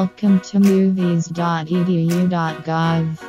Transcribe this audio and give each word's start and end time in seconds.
Welcome 0.00 0.40
to 0.40 0.56
movies.edu.gov. 0.60 3.20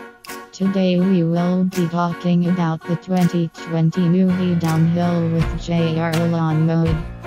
Today 0.53 0.99
we 1.01 1.23
will 1.25 1.65
be 1.65 1.85
talking 1.89 2.47
about 2.47 2.81
the 2.87 2.95
2020 2.95 4.01
movie 4.07 4.55
Downhill 4.55 5.33
with 5.33 5.61
J.R. 5.61 6.13
Lawn 6.29 6.65
Mode. 6.65 7.20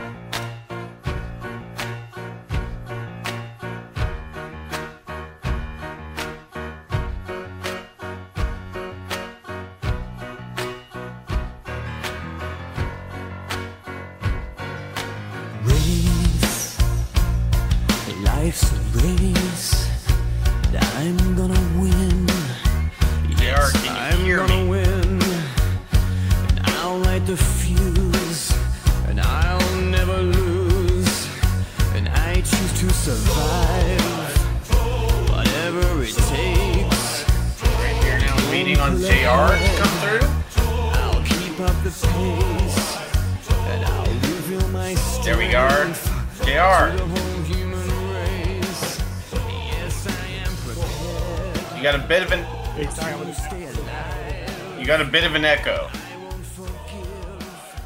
There 45.25 45.39
we 45.39 45.55
are. 45.55 45.95
strength. 45.95 46.41
JR, 46.45 46.95
The 46.95 47.07
whole 47.07 47.43
human 47.45 47.89
race. 48.13 49.01
Yes, 49.33 50.07
I 50.07 51.77
you 51.77 51.83
got 51.83 51.95
a 51.95 51.99
bit 52.07 52.23
of 52.23 52.33
an 52.33 52.45
sorry, 52.91 53.13
I'm 53.15 53.21
gonna 53.21 53.35
Stay 53.35 53.65
alive. 53.65 54.79
you 54.79 54.87
got 54.87 55.01
a 55.01 55.05
bit 55.07 55.25
of 55.25 55.35
an 55.35 55.47
echo. 55.47 55.89
I 55.91 56.17
won't 56.19 56.45
forgive. 56.45 57.83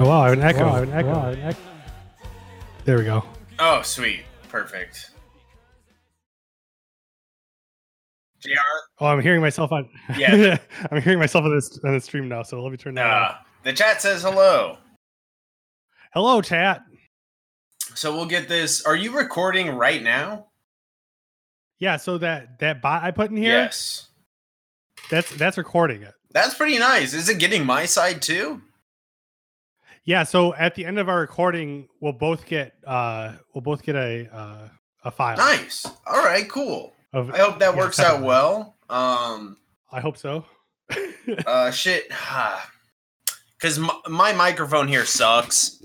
Oh 0.00 0.08
wow, 0.08 0.22
I 0.22 0.30
have 0.30 0.38
an 0.38 0.42
echo. 0.42 0.68
I 0.68 0.80
have 0.80 0.88
an 0.88 1.42
echo. 1.42 1.58
There 2.84 2.98
we 2.98 3.04
go. 3.04 3.22
Oh, 3.60 3.82
sweet. 3.82 4.24
Perfect. 4.48 5.11
JR, 8.42 8.50
Oh, 9.00 9.06
I'm 9.06 9.20
hearing 9.20 9.40
myself 9.40 9.72
on. 9.72 9.88
Yeah. 10.16 10.58
I'm 10.90 11.00
hearing 11.00 11.18
myself 11.18 11.44
on 11.44 11.54
this 11.54 11.78
on 11.84 11.92
the 11.94 12.00
stream 12.00 12.28
now. 12.28 12.42
So 12.42 12.62
let 12.62 12.70
me 12.72 12.76
turn 12.78 12.94
that 12.94 13.06
uh, 13.06 13.34
the 13.62 13.72
chat 13.72 14.02
says 14.02 14.22
hello. 14.22 14.78
Hello, 16.12 16.42
chat. 16.42 16.82
So 17.94 18.14
we'll 18.14 18.26
get 18.26 18.48
this. 18.48 18.84
Are 18.84 18.96
you 18.96 19.16
recording 19.16 19.68
right 19.70 20.02
now? 20.02 20.46
Yeah, 21.78 21.96
so 21.96 22.18
that 22.18 22.58
that 22.60 22.80
bot 22.82 23.02
I 23.02 23.10
put 23.10 23.30
in 23.30 23.36
here, 23.36 23.52
Yes. 23.62 24.08
that's 25.10 25.30
that's 25.36 25.58
recording 25.58 26.02
it. 26.02 26.14
That's 26.32 26.54
pretty 26.54 26.78
nice. 26.78 27.12
Is 27.12 27.28
it 27.28 27.38
getting 27.38 27.64
my 27.66 27.84
side 27.86 28.22
too? 28.22 28.62
Yeah, 30.04 30.24
so 30.24 30.54
at 30.54 30.74
the 30.74 30.84
end 30.84 30.98
of 30.98 31.08
our 31.08 31.20
recording, 31.20 31.88
we'll 32.00 32.12
both 32.12 32.46
get 32.46 32.74
uh 32.86 33.34
we'll 33.54 33.62
both 33.62 33.82
get 33.82 33.94
a 33.96 34.28
uh, 34.34 34.68
a 35.04 35.10
file. 35.10 35.36
Nice. 35.36 35.84
All 36.06 36.24
right, 36.24 36.48
cool. 36.48 36.92
Of, 37.12 37.30
I 37.30 37.38
hope 37.38 37.58
that 37.58 37.76
works 37.76 37.98
out 38.00 38.22
well. 38.22 38.76
Um 38.88 39.56
I 39.90 40.00
hope 40.00 40.16
so. 40.16 40.44
uh 41.46 41.70
shit 41.70 42.08
because 43.58 43.78
my, 43.78 43.94
my 44.08 44.32
microphone 44.32 44.88
here 44.88 45.04
sucks 45.04 45.82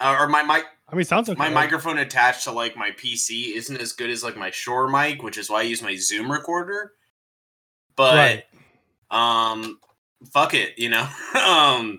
uh, 0.00 0.16
or 0.20 0.28
my 0.28 0.42
mic 0.42 0.64
I 0.88 0.94
mean, 0.94 1.04
sounds 1.04 1.28
okay. 1.28 1.38
my 1.38 1.48
microphone 1.48 1.98
attached 1.98 2.44
to 2.44 2.52
like 2.52 2.76
my 2.76 2.90
pc 2.90 3.54
isn't 3.56 3.80
as 3.80 3.92
good 3.92 4.10
as 4.10 4.22
like 4.22 4.36
my 4.36 4.50
Shure 4.50 4.88
mic 4.88 5.22
which 5.22 5.38
is 5.38 5.48
why 5.50 5.60
i 5.60 5.62
use 5.62 5.82
my 5.82 5.96
zoom 5.96 6.30
recorder 6.30 6.92
but 7.96 8.14
Right. 8.14 8.44
um 9.10 9.80
fuck 10.32 10.54
it 10.54 10.78
you 10.78 10.90
know 10.90 11.08
um 11.46 11.98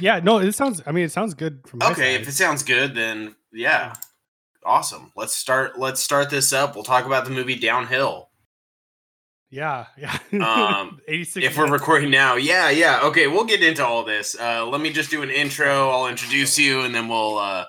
Yeah, 0.00 0.20
no, 0.22 0.38
it 0.38 0.52
sounds. 0.52 0.80
I 0.86 0.92
mean, 0.92 1.04
it 1.04 1.12
sounds 1.12 1.34
good 1.34 1.66
from 1.66 1.82
okay 1.82 2.14
side. 2.14 2.20
if 2.22 2.28
it 2.28 2.32
sounds 2.32 2.62
good 2.62 2.94
then 2.94 3.34
yeah 3.52 3.94
awesome. 4.64 5.12
Let's 5.16 5.34
start 5.34 5.78
let's 5.78 6.00
start 6.00 6.30
this 6.30 6.52
up. 6.52 6.74
We'll 6.74 6.84
talk 6.84 7.06
about 7.06 7.24
the 7.24 7.30
movie 7.30 7.56
downhill. 7.58 8.28
Yeah, 9.50 9.86
yeah. 9.96 10.18
Um, 10.44 11.00
86. 11.08 11.46
if 11.46 11.56
we're 11.56 11.70
recording 11.70 12.10
now. 12.10 12.36
Yeah 12.36 12.68
yeah. 12.70 13.00
Okay 13.04 13.26
we'll 13.28 13.44
get 13.44 13.62
into 13.62 13.84
all 13.84 14.04
this. 14.04 14.36
Uh 14.38 14.66
let 14.66 14.80
me 14.80 14.90
just 14.92 15.10
do 15.10 15.22
an 15.22 15.30
intro. 15.30 15.88
I'll 15.90 16.06
introduce 16.08 16.58
you 16.58 16.80
and 16.82 16.94
then 16.94 17.08
we'll 17.08 17.38
uh 17.38 17.64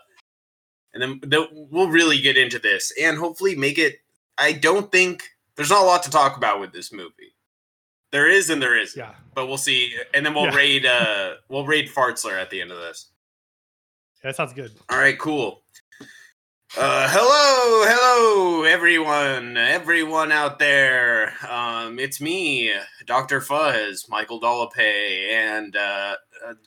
and 0.94 1.02
then 1.02 1.20
th- 1.30 1.50
we'll 1.54 1.90
really 1.90 2.20
get 2.20 2.38
into 2.38 2.60
this 2.60 2.92
and 3.02 3.18
hopefully 3.18 3.56
make 3.56 3.78
it 3.78 3.98
i 4.40 4.52
don't 4.52 4.92
think 4.92 5.22
there's 5.56 5.70
not 5.70 5.84
a 5.84 5.86
lot 5.86 6.02
to 6.04 6.10
talk 6.10 6.36
about 6.36 6.60
with 6.60 6.74
this 6.74 6.92
movie. 6.92 7.36
There 8.12 8.28
is 8.28 8.50
and 8.50 8.62
there 8.62 8.78
isn't 8.78 9.00
Yeah, 9.00 9.14
but 9.36 9.46
we'll 9.48 9.58
see. 9.58 9.94
And 10.16 10.26
then 10.26 10.34
we'll 10.34 10.46
Yeah. 10.46 10.56
raid 10.56 10.86
uh 10.86 11.34
we'll 11.50 11.66
raid 11.66 11.90
fartzler 11.90 12.42
at 12.42 12.50
the 12.50 12.60
end 12.62 12.72
of 12.72 12.80
this. 12.80 13.08
Yeah, 14.24 14.32
that 14.32 14.36
sounds 14.36 14.52
good. 14.54 14.72
all 14.90 14.98
right 14.98 15.18
cool 15.18 15.62
uh 16.78 17.10
hello 17.10 17.84
hello 17.88 18.64
everyone 18.64 19.58
everyone 19.58 20.32
out 20.32 20.60
there. 20.60 21.34
Um 21.50 21.98
it's 21.98 22.22
me 22.22 22.72
dr 23.08 23.42
fuzz 23.42 24.06
michael 24.08 24.40
Dolape, 24.40 24.78
and 24.78 25.76
uh, 25.76 26.16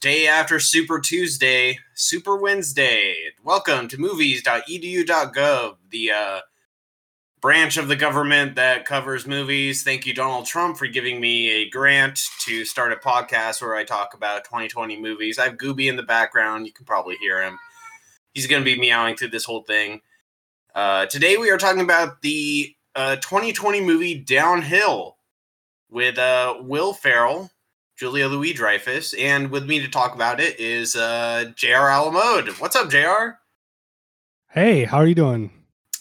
day 0.00 0.26
after 0.26 0.58
super 0.58 0.98
tuesday 0.98 1.78
super 1.94 2.36
wednesday. 2.36 3.14
Welcome 3.44 3.86
to 3.88 3.96
movies.edu.gov 3.96 5.76
the 5.90 6.10
uh 6.10 6.40
branch 7.40 7.76
of 7.76 7.86
the 7.86 7.96
government 7.96 8.56
that 8.56 8.84
covers 8.84 9.24
movies. 9.24 9.84
Thank 9.84 10.04
you 10.04 10.14
donald 10.14 10.46
trump 10.46 10.78
for 10.78 10.88
giving 10.88 11.20
me 11.20 11.48
a 11.48 11.70
grant 11.70 12.18
to 12.40 12.64
start 12.64 12.92
a 12.92 12.96
podcast 12.96 13.62
where 13.62 13.76
i 13.76 13.84
talk 13.84 14.14
about 14.14 14.42
2020 14.46 15.00
movies. 15.00 15.38
I 15.38 15.44
have 15.44 15.58
gooby 15.58 15.88
in 15.88 15.94
the 15.94 16.02
background. 16.02 16.66
You 16.66 16.72
can 16.72 16.86
probably 16.86 17.14
hear 17.18 17.40
him 17.40 17.56
he's 18.32 18.46
going 18.46 18.62
to 18.62 18.64
be 18.64 18.80
meowing 18.80 19.16
through 19.16 19.28
this 19.28 19.44
whole 19.44 19.62
thing. 19.62 20.00
Uh, 20.74 21.06
today 21.06 21.36
we 21.36 21.50
are 21.50 21.58
talking 21.58 21.82
about 21.82 22.22
the 22.22 22.74
uh, 22.94 23.16
2020 23.16 23.80
movie 23.80 24.14
Downhill 24.14 25.16
with 25.90 26.18
uh, 26.18 26.56
Will 26.60 26.92
Ferrell, 26.92 27.50
Julia 27.98 28.26
Louis 28.28 28.52
Dreyfus, 28.52 29.14
and 29.14 29.50
with 29.50 29.66
me 29.66 29.80
to 29.80 29.88
talk 29.88 30.14
about 30.14 30.40
it 30.40 30.58
is 30.58 30.96
uh, 30.96 31.52
Jr. 31.54 31.88
Alamode. 31.88 32.48
What's 32.58 32.76
up, 32.76 32.90
Jr. 32.90 33.36
Hey, 34.50 34.84
how 34.84 34.98
are 34.98 35.06
you 35.06 35.14
doing? 35.14 35.50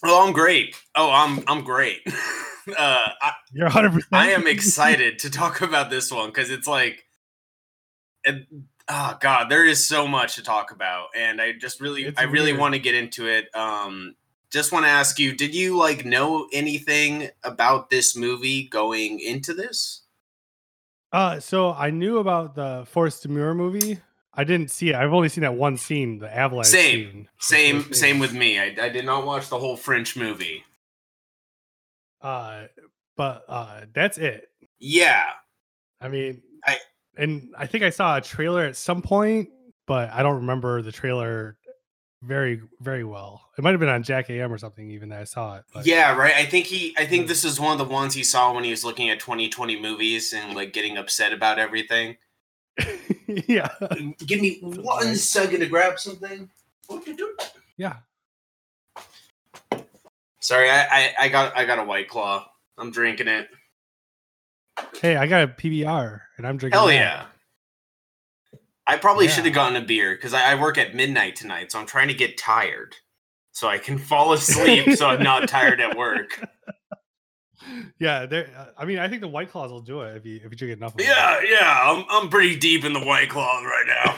Oh, 0.03 0.25
I'm 0.25 0.33
great. 0.33 0.75
Oh, 0.95 1.11
I'm 1.11 1.43
I'm 1.47 1.63
great. 1.63 2.01
uh, 2.07 3.07
I, 3.21 3.33
You're 3.51 3.65
100. 3.65 4.05
I 4.11 4.31
am 4.31 4.47
excited 4.47 5.19
to 5.19 5.29
talk 5.29 5.61
about 5.61 5.89
this 5.89 6.11
one 6.11 6.29
because 6.29 6.49
it's 6.49 6.67
like, 6.67 7.05
oh 8.91 9.17
god, 9.19 9.49
there 9.49 9.65
is 9.65 9.83
so 9.85 10.07
much 10.07 10.35
to 10.35 10.43
talk 10.43 10.71
about, 10.71 11.07
and 11.17 11.41
I 11.41 11.53
just 11.53 11.79
really, 11.81 12.03
It's 12.05 12.19
I 12.19 12.23
really 12.23 12.53
want 12.53 12.73
to 12.73 12.79
get 12.79 12.93
into 12.93 13.27
it. 13.27 13.47
Um, 13.55 14.15
just 14.51 14.71
want 14.73 14.85
to 14.85 14.89
ask 14.89 15.17
you, 15.17 15.33
did 15.33 15.55
you 15.55 15.77
like 15.77 16.05
know 16.05 16.47
anything 16.51 17.29
about 17.43 17.89
this 17.89 18.15
movie 18.17 18.67
going 18.67 19.19
into 19.21 19.53
this? 19.53 20.01
Uh, 21.13 21.39
so 21.39 21.73
I 21.73 21.89
knew 21.89 22.19
about 22.19 22.55
the 22.55 22.85
Force 22.89 23.25
Majeure 23.25 23.53
movie. 23.53 23.99
I 24.33 24.43
didn't 24.43 24.71
see 24.71 24.89
it. 24.89 24.95
I've 24.95 25.13
only 25.13 25.29
seen 25.29 25.43
that 25.43 25.55
one 25.55 25.77
scene, 25.77 26.19
the 26.19 26.33
avalanche 26.33 26.67
Same. 26.67 27.11
scene. 27.11 27.27
Same, 27.83 27.93
same 27.93 28.19
with 28.19 28.33
me. 28.33 28.59
I, 28.59 28.75
I 28.81 28.89
did 28.89 29.05
not 29.05 29.25
watch 29.25 29.49
the 29.49 29.59
whole 29.59 29.75
French 29.75 30.15
movie. 30.15 30.63
Uh, 32.21 32.65
but 33.17 33.43
uh, 33.49 33.81
that's 33.93 34.17
it. 34.17 34.47
Yeah, 34.79 35.25
I 35.99 36.07
mean, 36.07 36.41
I- 36.65 36.79
and 37.17 37.49
I 37.57 37.67
think 37.67 37.83
I 37.83 37.89
saw 37.89 38.17
a 38.17 38.21
trailer 38.21 38.63
at 38.65 38.75
some 38.75 39.01
point, 39.01 39.49
but 39.87 40.09
I 40.11 40.23
don't 40.23 40.37
remember 40.37 40.81
the 40.81 40.91
trailer 40.91 41.57
very, 42.23 42.61
very 42.79 43.03
well. 43.03 43.41
It 43.57 43.63
might 43.63 43.71
have 43.71 43.79
been 43.79 43.89
on 43.89 44.03
Jack 44.03 44.29
AM 44.29 44.53
or 44.53 44.57
something. 44.57 44.89
Even 44.91 45.09
that 45.09 45.21
I 45.21 45.23
saw 45.23 45.57
it. 45.57 45.63
But 45.73 45.85
yeah, 45.87 46.15
right. 46.15 46.35
I 46.35 46.45
think 46.45 46.67
he, 46.67 46.93
I 46.97 47.05
think 47.05 47.25
Mm. 47.25 47.27
this 47.29 47.43
is 47.43 47.59
one 47.59 47.71
of 47.71 47.77
the 47.79 47.91
ones 47.93 48.13
he 48.13 48.23
saw 48.23 48.53
when 48.53 48.63
he 48.63 48.69
was 48.69 48.83
looking 48.85 49.09
at 49.09 49.19
2020 49.19 49.81
movies 49.81 50.31
and 50.33 50.55
like 50.55 50.71
getting 50.71 50.97
upset 50.97 51.33
about 51.33 51.57
everything. 51.59 52.17
yeah, 53.27 53.69
Give 54.25 54.39
me 54.39 54.59
one 54.61 55.07
right. 55.07 55.17
second 55.17 55.59
to 55.61 55.65
grab 55.67 55.99
something. 55.99 56.49
What 56.87 57.05
you 57.07 57.15
do? 57.17 57.35
yeah. 57.77 57.97
Sorry, 60.39 60.69
I, 60.69 60.81
I 60.83 61.13
I 61.21 61.29
got 61.29 61.55
I 61.57 61.65
got 61.65 61.79
a 61.79 61.83
white 61.83 62.07
claw. 62.07 62.47
I'm 62.77 62.91
drinking 62.91 63.27
it. 63.27 63.47
Hey, 64.99 65.15
I 65.15 65.27
got 65.27 65.43
a 65.43 65.47
PBR 65.47 66.21
and 66.37 66.47
I'm 66.47 66.57
drinking. 66.57 66.77
Hell 66.77 66.87
that. 66.87 66.93
yeah! 66.93 67.25
I 68.87 68.97
probably 68.97 69.25
Yeah. 69.25 69.31
should 69.31 69.45
have 69.45 69.53
gotten 69.53 69.81
a 69.81 69.85
beer 69.85 70.15
because 70.15 70.33
I, 70.33 70.51
I 70.51 70.55
work 70.55 70.77
at 70.77 70.93
midnight 70.95 71.35
tonight, 71.35 71.71
so 71.71 71.79
I'm 71.79 71.85
trying 71.85 72.07
to 72.09 72.13
get 72.13 72.37
tired 72.37 72.95
so 73.51 73.67
I 73.67 73.77
can 73.77 73.97
fall 73.97 74.33
asleep 74.33 74.91
so 74.93 75.07
I'm 75.07 75.23
not 75.23 75.47
tired 75.47 75.79
at 75.81 75.95
work. 75.97 76.43
Yeah, 77.99 78.25
there. 78.25 78.49
uh, 78.57 78.65
I 78.75 78.85
mean, 78.85 78.97
I 78.97 79.07
think 79.07 79.21
the 79.21 79.27
White 79.27 79.51
Claws 79.51 79.69
will 79.71 79.81
do 79.83 80.01
it 80.01 80.17
if 80.17 80.25
you 80.25 80.37
if 80.37 80.45
you 80.45 80.57
drink 80.57 80.75
enough. 80.77 80.95
Yeah, 80.97 81.39
yeah, 81.47 81.79
I'm 81.83 82.03
I'm 82.09 82.27
pretty 82.27 82.55
deep 82.55 82.83
in 82.83 82.91
the 82.91 82.99
white 83.05 83.29
claw 83.29 83.61
right 83.63 83.85
now. 83.87 84.15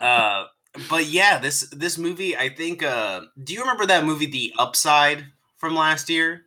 Uh, 0.00 0.46
but 0.90 1.06
yeah, 1.06 1.38
this 1.38 1.68
this 1.70 1.98
movie, 1.98 2.36
I 2.36 2.48
think. 2.50 2.82
uh 2.84 3.22
Do 3.42 3.52
you 3.52 3.60
remember 3.60 3.84
that 3.86 4.04
movie, 4.04 4.26
The 4.26 4.52
Upside, 4.58 5.26
from 5.56 5.74
last 5.74 6.08
year? 6.08 6.42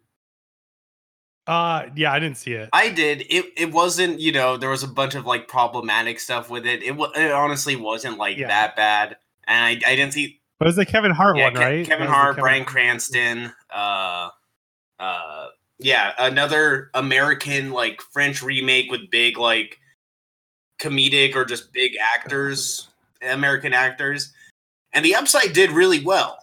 Uh, 1.48 1.84
yeah, 1.96 2.12
I 2.12 2.20
didn't 2.20 2.38
see 2.38 2.54
it. 2.54 2.70
I 2.74 2.90
did. 2.90 3.22
It 3.30 3.46
it 3.56 3.72
wasn't. 3.72 4.20
You 4.20 4.32
know, 4.32 4.58
there 4.58 4.70
was 4.70 4.84
a 4.84 4.88
bunch 4.88 5.14
of 5.16 5.26
like 5.26 5.48
problematic 5.48 6.20
stuff 6.20 6.50
with 6.50 6.66
it. 6.66 6.82
It, 6.82 6.96
it 7.16 7.32
honestly 7.32 7.76
wasn't 7.76 8.18
like 8.18 8.38
Yeah. 8.38 8.48
that 8.48 8.76
bad, 8.76 9.18
and 9.48 9.64
I 9.64 9.72
I 9.92 9.96
didn't 9.96 10.14
see 10.14 10.40
But 10.60 10.66
it 10.66 10.70
was 10.70 10.76
the 10.78 10.86
Kevin 10.86 11.12
Hart 11.12 11.38
yeah, 11.38 11.44
one, 11.46 11.54
Ke- 11.54 11.58
right? 11.58 11.86
Kevin 11.86 11.88
That 11.88 12.00
was 12.00 12.08
the 12.10 12.14
Hart, 12.14 12.30
Kevin- 12.36 12.42
Bryan 12.44 12.66
Cranston, 12.66 13.54
uh, 13.72 14.30
uh, 15.00 15.48
yeah, 15.78 16.14
another 16.18 16.90
American 16.96 17.72
like 17.72 18.02
French 18.02 18.42
remake 18.42 18.90
with 18.90 19.12
big 19.12 19.38
like 19.38 19.78
comedic 20.80 21.36
or 21.36 21.46
just 21.46 21.72
big 21.74 21.92
actors, 22.16 22.90
American 23.22 23.72
actors, 23.74 24.34
and 24.94 25.06
the 25.06 25.14
Upside 25.16 25.54
did 25.54 25.70
really 25.72 26.04
well. 26.04 26.40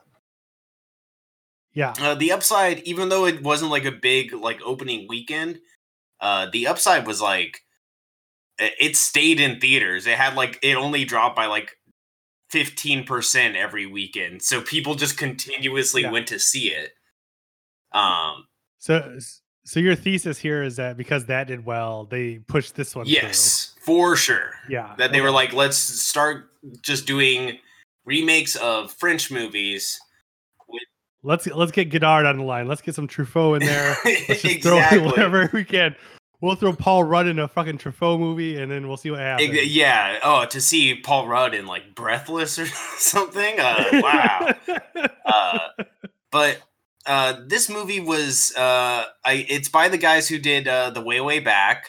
Yeah, 1.74 1.94
Uh, 1.98 2.14
the 2.14 2.32
Upside, 2.32 2.80
even 2.80 3.08
though 3.08 3.24
it 3.26 3.42
wasn't 3.42 3.70
like 3.70 3.84
a 3.86 3.92
big 3.92 4.32
like 4.34 4.60
opening 4.62 5.06
weekend, 5.08 5.60
uh, 6.20 6.46
the 6.52 6.66
Upside 6.66 7.06
was 7.06 7.20
like 7.22 7.60
it 8.58 8.74
it 8.78 8.96
stayed 8.96 9.40
in 9.40 9.58
theaters. 9.60 10.06
It 10.06 10.18
had 10.18 10.34
like 10.36 10.58
it 10.62 10.76
only 10.76 11.04
dropped 11.04 11.36
by 11.36 11.46
like. 11.46 11.76
15% 12.52 13.54
every 13.56 13.86
weekend 13.86 14.42
so 14.42 14.60
people 14.60 14.94
just 14.94 15.16
continuously 15.16 16.02
Yeah. 16.02 16.10
went 16.10 16.26
to 16.26 16.38
see 16.38 16.68
it 16.70 16.92
um 17.92 18.46
so 18.78 19.18
so 19.64 19.80
your 19.80 19.94
thesis 19.94 20.36
here 20.36 20.62
is 20.62 20.76
that 20.76 20.98
because 20.98 21.24
that 21.26 21.46
did 21.46 21.64
well, 21.64 22.04
they 22.04 22.40
pushed 22.40 22.74
this 22.74 22.94
one. 22.94 23.06
through. 23.06 23.14
yes 23.14 23.72
for 23.80 24.16
sure 24.16 24.50
Yeah. 24.68 24.94
that 24.98 25.12
they 25.12 25.22
were 25.22 25.30
like 25.30 25.54
let's 25.54 25.78
start 25.78 26.50
just 26.82 27.06
doing 27.06 27.58
remakes 28.04 28.54
of 28.56 28.92
french 28.92 29.30
movies 29.30 29.98
let's 31.22 31.46
let's 31.46 31.72
get 31.72 31.90
Godard 31.90 32.26
on 32.26 32.38
the 32.38 32.44
line. 32.44 32.68
Let's 32.68 32.82
get 32.82 32.94
some 32.94 33.08
Truffaut 33.08 33.60
in 33.60 33.66
there. 33.66 33.96
Let's 34.04 34.42
just 34.42 34.44
exactly 34.44 34.98
throw 34.98 35.06
whatever 35.08 35.50
we 35.54 35.64
can. 35.64 35.94
We'll 36.40 36.56
throw 36.56 36.72
Paul 36.72 37.04
Rudd 37.04 37.28
in 37.28 37.38
a 37.38 37.46
fucking 37.46 37.78
Truffaut 37.78 38.18
movie, 38.18 38.60
and 38.60 38.70
then 38.70 38.88
we'll 38.88 38.96
see 38.96 39.10
what 39.10 39.20
happens. 39.20 39.50
Yeah 39.66 40.18
oh 40.22 40.44
to 40.46 40.60
see 40.60 40.94
paul 40.94 41.26
rudd 41.26 41.54
in 41.54 41.66
like 41.66 41.94
breathless 41.94 42.58
or 42.58 42.66
something 42.98 43.58
uh 43.58 43.84
wow 43.94 44.54
uh, 45.26 45.58
but 46.30 46.60
uh, 47.04 47.34
this 47.48 47.68
movie 47.68 47.98
was 47.98 48.54
uh, 48.56 49.04
I, 49.24 49.44
it's 49.48 49.68
by 49.68 49.88
the 49.88 49.98
guys 49.98 50.28
who 50.28 50.38
did 50.38 50.68
uh, 50.68 50.90
the 50.90 51.00
way 51.00 51.20
way 51.20 51.40
back 51.40 51.88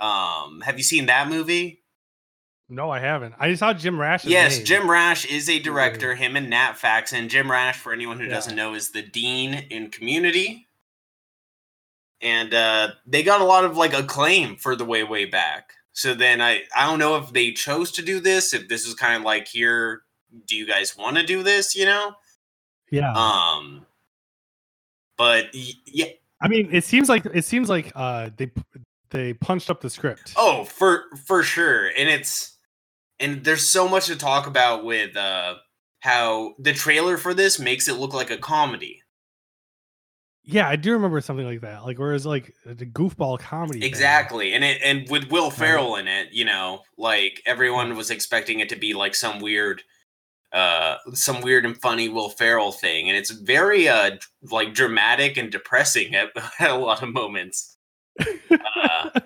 um 0.00 0.62
have 0.62 0.78
you 0.78 0.84
seen 0.84 1.06
that 1.06 1.28
movie 1.28 1.82
no, 2.68 2.90
I 2.90 2.98
haven't. 2.98 3.34
I 3.38 3.48
just 3.50 3.60
saw 3.60 3.72
Jim 3.72 4.00
Rash. 4.00 4.24
yes 4.24 4.56
name. 4.56 4.66
jim 4.66 4.90
rash 4.90 5.24
is 5.24 5.48
a 5.48 5.58
director 5.60 6.14
him 6.14 6.34
and 6.36 6.50
nat 6.50 6.72
faxon 6.76 7.28
jim 7.28 7.50
rash 7.50 7.78
for 7.78 7.92
anyone 7.92 8.18
who 8.18 8.24
Yeah. 8.26 8.34
doesn't 8.34 8.56
know 8.56 8.74
is 8.74 8.90
the 8.90 9.02
dean 9.02 9.54
in 9.70 9.90
community 9.90 10.66
and 12.20 12.54
uh, 12.54 12.88
they 13.06 13.22
got 13.22 13.40
a 13.40 13.44
lot 13.44 13.64
of 13.64 13.76
like 13.76 13.92
acclaim 13.92 14.56
for 14.56 14.74
the 14.74 14.84
way 14.84 15.04
way 15.04 15.24
back 15.26 15.72
so 15.92 16.14
then 16.14 16.40
i 16.40 16.60
i 16.76 16.86
don't 16.86 16.98
know 16.98 17.16
if 17.16 17.32
they 17.32 17.52
chose 17.52 17.92
to 17.92 18.02
do 18.02 18.20
this 18.20 18.52
if 18.54 18.68
this 18.68 18.86
is 18.86 18.94
kind 18.94 19.16
of 19.16 19.22
like 19.22 19.46
here 19.46 20.02
do 20.46 20.56
you 20.56 20.66
guys 20.66 20.96
want 20.96 21.16
to 21.16 21.22
do 21.22 21.42
this 21.42 21.74
you 21.76 21.84
know 21.84 22.14
Yeah. 22.90 23.12
um 23.12 23.86
but 25.16 25.46
yeah 25.54 26.06
I 26.38 26.48
mean, 26.48 26.68
it 26.70 26.84
seems 26.84 27.08
like 27.08 27.24
it 27.32 27.46
seems 27.46 27.70
like 27.70 27.92
uh 27.94 28.28
they 28.36 28.50
they 29.10 29.32
punched 29.32 29.70
up 29.70 29.80
the 29.80 29.88
script. 29.88 30.34
oh 30.36 30.64
for 30.64 31.04
for 31.26 31.42
sure 31.42 31.86
and 31.96 32.08
it's 32.10 32.55
and 33.20 33.44
there's 33.44 33.68
so 33.68 33.88
much 33.88 34.06
to 34.06 34.16
talk 34.16 34.46
about 34.46 34.84
with 34.84 35.16
uh 35.16 35.54
how 36.00 36.54
the 36.58 36.72
trailer 36.72 37.16
for 37.16 37.34
this 37.34 37.58
makes 37.58 37.88
it 37.88 37.94
look 37.94 38.12
like 38.14 38.30
a 38.30 38.36
comedy 38.38 39.00
Yeah, 40.44 40.68
I 40.68 40.76
do 40.76 40.92
remember 40.92 41.20
something 41.20 41.44
like 41.46 41.62
that. 41.62 41.84
Like 41.84 41.98
where 41.98 42.14
it's 42.14 42.24
like 42.24 42.54
the 42.64 42.86
goofball 42.86 43.40
comedy. 43.40 43.80
thing. 43.80 43.88
exactly 43.88 44.52
and 44.54 44.62
it 44.64 44.80
and 44.84 45.08
with 45.10 45.28
will 45.30 45.50
ferrell 45.50 45.96
in 45.96 46.06
it 46.06 46.28
you 46.32 46.44
know 46.44 46.82
like 46.96 47.42
everyone 47.46 47.96
was 47.96 48.10
expecting 48.10 48.60
it 48.60 48.68
to 48.68 48.76
be 48.76 48.94
like 48.94 49.14
some 49.16 49.40
weird 49.40 49.82
uh 50.52 50.96
some 51.12 51.40
weird 51.40 51.64
and 51.66 51.76
funny 51.80 52.08
will 52.08 52.28
ferrell 52.30 52.70
thing 52.70 53.08
and 53.08 53.18
it's 53.18 53.30
very 53.32 53.88
uh 53.88 54.12
like 54.52 54.72
dramatic 54.72 55.36
and 55.36 55.50
depressing 55.50 56.14
at, 56.14 56.30
at 56.60 56.70
a 56.70 56.74
lot 56.76 57.02
of 57.02 57.12
moments 57.12 57.76
uh, 58.50 59.20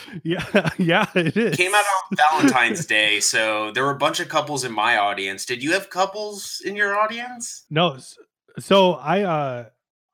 yeah, 0.24 0.70
yeah, 0.78 1.06
it 1.14 1.36
is. 1.36 1.54
It 1.54 1.56
came 1.56 1.74
out 1.74 1.84
on 2.10 2.16
Valentine's 2.16 2.86
Day, 2.86 3.20
so 3.20 3.70
there 3.72 3.84
were 3.84 3.90
a 3.90 3.98
bunch 3.98 4.20
of 4.20 4.28
couples 4.28 4.64
in 4.64 4.72
my 4.72 4.96
audience. 4.96 5.44
Did 5.44 5.62
you 5.62 5.72
have 5.72 5.90
couples 5.90 6.62
in 6.64 6.76
your 6.76 6.98
audience? 6.98 7.64
No, 7.70 7.98
so 8.58 8.94
I 8.94 9.22
uh 9.22 9.64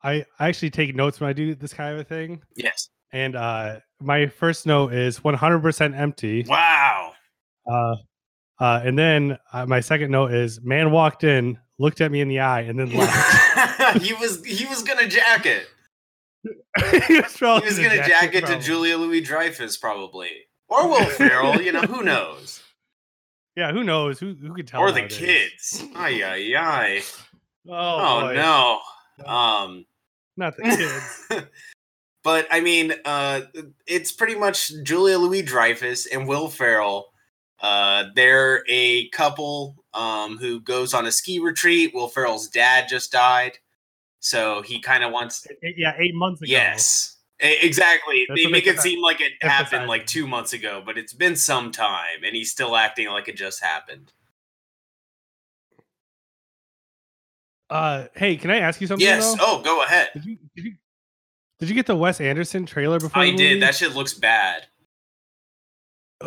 I 0.02 0.25
I 0.38 0.48
actually 0.48 0.70
take 0.70 0.94
notes 0.94 1.20
when 1.20 1.28
I 1.28 1.32
do 1.32 1.54
this 1.54 1.72
kind 1.72 1.94
of 1.94 2.00
a 2.00 2.04
thing. 2.04 2.42
Yes. 2.56 2.88
And 3.12 3.36
uh 3.36 3.80
my 4.00 4.26
first 4.26 4.66
note 4.66 4.92
is 4.92 5.20
100% 5.20 5.98
empty. 5.98 6.44
Wow. 6.48 7.12
Uh 7.70 7.94
uh 8.60 8.80
and 8.84 8.98
then 8.98 9.38
uh, 9.52 9.66
my 9.66 9.80
second 9.80 10.10
note 10.10 10.32
is 10.32 10.60
man 10.62 10.90
walked 10.90 11.25
in, 11.25 11.58
looked 11.78 12.00
at 12.00 12.10
me 12.10 12.20
in 12.20 12.28
the 12.28 12.40
eye 12.40 12.60
and 12.60 12.78
then 12.78 12.92
left. 12.92 13.98
he 14.02 14.12
was 14.14 14.44
he 14.44 14.66
was 14.66 14.82
gonna 14.82 15.08
jack 15.08 15.46
it. 15.46 15.66
He 16.44 17.20
was, 17.20 17.35
He 17.37 17.44
was 17.46 17.79
gonna 17.79 18.06
jack 18.06 18.35
it 18.35 18.46
to. 18.46 18.58
Julia 18.58 18.96
Louis 18.96 19.20
Dreyfus 19.20 19.76
probably, 19.76 20.31
or 20.69 20.88
Will 20.88 21.05
Ferrell. 21.11 21.61
You 21.61 21.73
know 21.73 21.82
who 21.82 22.02
knows, 22.02 22.62
Yeah, 23.56 23.73
who 23.73 23.85
knows? 23.85 24.19
Who 24.20 24.35
who 24.35 24.55
could 24.55 24.67
tell? 24.69 24.81
or 24.81 24.93
the 24.93 25.02
kids. 25.06 25.82
Ay 25.94 26.23
ay 26.23 26.55
ay. 26.56 27.02
Oh, 27.69 27.73
Oh, 27.73 28.21
boy. 28.28 28.35
no. 28.35 28.80
Um. 29.26 29.85
not 30.37 30.57
the 30.57 30.62
kids. 30.62 31.47
but 32.25 32.47
I 32.50 32.61
mean, 32.61 32.95
uh, 33.04 33.42
it's 33.87 34.12
pretty 34.12 34.37
much 34.37 34.73
Julia 34.85 35.18
Louis 35.18 35.42
Dreyfus 35.42 36.07
and 36.07 36.26
Will 36.28 36.49
Ferrell. 36.49 37.07
Uh, 37.61 38.04
they're 38.14 38.62
a 38.68 39.09
couple 39.09 39.75
um, 39.92 40.38
who 40.38 40.61
goes 40.61 40.95
on 40.95 41.07
a 41.07 41.12
ski 41.12 41.40
retreat. 41.40 41.92
Will 41.92 42.07
Ferrell's 42.09 42.47
dad 42.49 42.87
just 42.88 43.11
died, 43.11 43.59
so 44.20 44.62
he 44.62 44.80
kind 44.80 45.04
of 45.04 45.12
wants. 45.12 45.46
Eight- 45.62 45.75
yeah, 45.78 45.94
eight 45.98 46.14
months 46.14 46.42
ago. 46.42 46.50
Yes, 46.50 47.16
exactly. 47.40 48.26
That's 48.28 48.42
they 48.42 48.50
make 48.50 48.66
it 48.66 48.80
seem 48.80 49.02
like 49.02 49.20
it 49.20 49.32
happened 49.40 49.88
like 49.88 50.06
two 50.06 50.26
months 50.26 50.52
ago, 50.52 50.82
but 50.84 50.98
it's 50.98 51.12
been 51.12 51.37
some 51.37 51.70
time, 51.70 52.25
and 52.25 52.34
he's 52.34 52.50
still 52.50 52.76
acting 52.76 53.08
like 53.08 53.28
it 53.28 53.37
just 53.37 53.62
happened. 53.62 54.12
Uh, 57.70 58.06
hey, 58.14 58.37
can 58.37 58.50
I 58.50 58.58
ask 58.58 58.80
you 58.80 58.87
something? 58.87 59.06
Yes. 59.06 59.34
though? 59.34 59.40
Oh, 59.40 59.62
go 59.62 59.82
ahead. 59.82 60.08
Did 60.14 60.25
you, 60.25 60.38
did 60.56 60.64
you 60.64 60.75
did 61.58 61.68
you 61.68 61.75
get 61.75 61.87
the 61.87 61.96
Wes 61.96 62.20
Anderson 62.20 62.66
trailer 62.66 62.98
before? 63.00 63.22
I 63.22 63.30
did. 63.32 63.62
That 63.62 63.75
shit 63.75 63.94
looks 63.94 64.14
bad. 64.14 64.66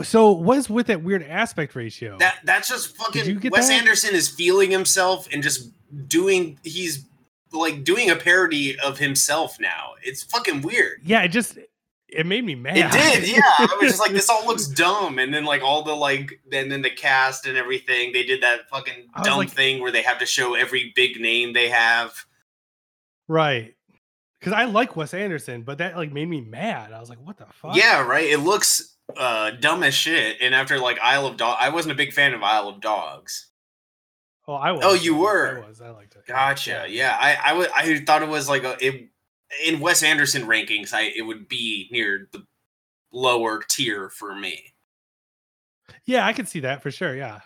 So 0.04 0.32
what 0.32 0.58
is 0.58 0.70
with 0.70 0.88
that 0.88 1.04
weird 1.04 1.24
aspect 1.24 1.76
ratio? 1.76 2.18
That 2.18 2.40
that's 2.44 2.70
just 2.70 2.96
fucking 2.96 3.42
Wes 3.52 3.68
that? 3.68 3.74
Anderson 3.74 4.14
is 4.14 4.30
feeling 4.30 4.72
himself 4.72 5.28
and 5.34 5.42
just 5.42 5.72
doing 6.08 6.60
he's 6.64 7.06
like 7.52 7.84
doing 7.84 8.10
a 8.10 8.16
parody 8.16 8.80
of 8.80 8.98
himself 8.98 9.60
now. 9.60 9.92
It's 10.04 10.24
fucking 10.24 10.62
weird. 10.62 11.02
yeah, 11.04 11.24
it 11.24 11.30
just 11.30 11.58
it 12.08 12.26
made 12.26 12.44
me 12.44 12.56
mad. 12.56 12.76
It 12.78 12.92
did, 12.92 13.28
yeah. 13.36 13.42
I 13.46 13.78
was 13.82 13.92
just 13.92 14.02
like, 14.02 14.12
this 14.12 14.30
all 14.30 14.46
looks 14.46 14.68
dumb. 14.68 15.18
And 15.20 15.34
then 15.34 15.46
like 15.46 15.62
all 15.62 15.84
the 15.84 15.94
like 15.96 16.42
and 16.52 16.72
then 16.72 16.82
the 16.82 16.90
cast 16.90 17.46
and 17.48 17.58
everything, 17.58 18.12
they 18.14 18.24
did 18.24 18.44
that 18.44 18.70
fucking 18.70 19.08
dumb 19.24 19.38
like- 19.38 19.50
thing 19.50 19.82
where 19.82 19.92
they 19.92 20.02
have 20.02 20.20
to 20.20 20.26
show 20.26 20.54
every 20.56 20.92
big 20.96 21.20
name 21.22 21.54
they 21.54 21.70
have. 21.70 22.14
right. 23.28 23.74
Because 24.40 24.54
I 24.54 24.66
like 24.66 24.96
Wes 24.96 25.14
Anderson, 25.14 25.62
but 25.62 25.78
that 25.78 25.96
like 25.96 26.12
made 26.12 26.28
me 26.28 26.42
mad. 26.42 26.94
I 26.94 27.00
was 27.00 27.10
like, 27.10 27.20
what 27.24 27.38
the 27.38 27.46
fuck? 27.54 27.76
Yeah, 27.76 28.02
right. 28.02 28.26
It 28.28 28.40
looks 28.40 28.96
uh 29.16 29.52
dumb 29.52 29.84
as 29.84 29.94
shit. 29.94 30.38
And 30.42 30.56
after 30.56 30.80
like 30.80 30.98
Isle 31.00 31.28
of 31.28 31.38
Dog 31.38 31.58
I 31.60 31.70
wasn't 31.70 31.92
a 31.92 31.96
big 31.96 32.12
fan 32.12 32.34
of 32.34 32.42
Isle 32.42 32.68
of 32.70 32.82
Dogs. 32.82 33.51
Oh, 34.48 34.54
I 34.54 34.72
was. 34.72 34.82
Oh, 34.84 34.94
you 34.94 35.16
I 35.18 35.20
were? 35.20 35.66
was. 35.68 35.82
I 35.82 35.90
liked 35.92 36.16
it. 36.16 36.26
Gotcha. 36.28 36.86
Yeah, 36.90 37.16
I 37.20 37.38
I 37.52 37.54
would 37.54 37.70
I 37.76 38.00
thought 38.00 38.24
it 38.24 38.30
was 38.30 38.50
like 38.50 38.64
a 38.64 38.76
it, 38.86 39.10
in 39.66 39.80
Wes 39.80 40.04
Anderson 40.04 40.44
rankings. 40.44 40.94
I 40.94 41.12
it 41.16 41.22
would 41.22 41.48
be 41.48 41.88
near 41.92 42.28
the 42.32 42.46
lower 43.12 43.62
tier 43.68 44.10
for 44.10 44.36
me. 44.36 44.74
Yeah, 46.06 46.26
I 46.26 46.34
could 46.34 46.48
see 46.48 46.62
that 46.62 46.82
for 46.82 46.92
sure. 46.92 47.16
Yeah. 47.16 47.42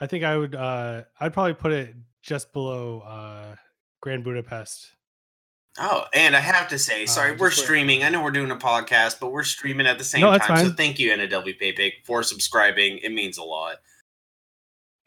I 0.00 0.06
think 0.06 0.24
I 0.24 0.36
would 0.36 0.54
uh 0.54 1.02
I'd 1.18 1.32
probably 1.32 1.54
put 1.54 1.72
it 1.72 1.94
just 2.22 2.52
below 2.52 3.00
uh 3.00 3.56
Grand 4.00 4.24
Budapest. 4.24 4.92
Oh, 5.78 6.04
and 6.14 6.34
I 6.34 6.40
have 6.40 6.68
to 6.68 6.78
say, 6.78 7.06
sorry, 7.06 7.32
Uh, 7.32 7.36
we're 7.38 7.50
streaming. 7.52 8.02
I 8.02 8.08
know 8.08 8.22
we're 8.22 8.32
doing 8.32 8.50
a 8.50 8.56
podcast, 8.56 9.20
but 9.20 9.30
we're 9.30 9.44
streaming 9.44 9.86
at 9.86 9.98
the 9.98 10.04
same 10.04 10.20
No, 10.20 10.36
time. 10.36 10.66
So 10.66 10.72
thank 10.72 10.98
you, 10.98 11.12
NW 11.12 11.58
Paypig, 11.60 12.04
for 12.04 12.22
subscribing. 12.22 12.98
It 12.98 13.12
means 13.12 13.38
a 13.38 13.44
lot. 13.44 13.76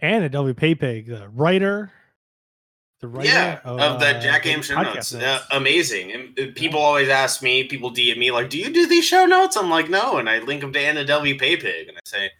And 0.04 0.26
a 0.26 0.30
W 0.30 0.54
Paypig, 0.54 1.08
the 1.08 1.30
writer. 1.30 1.90
The 3.00 3.08
writer 3.08 3.30
yeah, 3.30 3.60
of 3.64 4.02
the 4.02 4.18
uh, 4.18 4.20
Jack 4.20 4.46
Am 4.46 4.62
show 4.62 4.82
notes. 4.82 5.16
Uh, 5.16 5.40
amazing. 5.52 6.12
And 6.12 6.56
people 6.56 6.82
always 6.82 7.08
ask 7.08 7.42
me, 7.42 7.64
people 7.64 7.90
DM 7.90 8.18
me, 8.18 8.30
like, 8.30 8.50
do 8.50 8.60
you 8.60 8.70
do 8.70 8.86
these 8.86 9.06
show 9.06 9.26
notes? 9.26 9.56
I'm 9.56 9.70
like, 9.70 9.90
no. 9.90 10.18
And 10.18 10.30
I 10.30 10.40
link 10.40 10.60
them 10.60 10.74
to 10.74 10.80
Anna 10.80 11.06
W 11.06 11.38
Paypig. 11.38 11.88
And 11.88 11.98
I 11.98 12.02
say, 12.04 12.32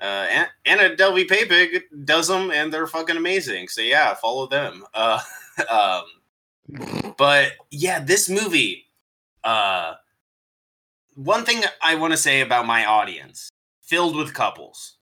Uh, 0.00 0.46
Anna 0.64 0.94
Papig 0.94 1.82
does 2.04 2.28
them, 2.28 2.52
and 2.52 2.72
they're 2.72 2.86
fucking 2.86 3.16
amazing. 3.16 3.66
So 3.66 3.80
yeah, 3.80 4.14
follow 4.14 4.46
them. 4.46 4.84
Uh, 4.94 5.20
um, 5.70 7.14
but 7.16 7.52
yeah, 7.70 7.98
this 7.98 8.28
movie. 8.28 8.86
Uh, 9.42 9.94
one 11.16 11.44
thing 11.44 11.62
I 11.82 11.96
want 11.96 12.12
to 12.12 12.16
say 12.16 12.40
about 12.40 12.66
my 12.66 12.84
audience, 12.84 13.50
filled 13.82 14.16
with 14.16 14.34
couples. 14.34 14.93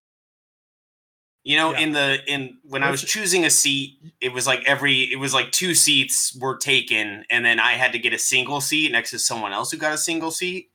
You 1.44 1.56
know, 1.56 1.72
Yeah. 1.72 1.80
in 1.80 1.92
the 1.92 2.18
in 2.32 2.58
when 2.62 2.82
I 2.84 2.90
was 2.90 3.02
choosing 3.02 3.44
a 3.44 3.50
seat, 3.50 3.98
it 4.20 4.32
was 4.32 4.46
like 4.46 4.62
every 4.64 5.10
it 5.12 5.16
was 5.16 5.34
like 5.34 5.50
two 5.50 5.74
seats 5.74 6.36
were 6.40 6.56
taken, 6.56 7.24
and 7.30 7.44
then 7.44 7.58
I 7.58 7.72
had 7.72 7.92
to 7.92 7.98
get 7.98 8.12
a 8.12 8.18
single 8.18 8.60
seat 8.60 8.92
next 8.92 9.10
to 9.10 9.18
someone 9.18 9.52
else 9.52 9.70
who 9.72 9.76
got 9.76 9.92
a 9.92 9.98
single 9.98 10.30
seat, 10.30 10.70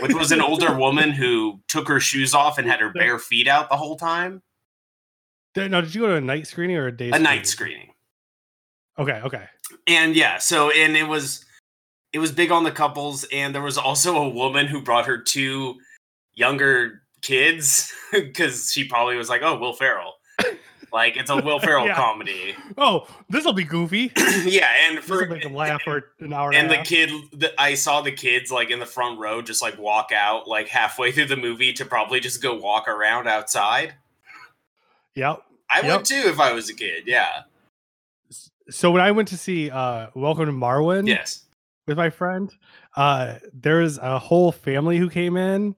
which 0.00 0.14
was 0.14 0.30
an 0.30 0.40
older 0.40 0.74
woman 0.78 1.10
who 1.10 1.60
took 1.66 1.88
her 1.88 1.98
shoes 1.98 2.34
off 2.34 2.56
and 2.58 2.68
had 2.68 2.78
her 2.80 2.90
bare 2.92 3.18
feet 3.18 3.48
out 3.48 3.68
the 3.68 3.76
whole 3.76 3.96
time. 3.96 4.42
Did- 5.54 5.72
No, 5.72 5.80
did 5.80 5.92
you 5.94 6.02
go 6.02 6.06
to 6.08 6.14
a 6.16 6.20
night 6.20 6.46
screening 6.46 6.76
or 6.76 6.86
a 6.86 6.96
day? 6.96 7.10
A 7.10 7.18
night 7.18 7.46
screening. 7.48 7.90
Okay, 8.98 9.20
okay. 9.24 9.44
and 9.88 10.14
yeah 10.14 10.38
so 10.38 10.70
and 10.70 10.96
it 10.96 11.08
was 11.08 11.44
it 12.12 12.20
was 12.20 12.30
big 12.30 12.52
on 12.52 12.62
the 12.62 12.70
couples 12.70 13.24
and 13.32 13.52
there 13.54 13.60
was 13.62 13.76
also 13.76 14.16
a 14.16 14.28
woman 14.28 14.66
who 14.68 14.80
brought 14.80 15.04
her 15.06 15.18
two 15.18 15.74
younger 16.34 17.02
kids 17.26 17.92
because 18.12 18.70
she 18.72 18.84
probably 18.84 19.16
was 19.16 19.28
like 19.28 19.42
oh 19.42 19.58
will 19.58 19.72
ferrell 19.72 20.14
like 20.92 21.16
it's 21.16 21.30
a 21.30 21.36
will 21.36 21.58
ferrell 21.58 21.86
Yeah. 21.88 21.94
comedy 21.96 22.54
Oh, 22.78 23.06
this 23.28 23.44
will 23.44 23.52
be 23.52 23.64
goofy. 23.64 24.12
yeah 24.44 24.68
and 24.88 25.00
for 25.00 25.26
make 25.26 25.42
them 25.42 25.54
laugh 25.54 25.82
for 25.82 26.12
an 26.20 26.32
hour 26.32 26.48
and, 26.50 26.56
and 26.58 26.66
a 26.66 26.70
the 26.70 26.76
half. 26.76 26.86
kid 26.86 27.10
the, 27.32 27.60
i 27.60 27.74
saw 27.74 28.00
the 28.02 28.12
kids 28.12 28.50
like 28.52 28.70
in 28.70 28.78
the 28.78 28.86
front 28.86 29.18
row 29.18 29.42
just 29.42 29.60
like 29.62 29.76
walk 29.78 30.10
out 30.14 30.46
like 30.46 30.68
halfway 30.68 31.10
through 31.10 31.26
the 31.26 31.36
movie 31.36 31.72
to 31.72 31.84
probably 31.84 32.20
just 32.20 32.40
go 32.42 32.54
walk 32.56 32.86
around 32.88 33.26
outside 33.26 33.94
Yep. 35.16 35.42
i 35.70 35.80
Yep. 35.82 35.96
would 35.96 36.04
too 36.06 36.22
if 36.26 36.38
i 36.38 36.52
was 36.52 36.68
a 36.70 36.74
kid 36.74 37.04
yeah 37.06 37.42
So 38.70 38.90
when 38.90 39.00
I 39.02 39.12
went 39.12 39.28
to 39.28 39.36
see 39.36 39.70
uh 39.70 40.08
Welcome 40.14 40.46
to 40.46 40.52
Marwen 40.52 41.06
yes 41.06 41.42
with 41.86 41.96
my 41.96 42.10
friend, 42.10 42.52
uh 42.96 43.36
there 43.52 43.76
was 43.78 43.98
a 43.98 44.18
whole 44.18 44.50
family 44.52 44.98
who 44.98 45.08
came 45.08 45.36
in 45.36 45.74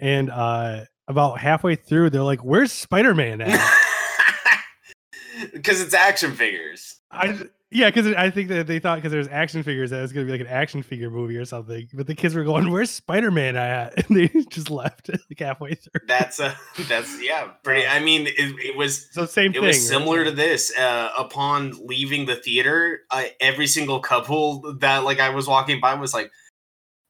and 0.00 0.30
uh 0.30 0.84
about 1.08 1.38
halfway 1.38 1.76
through 1.76 2.10
they're 2.10 2.22
like, 2.22 2.40
Where's 2.40 2.72
Spider-Man 2.72 3.40
at? 3.40 3.74
because 5.52 5.80
it's 5.80 5.94
action 5.94 6.32
figures 6.32 7.00
I 7.10 7.38
yeah, 7.72 7.88
because 7.88 8.12
I 8.14 8.30
think 8.30 8.48
that 8.48 8.66
they 8.66 8.80
thought 8.80 8.96
because 8.96 9.12
there's 9.12 9.28
action 9.28 9.62
figures 9.62 9.90
that 9.90 9.98
it 9.98 10.02
was 10.02 10.12
gonna 10.12 10.26
be 10.26 10.32
like 10.32 10.40
an 10.40 10.48
action 10.48 10.82
figure 10.82 11.08
movie 11.08 11.36
or 11.36 11.44
something. 11.44 11.88
But 11.94 12.08
the 12.08 12.16
kids 12.16 12.34
were 12.34 12.42
going, 12.42 12.68
"Where's 12.70 12.90
Spider 12.90 13.30
Man 13.30 13.56
at?" 13.56 13.94
And 14.08 14.16
they 14.16 14.28
just 14.50 14.70
left 14.70 15.08
like 15.08 15.38
halfway 15.38 15.74
through. 15.74 16.00
That's 16.08 16.40
a 16.40 16.56
that's 16.88 17.22
yeah, 17.22 17.48
pretty. 17.62 17.86
I 17.86 18.00
mean, 18.00 18.26
it, 18.26 18.34
it 18.38 18.76
was 18.76 19.08
So 19.12 19.24
same 19.24 19.52
it 19.52 19.54
thing. 19.54 19.62
was 19.62 19.76
right? 19.76 19.82
similar 19.82 20.24
to 20.24 20.32
this. 20.32 20.76
Uh, 20.76 21.10
upon 21.16 21.74
leaving 21.86 22.26
the 22.26 22.34
theater, 22.34 23.02
I, 23.08 23.34
every 23.40 23.68
single 23.68 24.00
couple 24.00 24.74
that 24.80 25.04
like 25.04 25.20
I 25.20 25.30
was 25.30 25.46
walking 25.46 25.80
by 25.80 25.94
was 25.94 26.12
like, 26.12 26.32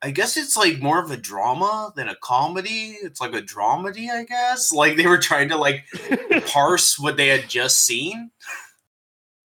I 0.03 0.11
guess 0.13 0.37
it's 0.39 0.57
like 0.57 0.81
more 0.81 1.03
of 1.03 1.11
a 1.11 1.17
drama 1.17 1.93
than 1.95 2.09
a 2.09 2.17
comedy. 2.17 2.97
It's 3.03 3.21
like 3.21 3.35
a 3.35 3.43
dramedy, 3.43 4.09
I 4.11 4.25
guess. 4.25 4.73
Like 4.75 4.97
they 4.97 5.07
were 5.07 5.19
trying 5.19 5.51
to 5.51 5.57
like 5.57 5.85
parse 6.47 6.99
what 6.99 7.17
they 7.19 7.29
had 7.29 7.49
just 7.49 7.81
seen. 7.85 8.31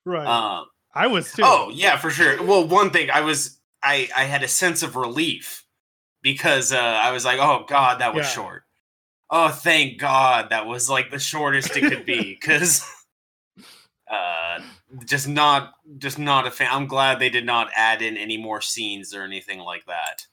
right. 0.05 0.25
Um, 0.25 0.67
I 0.93 1.07
was 1.07 1.33
too. 1.33 1.41
Oh 1.45 1.69
yeah, 1.73 1.97
for 1.97 2.09
sure. 2.09 2.41
Well, 2.41 2.65
one 2.67 2.91
thing 2.91 3.09
I 3.11 3.21
was 3.21 3.59
I 3.83 4.07
I 4.15 4.23
had 4.23 4.43
a 4.43 4.47
sense 4.47 4.81
of 4.81 4.95
relief 4.95 5.65
because 6.21 6.71
uh, 6.71 6.77
I 6.77 7.11
was 7.11 7.25
like, 7.25 7.39
oh 7.39 7.65
god, 7.67 7.99
that 7.99 8.13
was 8.15 8.25
Yeah. 8.25 8.31
short. 8.31 8.63
Oh, 9.29 9.49
thank 9.49 9.99
God 9.99 10.51
that 10.51 10.67
was 10.67 10.89
like 10.89 11.11
the 11.11 11.19
shortest 11.19 11.75
it 11.75 11.81
could 11.89 12.05
be 12.05 12.33
because 12.39 12.81
uh 14.09 14.59
just 15.05 15.27
not 15.27 15.73
just 15.97 16.17
not 16.19 16.47
a 16.47 16.51
fan. 16.51 16.69
I'm 16.71 16.87
glad 16.87 17.19
they 17.19 17.29
did 17.29 17.45
not 17.45 17.69
add 17.75 18.01
in 18.01 18.15
any 18.17 18.37
more 18.37 18.61
scenes 18.61 19.13
or 19.13 19.23
anything 19.23 19.59
like 19.59 19.85
that. 19.87 20.27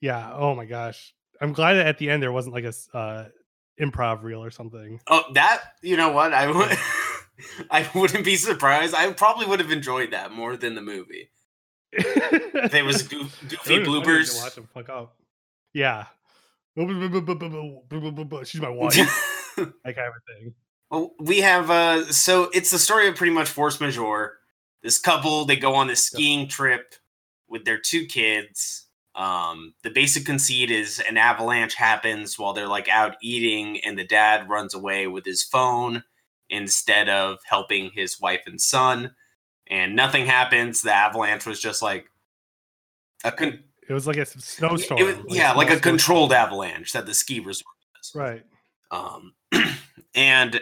Yeah. 0.00 0.32
Oh 0.34 0.54
my 0.54 0.64
gosh. 0.64 1.14
I'm 1.40 1.52
glad 1.52 1.74
that 1.74 1.86
at 1.86 1.98
the 1.98 2.10
end 2.10 2.22
there 2.22 2.32
wasn't 2.32 2.54
like 2.54 2.64
a 2.64 2.96
uh, 2.96 3.28
improv 3.80 4.22
reel 4.22 4.42
or 4.42 4.50
something. 4.50 5.00
Oh, 5.06 5.24
that 5.34 5.62
you 5.82 5.96
know 5.96 6.12
what 6.12 6.32
I 6.32 6.50
would. 6.50 6.76
I 7.70 7.88
wouldn't 7.94 8.24
be 8.24 8.36
surprised. 8.36 8.94
I 8.94 9.12
probably 9.12 9.46
would 9.46 9.60
have 9.60 9.70
enjoyed 9.70 10.12
that 10.12 10.32
more 10.32 10.56
than 10.56 10.74
the 10.74 10.82
movie. 10.82 11.30
If 11.92 12.74
it 12.74 12.84
was 12.84 13.02
goof, 13.02 13.38
goofy 13.48 13.78
bloopers. 13.78 14.42
Watch 14.42 14.56
them 14.56 14.68
fuck 14.74 14.88
up. 14.88 15.16
Yeah. 15.72 16.06
She's 16.76 18.60
my 18.60 18.68
wife. 18.68 18.94
that 19.56 19.56
kind 19.56 19.98
of 19.98 20.22
thing. 20.26 20.54
Well, 20.90 21.14
we 21.20 21.40
have 21.40 21.70
uh 21.70 22.10
so 22.12 22.50
it's 22.52 22.70
the 22.70 22.78
story 22.78 23.08
of 23.08 23.16
pretty 23.16 23.32
much 23.32 23.48
force 23.48 23.80
majeure. 23.80 24.38
This 24.82 24.98
couple 24.98 25.44
they 25.44 25.56
go 25.56 25.74
on 25.74 25.86
this 25.86 26.04
skiing 26.04 26.48
trip 26.48 26.94
with 27.48 27.64
their 27.64 27.78
two 27.78 28.06
kids. 28.06 28.87
Um 29.18 29.74
the 29.82 29.90
basic 29.90 30.24
conceit 30.24 30.70
is 30.70 31.00
an 31.08 31.16
avalanche 31.18 31.74
happens 31.74 32.38
while 32.38 32.52
they're 32.54 32.68
like 32.68 32.88
out 32.88 33.16
eating 33.20 33.80
and 33.84 33.98
the 33.98 34.04
dad 34.06 34.48
runs 34.48 34.72
away 34.74 35.06
with 35.08 35.24
his 35.26 35.42
phone 35.42 36.04
instead 36.48 37.08
of 37.08 37.38
helping 37.46 37.90
his 37.90 38.20
wife 38.20 38.42
and 38.46 38.60
son 38.60 39.14
and 39.66 39.94
nothing 39.96 40.24
happens. 40.26 40.80
The 40.82 40.94
avalanche 40.94 41.44
was 41.44 41.60
just 41.60 41.82
like 41.82 42.08
a 43.24 43.32
con- 43.32 43.64
It 43.88 43.92
was 43.92 44.06
like 44.06 44.16
a 44.18 44.24
snowstorm. 44.24 45.00
it 45.00 45.04
was- 45.24 45.36
yeah, 45.36 45.52
like 45.52 45.70
a 45.70 45.80
controlled 45.80 46.32
avalanche 46.32 46.92
that 46.92 47.04
the 47.06 47.12
ski 47.14 47.40
resort 47.40 47.74
does. 47.96 48.12
Right. 48.14 48.44
Um, 48.90 49.34
and 50.14 50.60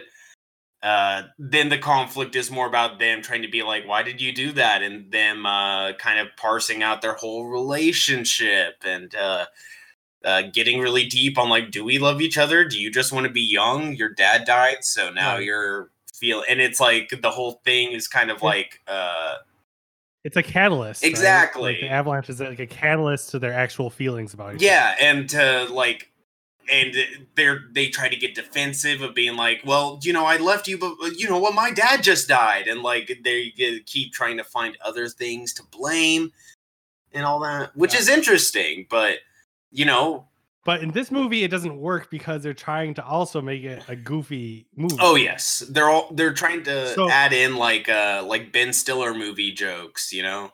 uh, 0.83 1.23
then 1.39 1.69
the 1.69 1.77
conflict 1.77 2.35
is 2.35 2.51
more 2.51 2.67
about 2.67 2.99
them 2.99 3.21
trying 3.21 3.41
to 3.41 3.47
be 3.47 3.63
like, 3.63 3.87
why 3.87 4.03
did 4.03 4.21
you 4.21 4.31
do 4.33 4.51
that? 4.53 4.81
And 4.83 5.11
them 5.11 5.45
uh, 5.45 5.93
kind 5.93 6.19
of 6.19 6.27
parsing 6.37 6.83
out 6.83 7.01
their 7.01 7.15
whole 7.15 7.45
relationship 7.47 8.75
and 8.85 9.13
uh, 9.15 9.45
uh, 10.23 10.43
getting 10.53 10.79
really 10.79 11.05
deep 11.05 11.37
on 11.37 11.49
like, 11.49 11.71
do 11.71 11.83
we 11.83 11.97
love 11.97 12.21
each 12.21 12.37
other? 12.37 12.63
Do 12.65 12.79
you 12.79 12.91
just 12.91 13.11
want 13.11 13.25
to 13.25 13.31
be 13.31 13.41
young? 13.41 13.95
Your 13.95 14.09
dad 14.09 14.45
died, 14.45 14.83
so 14.83 15.09
now 15.09 15.35
Right. 15.35 15.43
you're 15.43 15.89
feel. 16.13 16.43
And 16.49 16.59
it's 16.59 16.79
like 16.79 17.13
the 17.21 17.29
whole 17.31 17.61
thing 17.63 17.91
is 17.91 18.07
kind 18.07 18.31
of 18.31 18.41
like, 18.41 18.79
uh, 18.87 19.35
It's 20.23 20.35
a 20.37 20.43
catalyst. 20.43 21.03
right? 21.03 21.09
Like 21.11 21.11
Exactly. 21.19 21.77
the 21.81 21.89
avalanche 21.89 22.29
is 22.29 22.39
like 22.39 22.59
a 22.59 22.67
catalyst 22.67 23.29
to 23.31 23.39
their 23.39 23.53
actual 23.53 23.89
feelings 23.89 24.33
about 24.33 24.55
each 24.55 24.61
yeah, 24.63 24.95
and 24.99 25.29
to 25.29 25.67
like. 25.71 26.11
And 26.69 26.95
they're 27.35 27.63
they 27.71 27.87
try 27.89 28.09
to 28.09 28.15
get 28.15 28.35
defensive 28.35 29.01
of 29.01 29.15
being 29.15 29.35
like, 29.37 29.61
well, 29.65 29.99
you 30.03 30.11
know, 30.13 30.25
I 30.25 30.37
left 30.37 30.67
you, 30.67 30.77
but 30.77 30.95
you 31.17 31.29
know 31.29 31.39
what, 31.39 31.53
my 31.53 31.71
dad 31.71 32.03
just 32.03 32.27
died, 32.27 32.67
and 32.67 32.81
like 32.83 33.19
they 33.23 33.51
keep 33.85 34.11
trying 34.13 34.37
to 34.37 34.43
find 34.43 34.77
other 34.83 35.07
things 35.07 35.53
to 35.53 35.63
blame 35.71 36.31
and 37.13 37.25
all 37.25 37.39
that, 37.39 37.75
which 37.75 37.93
Yeah. 37.93 37.99
is 38.01 38.09
interesting. 38.09 38.85
But 38.89 39.19
you 39.71 39.85
know, 39.85 40.27
But 40.65 40.81
in 40.83 40.91
this 40.91 41.11
movie, 41.11 41.43
it 41.45 41.47
doesn't 41.51 41.77
work 41.77 42.09
because 42.11 42.43
they're 42.43 42.53
trying 42.53 42.93
to 42.95 43.05
also 43.05 43.41
make 43.41 43.63
it 43.63 43.83
a 43.87 43.95
goofy 43.95 44.67
movie. 44.75 44.97
oh 44.99 45.15
yes, 45.15 45.59
they're 45.69 45.89
all 45.89 46.09
they're 46.11 46.33
trying 46.33 46.63
to 46.63 46.93
So- 46.93 47.09
add 47.09 47.31
in 47.31 47.55
like 47.55 47.87
uh 47.87 48.23
like 48.25 48.51
Ben 48.51 48.73
Stiller 48.73 49.13
movie 49.13 49.53
jokes, 49.53 50.11
you 50.11 50.23
know. 50.23 50.51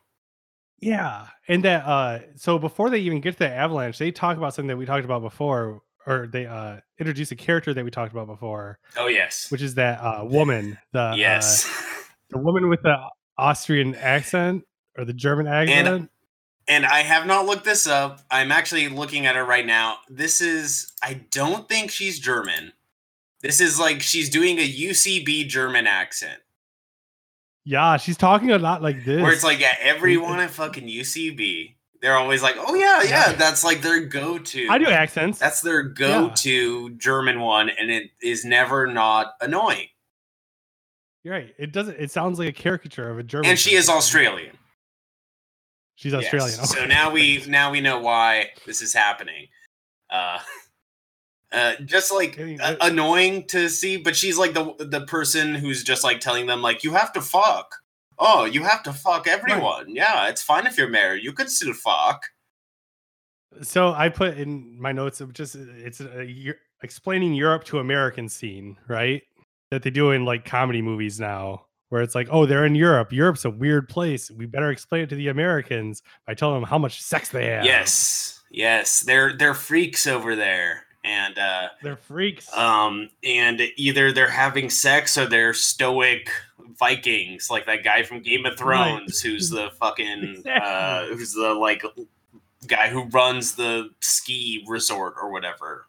Yeah. 0.79 1.27
And 1.47 1.63
that 1.63 1.85
uh 1.85 2.19
so 2.35 2.59
before 2.59 2.89
they 2.91 2.99
even 2.99 3.21
get 3.21 3.33
to 3.33 3.39
the 3.39 3.49
avalanche, 3.49 3.97
they 3.97 4.11
talk 4.11 4.37
about 4.37 4.53
something 4.53 4.67
that 4.67 4.77
we 4.77 4.85
talked 4.85 5.05
about 5.05 5.21
before, 5.21 5.81
or 6.05 6.27
they 6.27 6.45
uh 6.45 6.77
introduce 6.99 7.31
a 7.31 7.35
character 7.35 7.73
that 7.73 7.83
we 7.83 7.91
talked 7.91 8.11
about 8.11 8.27
before, 8.27 8.79
Oh 8.97 9.07
yes, 9.07 9.49
which 9.51 9.61
is 9.61 9.75
that 9.75 9.99
uh 9.99 10.23
woman, 10.29 10.77
the 10.91 11.13
yes. 11.17 11.65
uh, 11.67 12.03
the 12.29 12.37
woman 12.39 12.69
with 12.69 12.81
the 12.81 12.97
Austrian 13.37 13.95
accent 13.95 14.63
or 14.97 15.05
the 15.05 15.13
German 15.13 15.47
accent. 15.47 16.09
and 16.67 16.85
I 16.85 16.99
have 17.01 17.25
not 17.25 17.45
looked 17.45 17.65
this 17.65 17.87
up. 17.87 18.21
I'm 18.31 18.51
actually 18.51 18.87
looking 18.89 19.25
at 19.25 19.35
her 19.35 19.43
right 19.45 19.65
now. 19.65 19.97
This 20.09 20.39
is 20.41 20.91
I 21.01 21.21
don't 21.31 21.67
think 21.67 21.91
she's 21.91 22.19
German. 22.19 22.73
This 23.41 23.59
is 23.59 23.79
like 23.79 24.01
she's 24.01 24.29
doing 24.29 24.57
a 24.59 24.67
UCB 24.67 25.47
German 25.49 25.85
accent. 25.87 26.39
yeah, 27.65 27.97
she's 27.97 28.17
talking 28.17 28.51
a 28.51 28.57
lot 28.57 28.81
like 28.81 29.03
this. 29.05 29.21
Where 29.21 29.31
it's 29.33 29.43
like, 29.43 29.59
yeah, 29.59 29.75
everyone 29.81 30.39
at 30.39 30.49
fucking 30.51 30.87
UCB, 30.87 31.75
they're 32.03 32.17
always 32.17 32.43
like, 32.43 32.55
oh 32.59 32.75
yeah, 32.75 33.01
yeah, 33.01 33.29
Yeah. 33.29 33.33
that's 33.33 33.63
like 33.63 33.81
their 33.81 34.01
go-to. 34.01 34.67
I 34.69 34.77
do 34.77 34.85
accents. 34.87 35.39
That's 35.39 35.61
their 35.61 35.81
go-to 35.83 36.89
German 36.97 37.39
one, 37.39 37.69
and 37.69 37.89
it 37.89 38.11
is 38.21 38.43
never 38.45 38.85
not 38.85 39.31
annoying. 39.41 39.87
You're 41.23 41.33
right. 41.35 41.55
It 41.57 41.71
doesn't 41.71 41.97
it 41.99 42.11
sounds 42.11 42.37
like 42.37 42.49
a 42.49 42.51
caricature 42.53 43.09
of 43.09 43.17
a 43.17 43.23
German. 43.23 43.49
And 43.49 43.57
she 43.57 43.75
is. 43.75 43.87
Australian. 43.89 44.55
She's 45.95 46.11
Yes. 46.11 46.25
Australian. 46.25 46.65
So 46.65 46.85
now 46.85 47.09
we 47.11 47.43
now 47.47 47.71
we 47.71 47.79
know 47.79 47.99
why 47.99 48.49
this 48.65 48.81
is 48.81 48.93
happening. 48.93 49.47
Uh, 50.09 50.39
uh, 51.53 51.75
just 51.85 52.11
like 52.13 52.37
I 52.37 52.43
mean, 52.43 52.59
a- 52.59 52.75
I- 52.81 52.87
annoying 52.89 53.47
to 53.47 53.69
see, 53.69 53.95
but 53.95 54.17
she's 54.17 54.37
like 54.37 54.53
the 54.53 54.73
the 54.79 55.05
person 55.05 55.55
who's 55.55 55.83
just 55.85 56.03
like 56.03 56.19
telling 56.19 56.47
them 56.47 56.61
like 56.61 56.83
you 56.83 56.91
have 56.91 57.13
to 57.13 57.21
fuck. 57.21 57.73
Oh, 58.19 58.45
you 58.45 58.63
have 58.63 58.83
to 58.83 58.93
fuck 58.93 59.27
everyone. 59.27 59.85
Yeah, 59.95 60.27
it's 60.27 60.41
fine 60.43 60.65
if 60.67 60.77
you're 60.77 60.89
married. 60.89 61.23
You 61.23 61.33
could 61.33 61.49
still 61.49 61.73
fuck. 61.73 62.25
So 63.61 63.93
I 63.93 64.09
put 64.09 64.37
in 64.37 64.79
my 64.81 64.91
notes 64.91 65.21
of 65.21 65.33
just 65.33 65.55
it's 65.55 65.99
a, 65.99 66.25
Eu- 66.25 66.53
explaining 66.81 67.33
Europe 67.33 67.63
to 67.65 67.79
American 67.79 68.27
scene, 68.27 68.77
right? 68.87 69.21
That 69.71 69.83
they 69.83 69.89
do 69.91 70.11
in 70.11 70.25
like 70.25 70.45
comedy 70.45 70.81
movies 70.81 71.19
now, 71.19 71.65
where 71.89 72.01
it's 72.01 72.15
like, 72.15 72.27
oh, 72.31 72.45
they're 72.45 72.65
in 72.65 72.75
Europe. 72.75 73.11
Europe's 73.13 73.45
a 73.45 73.49
weird 73.49 73.89
place. 73.89 74.31
We 74.31 74.45
better 74.47 74.71
explain 74.71 75.03
it 75.03 75.09
to 75.09 75.15
the 75.15 75.27
Americans 75.27 76.01
by 76.25 76.33
telling 76.33 76.55
them 76.61 76.69
how 76.69 76.77
much 76.79 77.01
sex 77.01 77.29
they 77.29 77.47
have. 77.47 77.65
Yes, 77.65 78.41
yes, 78.49 79.01
they're 79.01 79.35
they're 79.37 79.53
freaks 79.53 80.07
over 80.07 80.35
there, 80.35 80.85
and 81.03 81.37
uh, 81.37 81.69
they're 81.83 81.95
freaks. 81.97 82.51
um, 82.57 83.09
and 83.23 83.61
either 83.77 84.11
they're 84.11 84.29
having 84.29 84.69
sex 84.69 85.15
or 85.17 85.27
they're 85.27 85.53
stoic 85.53 86.29
Vikings, 86.77 87.49
like 87.49 87.65
that 87.65 87.83
guy 87.83 88.03
from 88.03 88.21
Game 88.21 88.45
of. 88.45 88.57
Thrones, 88.57 89.21
who's 89.21 89.49
the 89.49 89.71
fucking 89.79 90.43
uh, 90.47 91.07
who's 91.07 91.33
the 91.33 91.53
like 91.53 91.83
guy 92.67 92.89
who 92.89 93.03
runs 93.05 93.55
the 93.55 93.89
ski 93.99 94.63
resort 94.67 95.15
or 95.21 95.31
whatever. 95.31 95.87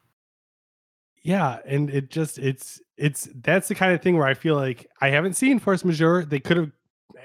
yeah, 1.23 1.59
and 1.67 1.91
it 1.91 2.11
just 2.11 2.39
it's 2.39 2.81
it's 2.97 3.29
that's 3.43 3.69
the 3.69 3.75
kind 3.75 3.93
of 3.93 4.03
thing 4.03 4.17
where 4.17 4.27
I 4.27 4.35
feel 4.35 4.57
like 4.57 4.89
I 5.01 5.11
haven't 5.11 5.35
seen 5.35 5.59
Force 5.59 5.85
Majeure. 5.85 6.25
They 6.25 6.41
could 6.41 6.57
have 6.57 6.71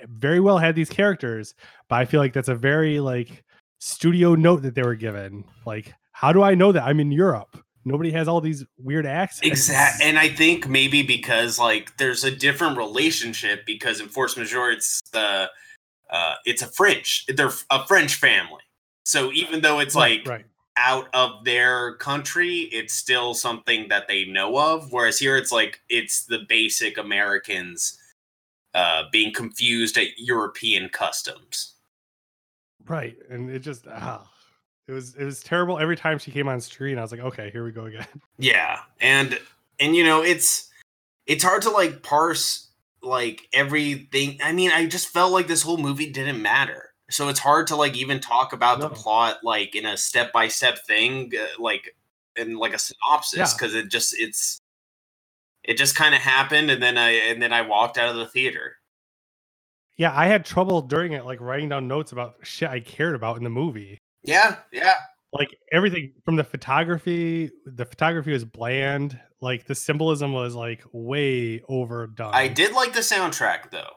very 0.07 0.39
well 0.39 0.57
had 0.57 0.75
these 0.75 0.89
characters, 0.89 1.55
but 1.87 1.95
I 1.97 2.05
feel 2.05 2.19
like 2.19 2.33
that's 2.33 2.49
a 2.49 2.55
very 2.55 2.99
like 2.99 3.43
studio 3.79 4.35
note 4.35 4.61
that 4.63 4.75
they 4.75 4.83
were 4.83 4.95
given. 4.95 5.43
Like, 5.65 5.93
how 6.11 6.31
do 6.33 6.43
I 6.43 6.55
know 6.55 6.71
that 6.71 6.83
I'm 6.83 6.99
in 6.99 7.11
Europe? 7.11 7.57
Nobody 7.85 8.11
has 8.11 8.27
all 8.27 8.41
these 8.41 8.65
weird 8.77 9.05
accents. 9.05 9.47
Exactly. 9.47 10.05
and 10.09 10.19
I 10.19 10.29
think 10.29 10.67
maybe 10.67 11.01
because 11.01 11.57
like 11.57 11.97
there's 11.97 12.23
a 12.23 12.31
different 12.31 12.77
relationship 12.77 13.65
because 13.65 13.99
in 13.99 14.09
Force 14.09 14.37
Majeure 14.37 14.71
it's 14.71 15.01
the 15.11 15.49
uh, 16.09 16.35
it's 16.45 16.61
a 16.61 16.67
French, 16.67 17.25
they're 17.27 17.51
a 17.69 17.85
French 17.87 18.15
family. 18.15 18.61
So 19.05 19.31
even 19.31 19.61
though 19.61 19.79
it's 19.79 19.95
Right, 19.95 20.19
like 20.19 20.27
right. 20.27 20.45
out 20.77 21.07
of 21.13 21.45
their 21.45 21.95
country, 21.95 22.69
it's 22.71 22.93
still 22.93 23.33
something 23.33 23.89
that 23.89 24.07
they 24.07 24.25
know 24.25 24.57
of. 24.57 24.91
Whereas 24.91 25.19
here, 25.19 25.37
it's 25.37 25.51
like 25.51 25.79
it's 25.89 26.25
the 26.25 26.39
basic 26.47 26.97
Americans 26.97 27.97
uh, 28.73 29.03
being 29.11 29.33
confused 29.33 29.97
at 29.97 30.07
European 30.17 30.89
customs. 30.89 31.75
Right. 32.87 33.17
And 33.29 33.49
it 33.49 33.59
just 33.59 33.87
ah, 33.87 34.29
it 34.89 34.93
was 34.93 35.15
it 35.15 35.23
was 35.23 35.41
terrible 35.43 35.77
every 35.79 35.95
time 35.95 36.17
she 36.17 36.31
came 36.31 36.47
on 36.47 36.59
screen. 36.59 36.97
I 36.97 37.01
was 37.01 37.11
like, 37.11 37.21
okay, 37.21 37.51
here 37.51 37.63
we 37.63 37.71
go 37.71 37.85
again. 37.85 38.07
Yeah, 38.39 38.79
and 38.99 39.39
and 39.79 39.95
you 39.95 40.03
know 40.03 40.23
it's 40.23 40.69
it's 41.27 41.43
hard 41.43 41.61
to 41.63 41.69
like 41.69 42.01
parse 42.01 42.69
like 43.03 43.47
everything. 43.53 44.39
I 44.43 44.51
mean, 44.51 44.71
I 44.71 44.87
just 44.87 45.09
felt 45.09 45.31
like 45.31 45.47
this 45.47 45.61
whole 45.61 45.77
movie 45.77 46.09
didn't 46.11 46.41
matter. 46.41 46.93
So 47.11 47.27
it's 47.29 47.39
hard 47.39 47.67
to 47.67 47.75
like 47.75 47.95
even 47.95 48.19
talk 48.19 48.53
about 48.53 48.79
the 48.79 48.89
plot 48.89 49.37
like 49.43 49.75
in 49.75 49.85
a 49.85 49.95
step 49.95 50.31
by 50.33 50.47
step 50.47 50.79
thing, 50.85 51.31
uh, 51.39 51.45
like 51.61 51.95
in 52.35 52.57
like 52.57 52.73
a 52.73 52.79
synopsis, 52.79 53.37
Yeah. 53.37 53.47
because 53.55 53.75
it 53.75 53.89
just 53.89 54.15
it's 54.17 54.59
it 55.63 55.77
just 55.77 55.95
kind 55.95 56.15
of 56.15 56.21
happened, 56.21 56.71
and 56.71 56.81
then 56.81 56.97
I 56.97 57.11
and 57.11 57.41
then 57.41 57.53
I 57.53 57.61
walked 57.61 57.97
out 57.97 58.09
of 58.09 58.15
the 58.15 58.25
theater. 58.27 58.77
Yeah, 59.97 60.13
I 60.15 60.27
had 60.27 60.45
trouble 60.45 60.81
during 60.81 61.11
it 61.11 61.25
like 61.25 61.41
writing 61.41 61.69
down 61.69 61.87
notes 61.87 62.11
about 62.11 62.35
shit 62.41 62.69
I 62.69 62.79
cared 62.79 63.15
about 63.15 63.37
in 63.37 63.43
the 63.43 63.49
movie. 63.49 63.99
Yeah, 64.23 64.57
yeah, 64.71 64.95
Like 65.33 65.55
everything 65.71 66.13
from 66.25 66.35
the 66.35 66.43
photography, 66.43 67.51
the 67.65 67.85
photography 67.85 68.31
was 68.33 68.45
bland. 68.45 69.19
Like 69.41 69.65
the 69.65 69.75
symbolism 69.75 70.33
was 70.33 70.55
like 70.55 70.83
way 70.91 71.61
overdone. 71.69 72.33
I 72.33 72.47
did 72.49 72.73
like 72.73 72.93
the 72.93 72.99
soundtrack 72.99 73.71
though. 73.71 73.91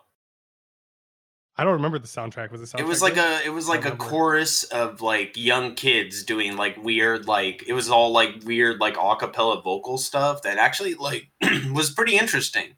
I 1.56 1.64
don't 1.64 1.74
remember 1.74 1.98
the 1.98 2.06
soundtrack. 2.08 2.50
Was 2.50 2.60
the 2.60 2.66
soundtrack? 2.66 2.80
it 2.80 2.86
was 2.86 3.02
like 3.02 3.14
good? 3.14 3.42
a 3.42 3.46
it 3.46 3.50
was 3.50 3.68
like 3.68 3.84
a 3.84 3.96
chorus 3.96 4.64
of 4.64 5.02
like 5.02 5.36
young 5.36 5.74
kids 5.74 6.22
doing 6.24 6.56
like 6.56 6.82
weird 6.82 7.26
like 7.26 7.62
it 7.66 7.72
was 7.74 7.90
all 7.90 8.10
like 8.12 8.42
weird 8.44 8.78
like 8.80 8.96
a 8.96 9.16
cappella 9.16 9.60
vocal 9.60 9.98
stuff 9.98 10.42
that 10.42 10.56
actually 10.58 10.94
like 10.94 11.30
was 11.72 11.90
pretty 11.90 12.16
interesting 12.16 12.74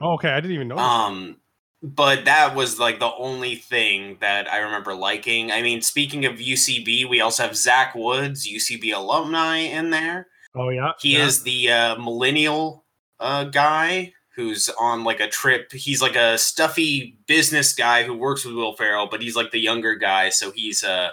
Oh, 0.00 0.12
okay, 0.14 0.28
I 0.30 0.40
didn't 0.40 0.54
even 0.54 0.68
know. 0.68 0.78
um 0.78 1.36
but 1.82 2.24
that 2.24 2.56
was 2.56 2.78
like 2.78 2.98
the 2.98 3.12
only 3.18 3.54
thing 3.54 4.16
that 4.20 4.50
i 4.52 4.58
remember 4.58 4.94
liking 4.94 5.52
i 5.52 5.62
mean 5.62 5.80
speaking 5.80 6.24
of 6.24 6.34
ucb 6.34 7.08
we 7.08 7.20
also 7.20 7.44
have 7.44 7.56
zach 7.56 7.94
woods 7.94 8.48
ucb 8.48 8.94
alumni 8.94 9.58
in 9.58 9.90
there 9.90 10.26
oh 10.54 10.70
yeah, 10.70 10.92
he 11.00 11.16
yeah. 11.16 11.24
is 11.24 11.42
the 11.42 11.70
uh, 11.70 11.96
millennial 11.96 12.84
uh, 13.20 13.44
guy 13.44 14.12
who's 14.38 14.70
on 14.78 15.02
like 15.02 15.18
a 15.18 15.28
trip. 15.28 15.72
He's 15.72 16.00
like 16.00 16.14
a 16.14 16.38
stuffy 16.38 17.18
business 17.26 17.72
guy 17.72 18.04
who 18.04 18.14
works 18.14 18.44
with 18.44 18.54
Will 18.54 18.76
Ferrell, 18.76 19.08
but 19.10 19.20
he's 19.20 19.34
like 19.34 19.50
the 19.50 19.58
younger 19.58 19.96
guy, 19.96 20.28
so 20.28 20.52
he's 20.52 20.84
uh 20.84 21.08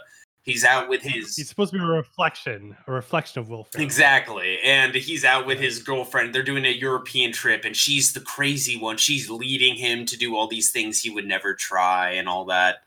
he's 0.46 0.64
out 0.64 0.88
with 0.88 1.02
his 1.02 1.36
He's 1.36 1.50
supposed 1.50 1.74
to 1.74 1.80
be 1.80 1.84
a 1.84 1.88
reflection, 1.88 2.78
a 2.88 2.92
reflection 2.92 3.42
of 3.42 3.50
Will 3.50 3.66
Ferrell. 3.66 3.84
exactly, 3.84 4.60
and 4.64 4.96
he's 4.96 5.26
out 5.26 5.46
with 5.46 5.60
his 5.60 5.84
girlfriend. 5.84 6.34
They're 6.34 6.44
doing 6.44 6.66
a 6.66 6.70
European 6.70 7.34
trip, 7.34 7.66
and 7.66 7.76
she's 7.76 8.14
the 8.14 8.22
crazy 8.22 8.78
one. 8.78 8.98
She's 8.98 9.30
leading 9.30 9.76
him 9.76 10.06
to 10.06 10.18
do 10.18 10.38
all 10.38 10.48
these 10.48 10.72
things 10.72 11.02
he 11.02 11.10
would 11.10 11.26
never 11.28 11.54
try, 11.54 12.12
and 12.12 12.30
all 12.30 12.46
that. 12.46 12.78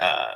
Uh, 0.00 0.32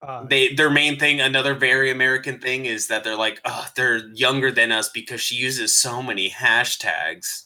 Uh, 0.00 0.22
they 0.24 0.54
their 0.54 0.70
main 0.70 0.96
thing 0.96 1.20
another 1.20 1.54
very 1.54 1.90
american 1.90 2.38
thing 2.38 2.66
is 2.66 2.86
that 2.86 3.02
they're 3.02 3.16
like 3.16 3.40
oh 3.44 3.66
they're 3.74 4.06
younger 4.14 4.52
than 4.52 4.70
us 4.70 4.88
because 4.88 5.20
she 5.20 5.34
uses 5.34 5.74
so 5.74 6.00
many 6.00 6.30
hashtags 6.30 7.42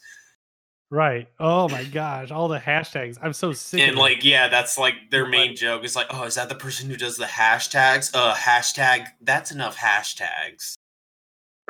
right. 0.93 1.27
Oh 1.41 1.69
my 1.69 1.83
gosh, 1.85 2.31
all 2.31 2.47
the 2.47 2.59
hashtags. 2.61 3.17
I'm 3.21 3.33
so 3.33 3.53
sick. 3.53 3.81
and 3.81 3.93
of 3.93 3.97
it. 3.97 4.01
like 4.01 4.25
yeah 4.25 4.47
that's 4.49 4.77
like 4.79 4.95
their 5.11 5.27
main 5.27 5.57
joke 5.57 5.85
is 5.85 5.97
like 5.97 6.07
oh 6.11 6.25
is 6.25 6.37
that 6.37 6.49
the 6.49 6.55
person 6.55 6.89
who 6.89 6.97
does 6.97 7.17
the 7.17 7.25
hashtags 7.25 8.11
uh 8.15 8.35
hashtag 8.35 9.07
that's 9.23 9.51
enough 9.51 9.77
hashtags 9.77 10.75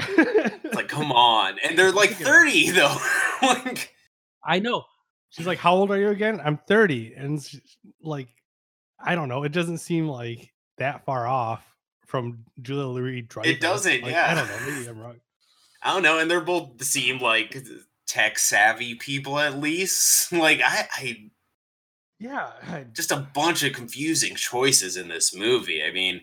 it's 0.00 0.74
like 0.74 0.88
come 0.88 1.12
on 1.35 1.56
and 1.64 1.78
they're 1.78 1.92
like 1.92 2.11
30 2.11 2.70
though 2.72 2.96
like 3.42 3.94
I 4.44 4.58
know. 4.58 4.85
She's 5.30 5.46
like, 5.46 5.58
"How 5.58 5.74
old 5.74 5.90
are 5.92 5.98
you 5.98 6.08
again?" 6.08 6.40
I'm 6.44 6.58
30, 6.58 7.14
and 7.14 7.62
like, 8.02 8.28
I 9.02 9.14
don't 9.14 9.28
know. 9.28 9.44
It 9.44 9.52
doesn't 9.52 9.78
seem 9.78 10.08
like 10.08 10.52
that 10.78 11.04
far 11.06 11.26
off 11.26 11.64
from 12.06 12.44
Julia 12.61 12.87
Louis 12.88 13.22
Dreyfus. 13.22 13.50
It 13.52 13.61
doesn't, 13.61 14.02
Like, 14.02 14.12
yeah. 14.12 14.30
I 14.30 14.35
don't 14.35 14.48
know. 14.48 14.58
Maybe 14.66 14.88
I'm 14.88 14.98
wrong. 14.98 15.16
i 15.85 15.92
don't 15.92 16.02
know 16.04 16.20
and 16.20 16.30
they're 16.30 16.40
both 16.40 16.80
seem 16.85 17.18
like 17.18 17.56
tech 18.12 18.38
savvy 18.38 18.94
people 18.94 19.38
at 19.38 19.59
least 19.59 20.31
like 20.46 20.61
i 20.64 20.87
i 20.96 21.31
Yeah, 22.20 22.51
I- 22.70 22.85
just 22.92 23.11
a 23.11 23.27
bunch 23.35 23.62
of 23.62 23.72
confusing 23.72 24.35
choices 24.37 24.96
in 24.96 25.09
this 25.09 25.35
movie. 25.35 25.83
I 25.83 25.90
mean, 25.90 26.20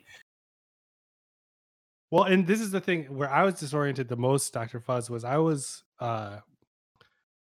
Well, 2.11 2.23
and 2.23 2.47
this 2.47 2.59
is 2.61 2.71
the 2.71 2.81
thing 2.81 3.05
where 3.15 3.29
I 3.31 3.43
was 3.43 3.55
disoriented 3.55 4.07
the 4.07 4.15
most, 4.15 4.51
Dr. 4.53 4.79
Fuzz, 4.79 5.09
was 5.09 5.23
I 5.23 5.37
was 5.37 5.83
uh 5.99 6.39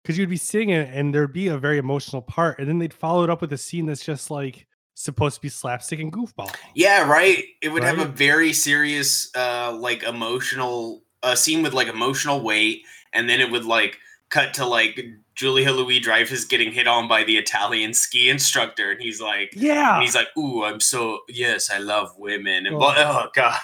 because 0.04 0.18
you'd 0.18 0.30
be 0.30 0.38
singing 0.38 0.78
and 0.78 1.14
there'd 1.14 1.34
be 1.34 1.48
a 1.50 1.58
very 1.58 1.78
emotional 1.78 2.22
part, 2.22 2.60
and 2.60 2.68
then 2.68 2.80
they'd 2.80 2.94
follow 2.94 3.24
it 3.24 3.30
up 3.30 3.42
with 3.42 3.54
a 3.54 3.58
scene 3.58 3.86
that's 3.86 4.04
just 4.04 4.32
like 4.32 4.66
supposed 4.96 5.36
to 5.36 5.42
be 5.42 5.50
slapstick 5.50 6.00
and 6.00 6.12
goofball. 6.12 6.54
yeah, 6.74 7.08
right. 7.08 7.44
It 7.62 7.70
would 7.70 7.84
have 7.84 8.00
a 8.00 8.06
very 8.06 8.52
serious, 8.54 9.30
uh, 9.36 9.72
like 9.78 10.04
emotional 10.04 11.04
uh, 11.24 11.36
scene 11.36 11.62
with 11.64 11.74
like 11.74 11.88
emotional 11.88 12.42
weight, 12.42 12.84
and 13.14 13.30
then 13.30 13.40
it 13.42 13.52
would 13.52 13.66
like 13.66 14.00
cut 14.30 14.54
to 14.56 14.66
like 14.66 15.00
Julia 15.36 15.72
Louis 15.72 16.00
Dreyfus 16.00 16.46
getting 16.46 16.72
hit 16.72 16.88
on 16.88 17.08
by 17.08 17.24
the 17.24 17.38
Italian 17.38 17.94
ski 17.94 18.30
instructor, 18.30 18.92
and 18.92 19.02
he's 19.02 19.20
like, 19.22 19.52
Yeah. 19.56 19.96
and 19.96 20.04
he's 20.04 20.16
like, 20.16 20.28
"Ooh, 20.38 20.64
I'm 20.64 20.80
so 20.80 21.20
yes, 21.28 21.70
I 21.72 21.78
love 21.80 22.12
women," 22.18 22.66
and 22.66 22.76
Oh. 22.76 22.80
blah- 22.80 22.96
oh 22.98 23.30
god, 23.34 23.60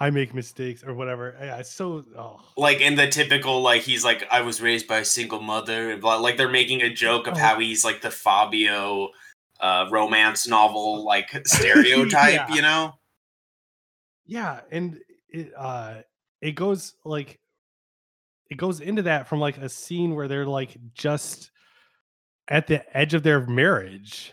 I 0.00 0.10
make 0.10 0.32
mistakes 0.34 0.84
or 0.84 0.94
whatever. 0.94 1.36
Yeah, 1.40 1.56
it's 1.58 1.72
so 1.72 2.04
oh 2.16 2.40
like 2.56 2.80
in 2.80 2.94
the 2.94 3.08
typical 3.08 3.62
like 3.62 3.82
he's 3.82 4.04
like, 4.04 4.24
"I 4.30 4.42
was 4.42 4.60
raised 4.60 4.86
by 4.86 4.98
a 4.98 5.04
single 5.04 5.40
mother," 5.40 5.90
and 5.90 6.00
blah, 6.00 6.16
like 6.16 6.36
they're 6.36 6.48
making 6.48 6.82
a 6.82 6.92
joke 6.92 7.26
of 7.26 7.34
Oh. 7.34 7.38
how 7.38 7.58
he's 7.58 7.84
like 7.84 8.00
the 8.02 8.10
Fabio 8.10 9.10
uh 9.60 9.88
romance 9.90 10.46
novel 10.46 11.04
like 11.04 11.30
stereotype 11.46 12.48
Yeah. 12.48 12.54
you 12.54 12.62
know 12.62 12.94
yeah, 14.26 14.60
and 14.70 15.00
it 15.30 15.52
uh 15.56 16.02
it 16.40 16.52
goes 16.52 16.94
like 17.04 17.40
it 18.50 18.56
goes 18.56 18.80
into 18.80 19.02
that 19.02 19.28
from 19.28 19.40
like 19.40 19.58
a 19.58 19.68
scene 19.68 20.14
where 20.14 20.28
they're 20.28 20.46
like 20.46 20.76
just 20.94 21.50
at 22.48 22.66
the 22.66 22.96
edge 22.96 23.14
of 23.14 23.22
their 23.22 23.46
marriage 23.46 24.32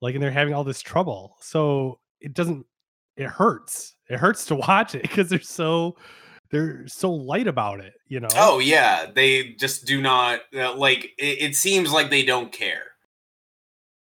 like 0.00 0.14
and 0.14 0.22
they're 0.22 0.30
having 0.30 0.52
all 0.52 0.64
this 0.64 0.82
trouble. 0.82 1.36
So 1.40 2.00
it 2.20 2.34
doesn't 2.34 2.66
it 3.16 3.26
hurts. 3.26 3.94
It 4.08 4.18
hurts 4.18 4.44
to 4.46 4.54
watch 4.56 4.94
it 4.94 5.02
because 5.02 5.28
they're 5.28 5.40
so 5.40 5.96
they're 6.50 6.86
so 6.86 7.10
light 7.10 7.46
about 7.46 7.80
it 7.80 7.94
you 8.12 8.20
know? 8.20 8.28
Oh 8.36 8.58
yeah. 8.58 9.06
They 9.12 9.54
just 9.58 9.86
do 9.86 10.02
not 10.02 10.40
uh, 10.54 10.74
like 10.74 11.04
it, 11.16 11.40
it 11.40 11.56
seems 11.56 11.92
like 11.92 12.10
they 12.10 12.24
don't 12.24 12.52
care. 12.52 12.82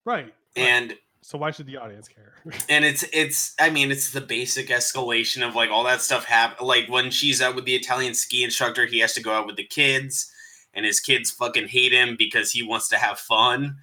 Right, 0.07 0.25
right. 0.25 0.35
and 0.57 0.95
so 1.23 1.39
why 1.39 1.51
should 1.51 1.67
the 1.67 1.77
audience 1.77 2.09
care 2.09 2.35
and 2.69 2.85
it's 2.85 3.05
it's 3.13 3.55
i 3.61 3.71
mean 3.71 3.91
it's 3.91 4.11
the 4.11 4.21
basic 4.21 4.69
escalation 4.69 5.47
of 5.47 5.55
like 5.55 5.71
all 5.71 5.85
that 5.85 6.01
stuff 6.01 6.25
happen 6.25 6.67
like 6.67 6.89
when 6.89 7.11
she's 7.11 7.41
out 7.41 7.55
with 7.55 7.65
the 7.65 7.75
italian 7.75 8.15
ski 8.15 8.45
instructor 8.45 8.87
he 8.87 8.99
has 8.99 9.15
to 9.15 9.23
go 9.23 9.33
out 9.33 9.47
with 9.47 9.57
the 9.57 9.67
kids 9.67 10.31
and 10.75 10.85
his 10.85 11.01
kids 11.01 11.31
fucking 11.31 11.69
hate 11.69 11.93
him 11.93 12.17
because 12.19 12.51
he 12.53 12.63
wants 12.63 12.89
to 12.89 12.97
have 12.97 13.19
fun 13.19 13.77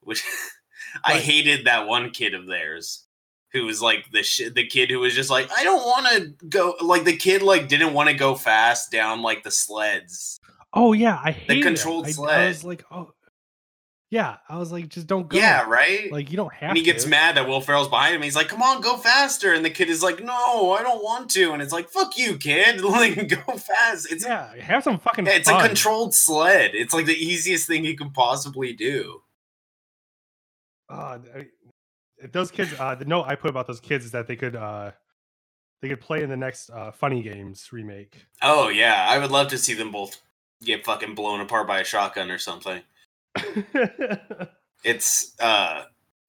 which 0.00 0.24
i 1.04 1.14
hated 1.14 1.66
that 1.66 1.86
one 1.86 2.10
kid 2.10 2.34
of 2.34 2.46
theirs 2.46 3.06
who 3.56 3.64
was 3.64 3.80
like 3.80 4.10
the 4.12 4.22
sh- 4.22 4.50
the 4.54 4.66
kid 4.66 4.90
who 4.90 5.00
was 5.00 5.14
just 5.14 5.30
like 5.30 5.48
I 5.56 5.64
don't 5.64 5.84
want 5.84 6.06
to 6.08 6.46
go 6.46 6.74
like 6.82 7.04
the 7.04 7.16
kid 7.16 7.42
like 7.42 7.68
didn't 7.68 7.94
want 7.94 8.10
to 8.10 8.14
go 8.14 8.34
fast 8.34 8.92
down 8.92 9.22
like 9.22 9.42
the 9.42 9.50
sleds. 9.50 10.38
Oh 10.74 10.92
yeah, 10.92 11.18
I 11.24 11.30
hate 11.30 11.62
controlled 11.62 12.06
it. 12.06 12.18
I, 12.18 12.44
I 12.44 12.48
was 12.48 12.64
like, 12.64 12.84
oh, 12.90 13.12
yeah. 14.10 14.36
I 14.48 14.56
was 14.58 14.70
like, 14.72 14.88
just 14.88 15.06
don't 15.06 15.28
go. 15.28 15.36
Yeah, 15.36 15.62
right. 15.68 16.10
Like 16.12 16.30
you 16.30 16.36
don't 16.36 16.52
have. 16.52 16.70
and 16.70 16.78
he 16.78 16.84
gets 16.84 17.06
mad 17.06 17.36
that 17.36 17.48
Will 17.48 17.60
Ferrell's 17.60 17.88
behind 17.88 18.14
him. 18.14 18.22
He's 18.22 18.36
like, 18.36 18.48
"Come 18.48 18.62
on, 18.62 18.80
go 18.80 18.96
faster!" 18.96 19.52
And 19.52 19.64
the 19.64 19.70
kid 19.70 19.88
is 19.88 20.02
like, 20.02 20.22
"No, 20.22 20.72
I 20.72 20.82
don't 20.82 21.02
want 21.02 21.30
to." 21.30 21.52
And 21.52 21.60
it's 21.62 21.72
like, 21.72 21.88
"Fuck 21.90 22.16
you, 22.18 22.36
kid! 22.36 22.80
Like, 22.82 23.28
go 23.28 23.56
fast." 23.56 24.10
It's 24.12 24.24
Yeah, 24.24 24.54
have 24.56 24.82
some 24.84 24.98
fucking. 24.98 25.26
it's 25.26 25.48
fun. 25.50 25.64
a 25.64 25.68
controlled 25.68 26.14
sled. 26.14 26.70
It's 26.74 26.94
like 26.94 27.06
the 27.06 27.14
easiest 27.16 27.66
thing 27.66 27.84
you 27.84 27.96
can 27.96 28.10
possibly 28.10 28.72
do. 28.72 29.22
Uh, 30.88 31.18
those 32.32 32.50
kids. 32.50 32.72
Uh, 32.78 32.94
the 32.94 33.04
note 33.04 33.24
I 33.26 33.34
put 33.34 33.50
about 33.50 33.66
those 33.66 33.80
kids 33.80 34.04
is 34.04 34.12
that 34.12 34.26
they 34.26 34.36
could. 34.36 34.56
uh 34.56 34.92
they 35.82 35.88
could 35.90 36.00
play 36.00 36.22
in 36.22 36.30
the 36.30 36.36
next 36.38 36.70
uh, 36.70 36.90
Funny 36.90 37.22
Games 37.22 37.68
remake. 37.70 38.26
Oh 38.40 38.68
yeah, 38.70 39.06
I 39.10 39.18
would 39.18 39.30
love 39.30 39.48
to 39.48 39.58
see 39.58 39.74
them 39.74 39.90
both 39.92 40.22
get 40.64 40.86
fucking 40.86 41.14
blown 41.14 41.40
apart 41.42 41.66
by 41.68 41.80
a 41.80 41.84
shotgun 41.84 42.30
or 42.30 42.38
something. 42.38 42.80
It's 44.84 45.34
uh 45.40 45.82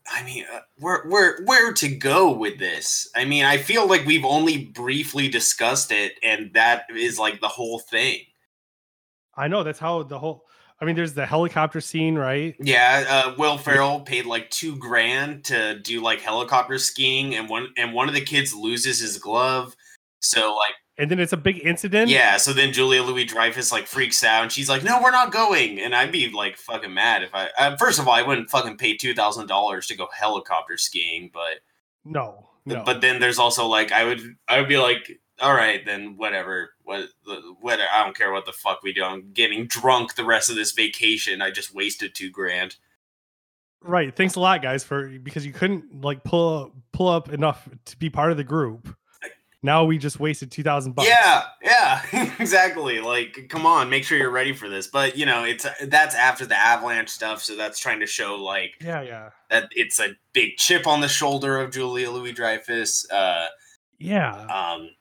I 0.09 0.23
mean, 0.23 0.45
uh, 0.51 0.61
where 0.79 1.03
where 1.03 1.43
where 1.43 1.73
to 1.73 1.89
go 1.89 2.31
with 2.31 2.59
this? 2.59 3.09
I 3.15 3.25
mean, 3.25 3.43
I 3.43 3.57
feel 3.57 3.87
like 3.87 4.05
we've 4.05 4.25
only 4.25 4.65
briefly 4.65 5.27
discussed 5.27 5.91
it 5.91 6.13
and 6.23 6.53
that 6.53 6.85
is 6.95 7.19
like 7.19 7.41
the 7.41 7.49
whole 7.49 7.79
thing. 7.79 8.21
I 9.35 9.47
know 9.47 9.63
that's 9.63 9.79
how 9.79 10.03
the 10.03 10.17
whole. 10.17 10.43
I 10.79 10.85
mean, 10.85 10.95
there's 10.95 11.13
the 11.13 11.25
helicopter 11.25 11.81
scene, 11.81 12.15
right? 12.15 12.55
Yeah, 12.59 13.03
uh, 13.09 13.35
Will 13.37 13.57
Ferrell 13.57 14.01
paid 14.01 14.25
like 14.25 14.49
two 14.51 14.75
grand 14.77 15.43
to 15.45 15.79
do 15.79 16.01
like 16.01 16.21
helicopter 16.21 16.77
skiing, 16.77 17.35
and 17.35 17.49
one 17.49 17.69
and 17.77 17.93
one 17.93 18.07
of 18.07 18.13
the 18.13 18.21
kids 18.21 18.53
loses 18.53 18.99
his 18.99 19.17
glove. 19.17 19.75
So 20.19 20.55
like, 20.55 20.73
And 20.99 21.11
then 21.11 21.19
it's 21.19 21.33
a 21.33 21.37
big 21.37 21.63
incident. 21.63 22.09
yeah. 22.09 22.37
So 22.37 22.53
then 22.53 22.73
Julia 22.73 23.03
Louis 23.03 23.23
Dreyfus 23.25 23.71
like 23.71 23.85
freaks 23.85 24.23
out, 24.23 24.41
and 24.43 24.51
she's 24.51 24.67
like, 24.67 24.83
"No, 24.83 24.99
we're 25.01 25.11
not 25.11 25.31
going." 25.31 25.79
And 25.79 25.93
I'd 25.93 26.11
be 26.11 26.29
like 26.31 26.57
fucking 26.57 26.93
mad 26.93 27.21
if 27.23 27.29
I. 27.35 27.49
Uh, 27.57 27.77
first 27.77 27.99
of 27.99 28.07
all, 28.07 28.13
I 28.15 28.23
wouldn't 28.23 28.49
fucking 28.49 28.77
pay 28.77 28.97
two 28.97 29.13
thousand 29.13 29.45
dollars 29.47 29.85
to 29.87 29.95
go 29.95 30.07
helicopter 30.11 30.75
skiing, 30.77 31.29
but 31.31 31.59
No. 32.03 32.49
No. 32.65 32.83
but 32.83 32.99
then 33.01 33.19
there's 33.19 33.39
also 33.39 33.67
like 33.67 33.91
I 33.91 34.03
would 34.05 34.21
I 34.47 34.59
would 34.59 34.67
be 34.67 34.77
like, 34.77 35.19
all 35.39 35.53
right, 35.53 35.85
then 35.85 36.17
whatever. 36.17 36.71
What 36.83 37.09
the 37.25 37.41
what 37.61 37.79
I 37.79 38.03
don't 38.03 38.17
care 38.17 38.31
what 38.31 38.45
the 38.47 38.51
fuck 38.53 38.81
we 38.81 38.91
do. 38.91 39.03
I'm 39.03 39.31
getting 39.33 39.67
drunk 39.67 40.15
the 40.15 40.25
rest 40.25 40.49
of 40.49 40.55
this 40.55 40.71
vacation. 40.71 41.41
I 41.43 41.51
just 41.51 41.75
wasted 41.75 42.15
two 42.15 42.31
grand. 42.31 42.75
Right. 43.81 44.13
Thanks 44.15 44.33
a 44.35 44.39
lot, 44.39 44.61
guys, 44.63 44.83
for 44.83 45.07
because 45.07 45.45
you 45.45 45.53
couldn't 45.53 46.01
like 46.01 46.23
pull 46.23 46.73
pull 46.91 47.07
up 47.07 47.31
enough 47.31 47.69
to 47.85 47.97
be 47.97 48.09
part 48.09 48.31
of 48.31 48.37
the 48.37 48.43
group. 48.43 48.95
Now 49.63 49.83
we 49.85 49.97
just 49.97 50.19
wasted 50.19 50.51
two 50.51 50.61
thousand 50.63 50.93
bucks. 50.93 51.07
Yeah, 51.09 51.43
yeah, 51.63 52.33
exactly. 52.39 52.99
Like, 53.01 53.47
come 53.49 53.65
on, 53.65 53.89
make 53.89 54.03
sure 54.03 54.17
you're 54.17 54.29
ready 54.29 54.53
for 54.53 54.69
this. 54.69 54.87
But 54.87 55.17
you 55.17 55.25
know, 55.25 55.43
it's 55.45 55.65
that's 55.87 56.13
after 56.15 56.45
the 56.45 56.55
avalanche 56.55 57.09
stuff, 57.09 57.41
so 57.41 57.55
that's 57.55 57.79
trying 57.79 57.99
to 58.01 58.05
show 58.05 58.35
like 58.35 58.73
Yeah. 58.79 59.01
Yeah. 59.01 59.29
that 59.49 59.69
it's 59.75 59.99
a 59.99 60.09
big 60.33 60.57
chip 60.57 60.85
on 60.85 61.01
the 61.01 61.07
shoulder 61.07 61.57
of 61.59 61.71
Julia 61.71 62.11
Louis 62.11 62.33
Dreyfus. 62.33 63.09
Uh, 63.09 63.47
Yeah. 63.97 64.31
um, 64.45 64.91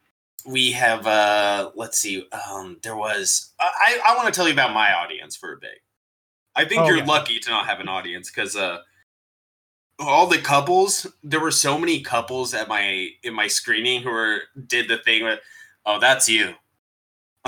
we 0.47 0.73
have 0.73 1.07
uh, 1.07 1.71
let's 1.75 1.99
see, 1.99 2.27
um, 2.51 2.79
there 2.83 2.97
was 2.97 3.53
I 3.61 4.01
I 4.07 4.17
want 4.17 4.27
to 4.33 4.37
tell 4.37 4.47
you 4.47 4.55
about 4.55 4.73
my 4.73 4.93
audience 4.95 5.37
for 5.37 5.53
a 5.53 5.59
bit. 5.59 5.81
I 6.55 6.65
think 6.65 6.81
Oh, 6.83 6.87
you're 6.87 6.97
yeah. 6.99 7.05
lucky 7.05 7.39
to 7.41 7.51
not 7.51 7.67
have 7.67 7.81
an 7.81 7.89
audience 7.89 8.31
because 8.31 8.57
uh, 8.57 8.79
all 9.99 10.27
the 10.27 10.39
couples 10.39 11.07
there 11.23 11.41
were 11.41 11.51
so 11.51 11.79
many 11.79 12.01
couples 12.01 12.53
at 12.55 12.69
my 12.69 13.09
in 13.23 13.33
my 13.35 13.47
screening 13.47 14.03
who 14.03 14.11
were 14.11 14.41
did 14.67 14.89
the 14.89 14.99
thing 14.99 15.25
with 15.25 15.41
oh 15.87 15.99
that's 15.99 16.29
you. 16.29 16.53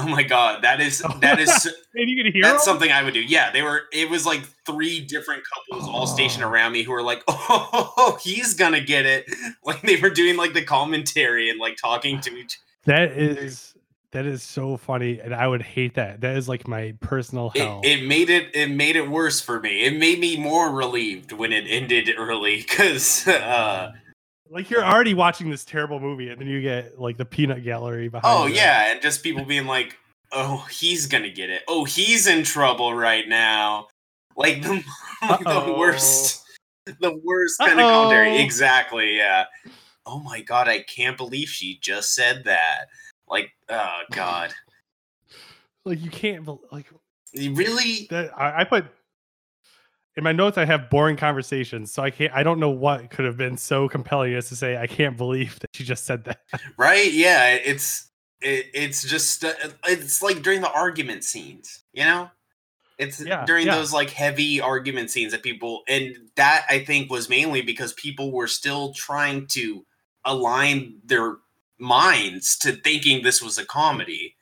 Oh 0.00 0.06
my 0.06 0.22
god 0.22 0.62
that 0.62 0.80
is 0.80 1.02
that 1.20 1.40
is 1.40 1.66
And 1.94 2.08
you 2.08 2.30
hear 2.32 2.42
that's 2.42 2.64
something 2.64 2.90
i 2.92 3.02
would 3.02 3.14
do. 3.14 3.20
Yeah 3.20 3.50
they 3.50 3.62
were 3.62 3.82
it 3.92 4.08
was 4.08 4.24
like 4.24 4.42
three 4.64 5.00
different 5.00 5.42
couples 5.52 5.88
all 5.88 6.06
stationed 6.06 6.44
Oh. 6.44 6.48
around 6.48 6.72
me 6.72 6.82
who 6.84 6.92
were 6.92 7.02
like 7.02 7.22
oh 7.28 8.16
he's 8.22 8.54
gonna 8.54 8.80
get 8.80 9.04
it. 9.06 9.26
Like 9.64 9.82
they 9.82 9.96
were 10.00 10.08
doing 10.10 10.36
like 10.36 10.54
the 10.54 10.62
commentary 10.64 11.50
and 11.50 11.58
like 11.60 11.76
talking 11.76 12.20
to 12.20 12.30
each 12.36 12.58
That 12.84 13.12
is 13.12 13.74
that 14.12 14.26
is 14.26 14.42
so 14.42 14.76
funny, 14.76 15.20
and 15.20 15.34
I 15.34 15.46
would 15.46 15.62
hate 15.62 15.94
that. 15.94 16.20
That 16.20 16.36
is 16.36 16.48
like 16.48 16.66
my 16.66 16.94
personal 17.00 17.50
hell. 17.50 17.80
it 17.84 18.06
made 18.06 18.30
it 18.30 18.54
it 18.54 18.70
made 18.70 18.96
it 18.96 19.08
worse 19.08 19.40
for 19.40 19.60
me 19.60 19.84
it 19.84 19.96
made 19.96 20.18
me 20.18 20.36
more 20.36 20.70
relieved 20.70 21.32
when 21.32 21.52
it 21.52 21.64
ended 21.68 22.10
early 22.16 22.56
because 22.56 23.26
uh 23.28 23.92
like 24.50 24.70
you're 24.70 24.84
already 24.84 25.14
watching 25.14 25.50
this 25.50 25.64
terrible 25.64 26.00
movie, 26.00 26.30
and 26.30 26.40
then 26.40 26.48
you 26.48 26.62
get 26.62 26.98
like 26.98 27.16
the 27.16 27.24
peanut 27.24 27.64
gallery 27.64 28.08
behind. 28.08 28.24
Oh 28.26 28.46
you. 28.46 28.54
yeah, 28.54 28.92
and 28.92 29.02
just 29.02 29.22
people 29.22 29.44
being 29.44 29.66
like, 29.66 29.98
"Oh, 30.32 30.66
he's 30.70 31.06
gonna 31.06 31.30
get 31.30 31.50
it. 31.50 31.62
Oh, 31.68 31.84
he's 31.84 32.26
in 32.26 32.44
trouble 32.44 32.94
right 32.94 33.28
now." 33.28 33.88
Like 34.36 34.62
the, 34.62 34.82
like 35.22 35.44
the 35.44 35.74
worst, 35.76 36.44
the 36.86 37.20
worst 37.22 37.58
kind 37.58 37.72
of 37.72 37.78
commentary. 37.78 38.38
Exactly. 38.38 39.16
Yeah. 39.16 39.44
Oh 40.06 40.20
my 40.20 40.40
god, 40.40 40.68
I 40.68 40.80
can't 40.80 41.16
believe 41.16 41.48
she 41.48 41.78
just 41.80 42.14
said 42.14 42.44
that. 42.44 42.86
Like, 43.30 43.50
oh 43.68 44.00
god, 44.12 44.52
like 45.84 46.00
you 46.00 46.10
can't 46.10 46.46
like 46.72 46.86
really? 47.34 48.06
that. 48.10 48.30
I, 48.38 48.60
I 48.60 48.64
put 48.64 48.86
in 50.16 50.24
my 50.24 50.32
notes. 50.32 50.58
I 50.58 50.64
have 50.64 50.90
boring 50.90 51.16
conversations, 51.16 51.92
so 51.92 52.02
I 52.02 52.10
can't. 52.10 52.32
I 52.34 52.42
don't 52.42 52.58
know 52.58 52.70
what 52.70 53.10
could 53.10 53.24
have 53.24 53.36
been 53.36 53.56
so 53.56 53.88
compelling 53.88 54.34
as 54.34 54.48
to 54.48 54.56
say 54.56 54.76
I 54.76 54.86
can't 54.86 55.16
believe 55.16 55.58
that 55.60 55.78
you 55.78 55.84
just 55.84 56.04
said 56.04 56.24
that. 56.24 56.40
Right? 56.76 57.12
Yeah. 57.12 57.54
It's 57.54 58.10
it, 58.40 58.66
it's 58.74 59.02
just 59.02 59.44
uh, 59.44 59.52
it's 59.86 60.22
like 60.22 60.42
during 60.42 60.60
the 60.60 60.70
argument 60.70 61.24
scenes, 61.24 61.84
you 61.92 62.04
know. 62.04 62.30
It's 62.98 63.20
Yeah, 63.24 63.44
during 63.44 63.66
yeah. 63.66 63.76
those 63.76 63.92
like 63.92 64.10
heavy 64.10 64.60
argument 64.60 65.10
scenes 65.10 65.30
that 65.30 65.44
people, 65.44 65.82
and 65.88 66.16
that 66.34 66.66
I 66.68 66.84
think 66.84 67.10
was 67.10 67.28
mainly 67.28 67.62
because 67.62 67.92
people 67.92 68.32
were 68.32 68.48
still 68.48 68.92
trying 68.92 69.46
to 69.48 69.86
align 70.24 70.98
their 71.04 71.36
minds 71.78 72.56
to 72.58 72.72
thinking 72.72 73.22
this 73.22 73.42
was 73.42 73.58
a 73.58 73.64
comedy. 73.66 74.34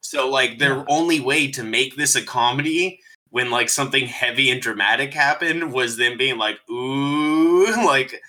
So 0.00 0.28
like 0.28 0.58
their 0.58 0.84
only 0.90 1.20
way 1.20 1.50
to 1.52 1.62
make 1.64 1.96
this 1.96 2.14
a 2.14 2.22
comedy 2.24 3.00
when 3.30 3.50
like 3.50 3.68
something 3.68 4.06
heavy 4.06 4.50
and 4.50 4.60
dramatic 4.62 5.12
happened 5.12 5.72
was 5.72 5.96
them 5.96 6.16
being 6.16 6.38
like, 6.38 6.58
ooh, 6.70 7.66
like, 7.84 8.22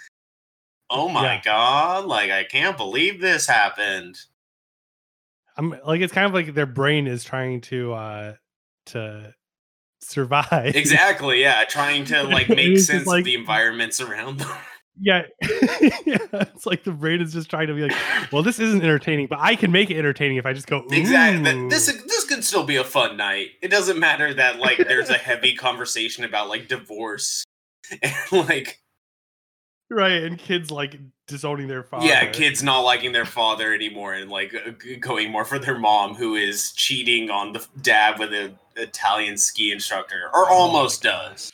oh 0.89 1.07
my 1.09 1.35
Yeah. 1.35 1.41
god, 1.43 2.05
like 2.05 2.31
I 2.31 2.43
can't 2.45 2.77
believe 2.77 3.21
this 3.21 3.45
happened. 3.47 4.17
I'm 5.55 5.75
like 5.85 6.01
it's 6.01 6.13
kind 6.13 6.25
of 6.27 6.33
like 6.33 6.53
their 6.53 6.65
brain 6.65 7.07
is 7.07 7.23
trying 7.23 7.61
to 7.61 7.93
uh 7.93 8.33
to 8.87 9.33
survive. 10.01 10.75
Exactly, 10.75 11.41
yeah, 11.41 11.63
trying 11.65 12.05
to 12.05 12.23
like 12.23 12.47
make 12.49 12.77
sense 12.79 13.05
like- 13.07 13.19
of 13.19 13.25
the 13.25 13.35
environments 13.35 13.99
around 14.01 14.39
them. 14.39 14.55
Yeah. 14.99 15.23
yeah. 15.41 16.17
It's 16.33 16.65
like 16.65 16.83
the 16.83 16.91
brain 16.91 17.21
is 17.21 17.33
just 17.33 17.49
trying 17.49 17.67
to 17.67 17.73
be 17.73 17.81
like, 17.83 17.95
well, 18.31 18.43
this 18.43 18.59
isn't 18.59 18.81
entertaining, 18.81 19.27
but 19.27 19.39
I 19.39 19.55
can 19.55 19.71
make 19.71 19.89
it 19.89 19.97
entertaining 19.97 20.37
if 20.37 20.45
I 20.45 20.53
just 20.53 20.67
go 20.67 20.85
Exactly. 20.91 21.69
This 21.69 21.85
this 21.85 22.25
could 22.25 22.43
still 22.43 22.63
be 22.63 22.77
a 22.77 22.83
fun 22.83 23.17
night. 23.17 23.49
It 23.61 23.69
doesn't 23.69 23.99
matter 23.99 24.33
that 24.33 24.59
like 24.59 24.77
there's 24.77 25.09
a 25.09 25.17
heavy 25.17 25.53
conversation 25.53 26.23
about 26.23 26.49
like 26.49 26.67
divorce 26.67 27.43
and 28.01 28.13
like 28.31 28.79
right, 29.89 30.23
and 30.23 30.37
kids 30.37 30.71
like 30.71 30.97
disowning 31.27 31.67
their 31.67 31.83
father. 31.83 32.07
yeah, 32.07 32.25
kids 32.31 32.63
not 32.63 32.81
liking 32.81 33.11
their 33.11 33.25
father 33.25 33.73
anymore 33.73 34.13
and 34.13 34.29
like 34.29 34.55
uh, 34.55 34.71
going 34.99 35.29
more 35.29 35.45
for 35.45 35.59
their 35.59 35.77
mom 35.77 36.15
who 36.15 36.35
is 36.35 36.71
cheating 36.71 37.29
on 37.29 37.53
the 37.53 37.65
dad 37.81 38.17
with 38.17 38.33
an 38.33 38.57
Italian 38.75 39.37
ski 39.37 39.71
instructor 39.71 40.29
or 40.33 40.49
Oh 40.49 40.53
almost 40.53 41.03
my 41.03 41.11
does. 41.11 41.51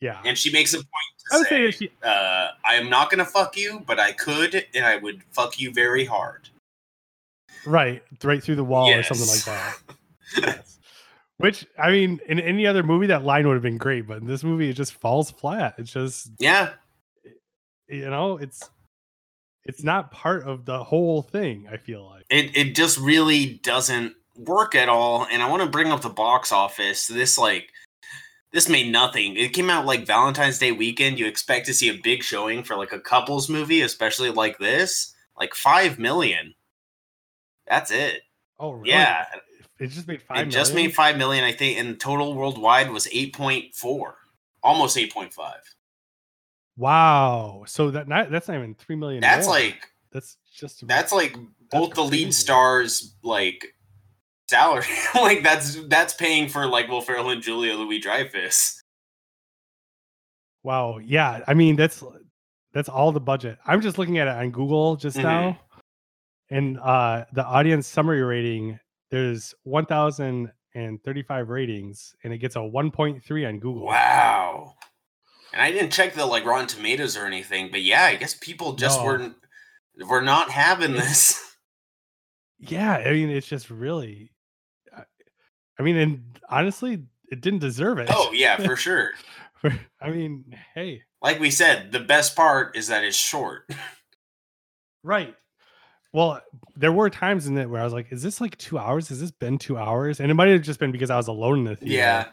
Yeah. 0.00 0.20
And 0.24 0.38
she 0.38 0.52
makes 0.52 0.74
a 0.74 0.78
point 0.78 1.17
I 1.32 1.38
would 1.38 1.46
say 1.46 1.70
say, 1.70 1.78
she 1.78 1.90
uh, 2.02 2.48
I 2.64 2.74
am 2.74 2.88
not 2.90 3.10
going 3.10 3.18
to 3.18 3.24
fuck 3.24 3.56
you, 3.56 3.82
but 3.86 3.98
I 3.98 4.12
could 4.12 4.66
and 4.74 4.84
I 4.84 4.96
would 4.96 5.22
fuck 5.32 5.60
you 5.60 5.72
very 5.72 6.04
hard. 6.04 6.48
right, 7.66 8.02
right 8.22 8.42
through 8.42 8.56
the 8.56 8.64
wall 8.64 8.92
or 8.92 9.02
something 9.02 9.26
like 9.26 9.44
that. 9.44 9.78
Yes. 10.36 10.78
Which 11.38 11.66
I 11.78 11.90
mean, 11.90 12.20
in 12.26 12.38
any 12.38 12.66
other 12.66 12.82
movie, 12.82 13.06
that 13.06 13.24
line 13.24 13.46
would 13.46 13.54
have 13.54 13.62
been 13.62 13.78
great, 13.78 14.06
but 14.06 14.18
in 14.18 14.26
this 14.26 14.44
movie, 14.44 14.68
it 14.68 14.74
just 14.74 14.92
falls 14.92 15.30
flat. 15.30 15.74
It's 15.78 15.90
just 15.90 16.30
yeah. 16.38 16.72
you 17.88 18.10
know, 18.10 18.36
it's 18.36 18.68
it's 19.64 19.82
not 19.82 20.10
part 20.10 20.42
of 20.42 20.66
the 20.66 20.84
whole 20.84 21.22
thing. 21.22 21.66
I 21.72 21.78
feel 21.78 22.04
like. 22.04 22.24
it 22.28 22.54
it 22.56 22.74
just 22.74 22.98
really 22.98 23.60
doesn't 23.62 24.14
work 24.36 24.74
at 24.74 24.88
all 24.88 25.26
and 25.32 25.42
i 25.42 25.50
want 25.50 25.62
to 25.62 25.68
bring 25.68 25.90
up 25.90 26.00
the 26.00 26.08
box 26.08 26.52
office 26.52 27.08
this 27.08 27.36
like 27.36 27.72
this 28.52 28.68
made 28.68 28.90
nothing 28.90 29.36
it 29.36 29.52
came 29.52 29.68
out 29.70 29.84
like 29.86 30.06
valentine's 30.06 30.58
day 30.58 30.72
weekend 30.72 31.18
you 31.18 31.26
expect 31.26 31.66
to 31.66 31.74
see 31.74 31.88
a 31.88 32.00
big 32.02 32.22
showing 32.22 32.62
for 32.62 32.76
like 32.76 32.92
a 32.92 33.00
couples 33.00 33.48
movie 33.48 33.80
especially 33.82 34.30
like 34.30 34.58
this 34.58 35.14
like 35.38 35.54
five 35.54 35.98
million 35.98 36.54
that's 37.66 37.90
it 37.90 38.22
Oh, 38.60 38.72
really? 38.72 38.90
yeah 38.90 39.24
It 39.78 39.88
just 39.88 40.08
made 40.08 40.20
five. 40.22 40.46
it 40.46 40.50
just 40.50 40.74
made 40.74 40.94
five 40.94 41.16
million 41.16 41.44
i 41.44 41.52
think 41.52 41.78
and 41.78 41.98
total 42.00 42.34
worldwide 42.34 42.90
was 42.90 43.06
8.4 43.06 44.12
almost 44.62 44.96
8.5 44.96 45.32
Wow. 46.76 47.64
So 47.66 47.90
that 47.90 48.06
not, 48.08 48.30
that's 48.30 48.46
not 48.48 48.56
even 48.56 48.74
three 48.76 48.96
million. 48.96 49.20
That's 49.20 49.46
more. 49.46 49.56
like 49.56 49.90
that's 50.12 50.36
just 50.54 50.86
that's 50.86 51.12
like 51.12 51.36
both 51.70 51.94
the 51.94 52.02
lead 52.02 52.32
stars 52.32 53.14
like 53.22 53.74
salary. 54.48 54.84
like 55.14 55.42
that's 55.42 55.76
that's 55.88 56.14
paying 56.14 56.48
for 56.48 56.66
like 56.66 56.88
Will 56.88 57.00
Ferrell 57.00 57.30
and 57.30 57.42
Julia 57.42 57.74
Louis 57.74 57.98
Dreyfus. 58.00 58.82
wow. 60.62 60.98
Yeah. 60.98 61.42
I 61.46 61.54
mean 61.54 61.76
that's 61.76 62.02
that's 62.72 62.88
all 62.88 63.12
the 63.12 63.20
budget. 63.20 63.58
I'm 63.66 63.80
just 63.80 63.98
looking 63.98 64.18
at 64.18 64.28
it 64.28 64.34
on 64.36 64.50
Google 64.50 64.96
just 64.96 65.16
Mhm. 65.16 65.22
now, 65.22 65.60
and 66.50 66.78
uh 66.78 67.24
the 67.32 67.44
audience 67.44 67.86
summary 67.86 68.22
rating 68.22 68.78
there's 69.10 69.54
1,035 69.62 71.48
ratings, 71.48 72.14
and 72.22 72.32
it 72.34 72.38
gets 72.38 72.56
a 72.56 72.58
1.3 72.58 73.48
on 73.48 73.58
Google. 73.58 73.86
Wow. 73.86 74.74
And 75.54 75.62
I 75.62 75.70
didn't 75.70 75.92
check 75.92 76.12
the 76.12 76.26
like 76.26 76.44
Rotten 76.44 76.66
Tomatoes 76.66 77.16
or 77.16 77.24
anything, 77.24 77.70
but 77.70 77.80
yeah, 77.80 78.04
I 78.04 78.16
guess 78.16 78.34
people 78.34 78.74
just 78.74 78.98
No. 79.00 79.04
weren't 79.06 79.34
were 80.06 80.20
not 80.22 80.50
having 80.50 80.92
this. 80.92 81.42
Yeah. 82.60 82.94
I 82.96 83.12
mean 83.12 83.30
it's 83.30 83.46
just 83.46 83.70
really. 83.70 84.32
I- 85.78 85.82
mean, 85.82 85.96
and 85.96 86.40
honestly, 86.48 87.02
it 87.30 87.40
didn't 87.40 87.60
deserve 87.60 87.98
it. 87.98 88.08
oh 88.12 88.32
yeah, 88.32 88.56
for 88.56 88.76
sure. 88.86 89.10
I 90.00 90.10
mean, 90.10 90.56
hey, 90.74 91.02
Like 91.20 91.40
we 91.40 91.50
said, 91.50 91.90
the 91.92 92.00
best 92.00 92.36
part 92.36 92.76
is 92.76 92.88
that 92.88 93.04
it's 93.04 93.16
short. 93.16 93.68
Right. 95.04 95.34
Well, 96.12 96.40
there 96.76 96.92
were 96.92 97.10
times 97.10 97.46
in 97.46 97.56
it 97.58 97.68
where 97.68 97.80
I 97.80 97.84
was 97.84 97.92
like, 97.92 98.08
"Is 98.10 98.22
this 98.22 98.40
like 98.40 98.56
two 98.58 98.78
hours? 98.78 99.08
Has 99.08 99.20
this 99.20 99.30
been 99.30 99.58
two 99.58 99.78
hours?" 99.78 100.20
And 100.20 100.30
it 100.30 100.34
might 100.34 100.48
have 100.48 100.62
just 100.62 100.80
been 100.80 100.90
because 100.92 101.10
I 101.10 101.16
was 101.16 101.28
alone 101.28 101.58
in 101.60 101.64
the 101.64 101.76
theater. 101.76 101.94
yeah, 101.94 102.24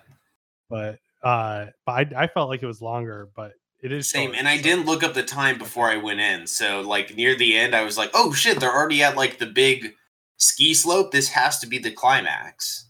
But 0.70 1.00
uh, 1.24 1.68
but 1.86 1.92
I, 2.16 2.24
I 2.24 2.28
felt 2.28 2.50
like 2.50 2.64
it 2.64 2.68
was 2.68 2.82
longer. 2.82 3.30
But 3.36 3.54
it 3.84 3.92
is 3.92 4.10
same. 4.10 4.30
short, 4.30 4.38
And 4.40 4.48
I 4.48 4.58
didn't 4.60 4.86
look 4.86 5.04
up 5.04 5.14
the 5.14 5.24
time 5.24 5.58
before 5.58 5.90
I 5.90 5.98
went 5.98 6.20
in. 6.22 6.48
So 6.48 6.82
like 6.82 7.16
near 7.16 7.36
the 7.36 7.56
end, 7.58 7.76
I 7.76 7.84
was 7.84 7.98
like, 7.98 8.10
oh 8.14 8.32
shit, 8.34 8.60
they're 8.60 8.74
already 8.74 9.04
at 9.04 9.16
like 9.16 9.38
the 9.38 9.46
big 9.46 9.94
ski 10.38 10.74
slope. 10.74 11.12
This 11.12 11.30
has 11.30 11.60
to 11.60 11.68
be 11.68 11.78
the 11.78 11.92
climax. 11.92 12.90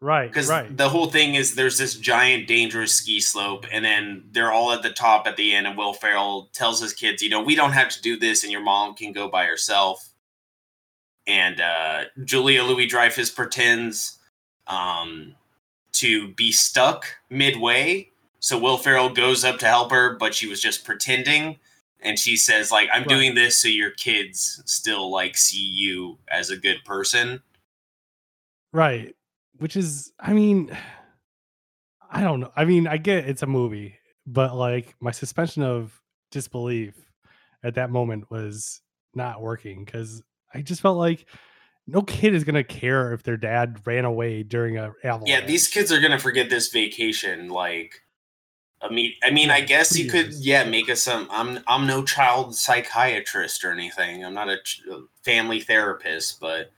Right. 0.00 0.30
because 0.30 0.48
Right. 0.48 0.76
the 0.76 0.88
whole 0.88 1.10
thing 1.10 1.34
is 1.34 1.54
there's 1.56 1.76
this 1.78 1.94
giant 1.96 2.46
dangerous 2.46 2.94
ski 2.94 3.18
slope 3.20 3.66
and 3.72 3.84
then 3.84 4.24
they're 4.30 4.52
all 4.52 4.70
at 4.72 4.82
the 4.82 4.90
top 4.90 5.26
at 5.26 5.36
the 5.36 5.52
end 5.54 5.66
and 5.66 5.76
will 5.76 5.92
ferrell 5.92 6.50
tells 6.52 6.80
his 6.80 6.92
kids 6.92 7.20
you 7.20 7.28
know 7.28 7.42
we 7.42 7.56
don't 7.56 7.72
have 7.72 7.88
to 7.90 8.00
do 8.00 8.16
this 8.16 8.44
and 8.44 8.52
your 8.52 8.60
mom 8.60 8.94
can 8.94 9.12
go 9.12 9.28
by 9.28 9.44
herself 9.44 10.10
and 11.26 11.60
uh, 11.60 12.04
julia 12.24 12.62
louis 12.62 12.86
dreyfus 12.86 13.28
pretends 13.30 14.18
um, 14.68 15.34
to 15.92 16.28
be 16.34 16.52
stuck 16.52 17.06
midway 17.28 18.08
so 18.38 18.56
will 18.56 18.78
ferrell 18.78 19.08
goes 19.08 19.44
up 19.44 19.58
to 19.58 19.66
help 19.66 19.90
her 19.90 20.14
but 20.16 20.32
she 20.32 20.46
was 20.46 20.60
just 20.60 20.84
pretending 20.84 21.58
and 22.02 22.18
she 22.20 22.36
says 22.36 22.70
like 22.70 22.88
i'm 22.94 23.00
Right. 23.02 23.08
doing 23.08 23.34
this 23.34 23.58
so 23.58 23.66
your 23.66 23.90
kids 23.90 24.62
still 24.64 25.10
like 25.10 25.36
see 25.36 25.58
you 25.66 26.18
as 26.28 26.50
a 26.50 26.56
good 26.56 26.84
person 26.84 27.42
Right. 28.72 29.16
Which 29.58 29.76
is, 29.76 30.12
I 30.18 30.32
mean, 30.32 30.76
I 32.10 32.22
don't 32.22 32.40
know. 32.40 32.50
I 32.56 32.64
mean, 32.64 32.86
I 32.86 32.96
get 32.96 33.28
it's 33.28 33.42
a 33.42 33.46
movie, 33.46 33.98
but 34.26 34.54
like 34.54 34.94
my 35.00 35.10
suspension 35.10 35.62
of 35.62 35.92
disbelief 36.30 36.94
at 37.62 37.74
that 37.74 37.90
moment 37.90 38.30
was 38.30 38.80
not 39.14 39.42
working 39.42 39.84
because 39.84 40.22
I 40.54 40.62
just 40.62 40.80
felt 40.80 40.96
like 40.96 41.26
no 41.86 42.02
kid 42.02 42.34
is 42.34 42.44
gonna 42.44 42.64
care 42.64 43.12
if 43.12 43.22
their 43.22 43.36
dad 43.36 43.80
ran 43.86 44.04
away 44.04 44.42
during 44.42 44.76
a 44.76 44.92
avalanche. 45.04 45.28
Yeah, 45.28 45.46
these 45.46 45.68
kids 45.68 45.90
are 45.90 46.00
gonna 46.00 46.18
forget 46.18 46.50
this 46.50 46.68
vacation. 46.68 47.48
Like, 47.48 48.02
I 48.80 48.90
mean, 48.90 49.12
I 49.22 49.30
mean, 49.30 49.50
I 49.50 49.62
guess 49.62 49.98
you 49.98 50.10
could, 50.10 50.32
yeah, 50.34 50.64
make 50.64 50.88
us 50.88 51.02
some. 51.02 51.26
I'm, 51.30 51.60
I'm 51.66 51.86
no 51.86 52.04
child 52.04 52.54
psychiatrist 52.54 53.64
or 53.64 53.72
anything. 53.72 54.24
I'm 54.24 54.34
not 54.34 54.48
a 54.48 54.58
ch- 54.62 54.82
a 54.90 55.00
family 55.24 55.60
therapist, 55.60 56.40
but 56.40 56.70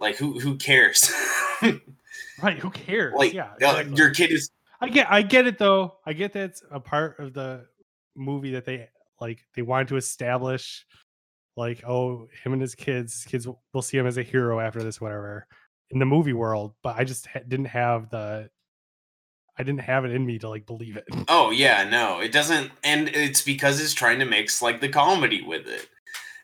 like, 0.00 0.16
who, 0.16 0.40
who 0.40 0.56
cares? 0.56 1.12
right. 2.42 2.58
Who 2.58 2.70
cares? 2.70 3.14
like, 3.14 3.32
yeah, 3.32 3.54
exactly. 3.54 3.96
your 3.96 4.10
kid 4.10 4.32
is. 4.32 4.50
I 4.80 4.88
get 4.88 5.12
I 5.12 5.22
get 5.22 5.46
it 5.46 5.58
though. 5.58 5.98
I 6.06 6.14
get 6.14 6.32
that's 6.32 6.62
a 6.70 6.80
part 6.80 7.18
of 7.20 7.34
the 7.34 7.66
movie 8.16 8.52
that 8.52 8.64
they 8.64 8.88
like 9.20 9.44
they 9.54 9.62
wanted 9.62 9.88
to 9.88 9.96
establish 9.96 10.86
like 11.56 11.84
oh 11.86 12.28
him 12.42 12.54
and 12.54 12.62
his 12.62 12.74
kids 12.74 13.24
kids 13.28 13.46
will- 13.46 13.60
will 13.74 13.82
see 13.82 13.98
him 13.98 14.06
as 14.06 14.16
a 14.16 14.22
hero 14.22 14.58
after 14.58 14.82
this 14.82 15.00
whatever 15.00 15.46
in 15.90 15.98
the 15.98 16.06
movie 16.06 16.32
world 16.32 16.72
but 16.82 16.96
I 16.96 17.04
just 17.04 17.26
ha- 17.26 17.40
didn't 17.46 17.66
have 17.66 18.08
the 18.08 18.48
I 19.58 19.62
didn't 19.62 19.80
have 19.80 20.06
it 20.06 20.12
in 20.12 20.24
me 20.24 20.38
to 20.38 20.48
like 20.48 20.64
believe 20.64 20.96
it. 20.96 21.04
Oh 21.28 21.50
yeah, 21.50 21.84
no, 21.86 22.20
it 22.20 22.32
doesn't, 22.32 22.70
and 22.82 23.08
it's 23.10 23.42
because 23.42 23.78
it's 23.78 23.92
trying 23.92 24.18
to 24.20 24.24
mix 24.24 24.62
like 24.62 24.80
the 24.80 24.88
comedy 24.88 25.42
with 25.42 25.66
it. 25.68 25.86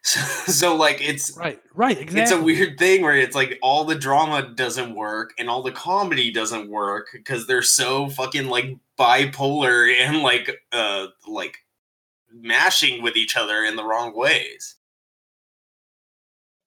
So, 0.07 0.21
so 0.53 0.77
like 0.77 1.01
it's 1.01 1.37
right. 1.37 1.61
Right, 1.75 1.99
exactly. 1.99 2.21
it's 2.23 2.31
a 2.31 2.41
weird 2.41 2.79
thing 2.79 3.03
where 3.03 3.17
it's 3.17 3.35
like 3.35 3.59
all 3.61 3.85
the 3.85 3.97
drama 3.97 4.53
doesn't 4.55 4.95
work 4.95 5.35
and 5.39 5.51
all 5.51 5.63
the 5.63 5.73
comedy 5.73 6.31
doesn't 6.31 6.71
work 6.71 7.09
because 7.13 7.47
they're 7.47 7.61
so 7.61 8.09
fucking 8.11 8.47
like 8.47 8.77
bipolar 8.97 9.93
and 9.99 10.23
like 10.23 10.63
uh 10.73 11.09
like 11.27 11.59
mashing 12.33 13.03
with 13.03 13.17
each 13.17 13.37
other 13.37 13.65
in 13.65 13.75
the 13.75 13.85
wrong 13.85 14.17
ways. 14.17 14.77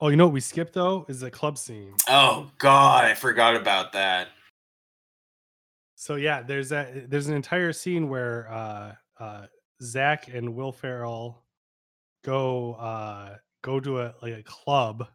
Oh, 0.01 0.09
you 0.09 0.17
know 0.17 0.25
what 0.25 0.33
we 0.33 0.41
skipped 0.41 0.73
though 0.73 1.05
is 1.07 1.21
the 1.21 1.31
club 1.31 1.57
scene. 1.57 1.93
Oh 2.09 2.51
god, 2.57 3.05
I 3.05 3.13
forgot 3.13 3.55
about 3.55 3.93
that. 3.93 4.29
So 5.95 6.15
yeah, 6.15 6.41
there's 6.41 6.69
that 6.69 7.09
there's 7.09 7.27
an 7.27 7.35
entire 7.35 7.71
scene 7.71 8.09
where 8.09 8.51
uh 8.51 8.95
uh 9.17 9.45
Zach 9.81 10.27
and 10.27 10.55
Will 10.55 10.73
Ferrell 10.73 11.45
go 12.23 12.73
uh 12.73 13.35
go 13.61 13.79
to 13.79 14.01
a 14.01 14.13
like 14.21 14.33
a 14.33 14.43
club. 14.43 15.07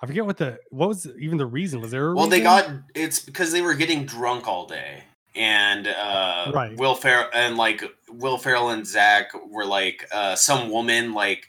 I 0.00 0.06
forget 0.06 0.26
what 0.26 0.36
the 0.36 0.58
what 0.70 0.88
was 0.88 1.06
even 1.18 1.38
the 1.38 1.46
reason 1.46 1.80
was 1.80 1.90
there 1.90 2.10
a 2.10 2.14
Well, 2.14 2.26
they 2.26 2.40
got 2.40 2.68
it's 2.94 3.20
because 3.20 3.52
they 3.52 3.62
were 3.62 3.74
getting 3.74 4.04
drunk 4.04 4.46
all 4.48 4.66
day. 4.66 5.04
And 5.34 5.86
uh 5.86 6.50
Right. 6.54 6.76
Will 6.76 6.94
Ferrell 6.94 7.28
and 7.34 7.56
like 7.56 7.84
Will 8.08 8.38
Ferrell 8.38 8.70
and 8.70 8.86
Zach 8.86 9.30
were 9.48 9.64
like 9.64 10.08
uh 10.12 10.34
some 10.34 10.70
woman 10.70 11.14
like 11.14 11.48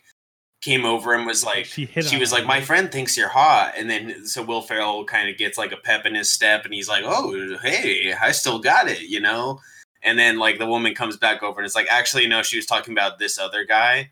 came 0.62 0.86
over 0.86 1.14
and 1.14 1.26
was 1.26 1.44
like 1.44 1.66
she 1.66 1.86
she 1.86 2.18
was 2.18 2.32
him, 2.32 2.40
like, 2.40 2.46
"My 2.46 2.62
friend 2.62 2.90
thinks 2.90 3.18
you're 3.18 3.28
hot," 3.28 3.74
and 3.78 3.90
then 3.90 4.26
so 4.26 4.42
Will 4.44 4.62
Ferrell 4.62 5.04
kind 5.04 5.30
of 5.30 5.38
gets 5.38 5.58
like 5.58 5.74
a 5.74 5.78
pep 5.78 6.06
in 6.06 6.16
his 6.16 6.32
step, 6.32 6.64
and 6.64 6.74
he's 6.74 6.88
like, 6.88 7.04
"Oh, 7.06 7.58
hey, 7.62 8.14
I 8.14 8.32
still 8.32 8.60
got 8.60 8.88
it," 8.88 9.02
you 9.02 9.20
know. 9.20 9.60
And 10.04 10.18
then 10.18 10.38
like 10.38 10.60
the 10.60 10.66
woman 10.66 10.96
comes 10.96 11.18
back 11.18 11.44
over 11.44 11.60
and 11.60 11.66
it's 11.66 11.76
like, 11.76 11.88
"Actually, 11.92 12.28
no, 12.28 12.44
she 12.44 12.56
was 12.56 12.66
talking 12.66 12.94
about 12.94 13.20
this 13.20 13.38
other 13.38 13.66
guy." 13.66 14.12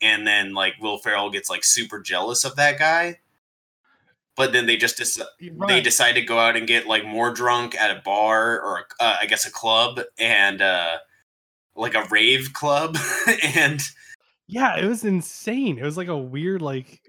And 0.00 0.26
then 0.26 0.54
like 0.54 0.74
Will 0.80 0.98
Ferrell 0.98 1.30
gets 1.30 1.50
like 1.50 1.64
super 1.64 2.00
jealous 2.00 2.44
of 2.44 2.56
that 2.56 2.78
guy, 2.78 3.18
but 4.36 4.52
then 4.52 4.66
they 4.66 4.76
just 4.76 4.98
dec- 4.98 5.66
they 5.66 5.80
decide 5.80 6.12
to 6.12 6.22
go 6.22 6.38
out 6.38 6.56
and 6.56 6.66
get 6.66 6.86
like 6.86 7.04
more 7.04 7.32
drunk 7.32 7.74
at 7.74 7.96
a 7.96 8.00
bar 8.00 8.60
or 8.60 8.86
uh, 9.00 9.16
I 9.20 9.26
guess 9.26 9.46
a 9.46 9.50
club 9.50 10.00
and 10.18 10.62
uh 10.62 10.98
like 11.74 11.94
a 11.94 12.06
rave 12.10 12.52
club 12.52 12.96
and 13.56 13.82
yeah, 14.48 14.78
it 14.78 14.86
was 14.86 15.04
insane. 15.04 15.78
It 15.78 15.84
was 15.84 15.98
like 15.98 16.08
a 16.08 16.16
weird 16.16 16.62
like 16.62 17.02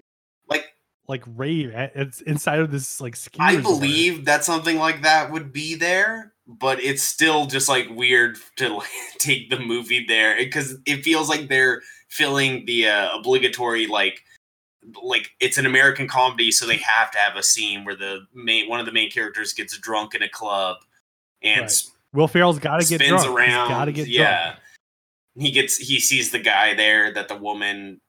like 0.48 0.66
like 1.08 1.24
rave. 1.26 1.72
It's 1.74 2.20
inside 2.20 2.60
of 2.60 2.70
this 2.70 3.00
like. 3.00 3.16
I 3.38 3.56
believe 3.56 4.26
that 4.26 4.44
something 4.44 4.78
like 4.78 5.02
that 5.02 5.32
would 5.32 5.50
be 5.50 5.74
there, 5.74 6.34
but 6.46 6.80
it's 6.80 7.02
still 7.02 7.46
just 7.46 7.68
like 7.68 7.88
weird 7.88 8.36
to 8.56 8.74
like 8.74 8.88
take 9.18 9.48
the 9.48 9.58
movie 9.58 10.04
there 10.06 10.36
because 10.36 10.76
it 10.84 11.02
feels 11.02 11.30
like 11.30 11.48
they're 11.48 11.80
filling 12.10 12.66
the 12.66 12.88
uh, 12.88 13.16
obligatory 13.16 13.86
like 13.86 14.22
like 15.02 15.30
it's 15.40 15.58
an 15.58 15.66
American 15.66 16.08
comedy, 16.08 16.50
so 16.50 16.66
they 16.66 16.76
have 16.78 17.10
to 17.12 17.18
have 17.18 17.36
a 17.36 17.42
scene 17.42 17.84
where 17.84 17.96
the 17.96 18.26
main 18.34 18.68
one 18.68 18.80
of 18.80 18.86
the 18.86 18.92
main 18.92 19.10
characters 19.10 19.52
gets 19.52 19.76
drunk 19.78 20.14
in 20.14 20.22
a 20.22 20.28
club 20.28 20.78
and 21.42 21.62
Right. 21.62 21.82
Will 22.12 22.28
Ferrell's 22.28 22.58
got 22.58 22.80
to 22.80 22.86
get 22.86 23.00
spins 23.00 23.22
drunk. 23.22 23.38
around. 23.38 23.68
Got 23.68 23.84
to 23.84 23.92
get 23.92 24.08
yeah, 24.08 24.44
drunk. 24.44 24.58
he 25.36 25.50
gets 25.52 25.76
he 25.76 26.00
sees 26.00 26.30
the 26.30 26.38
guy 26.38 26.74
there 26.74 27.12
that 27.12 27.28
the 27.28 27.36
woman 27.36 28.00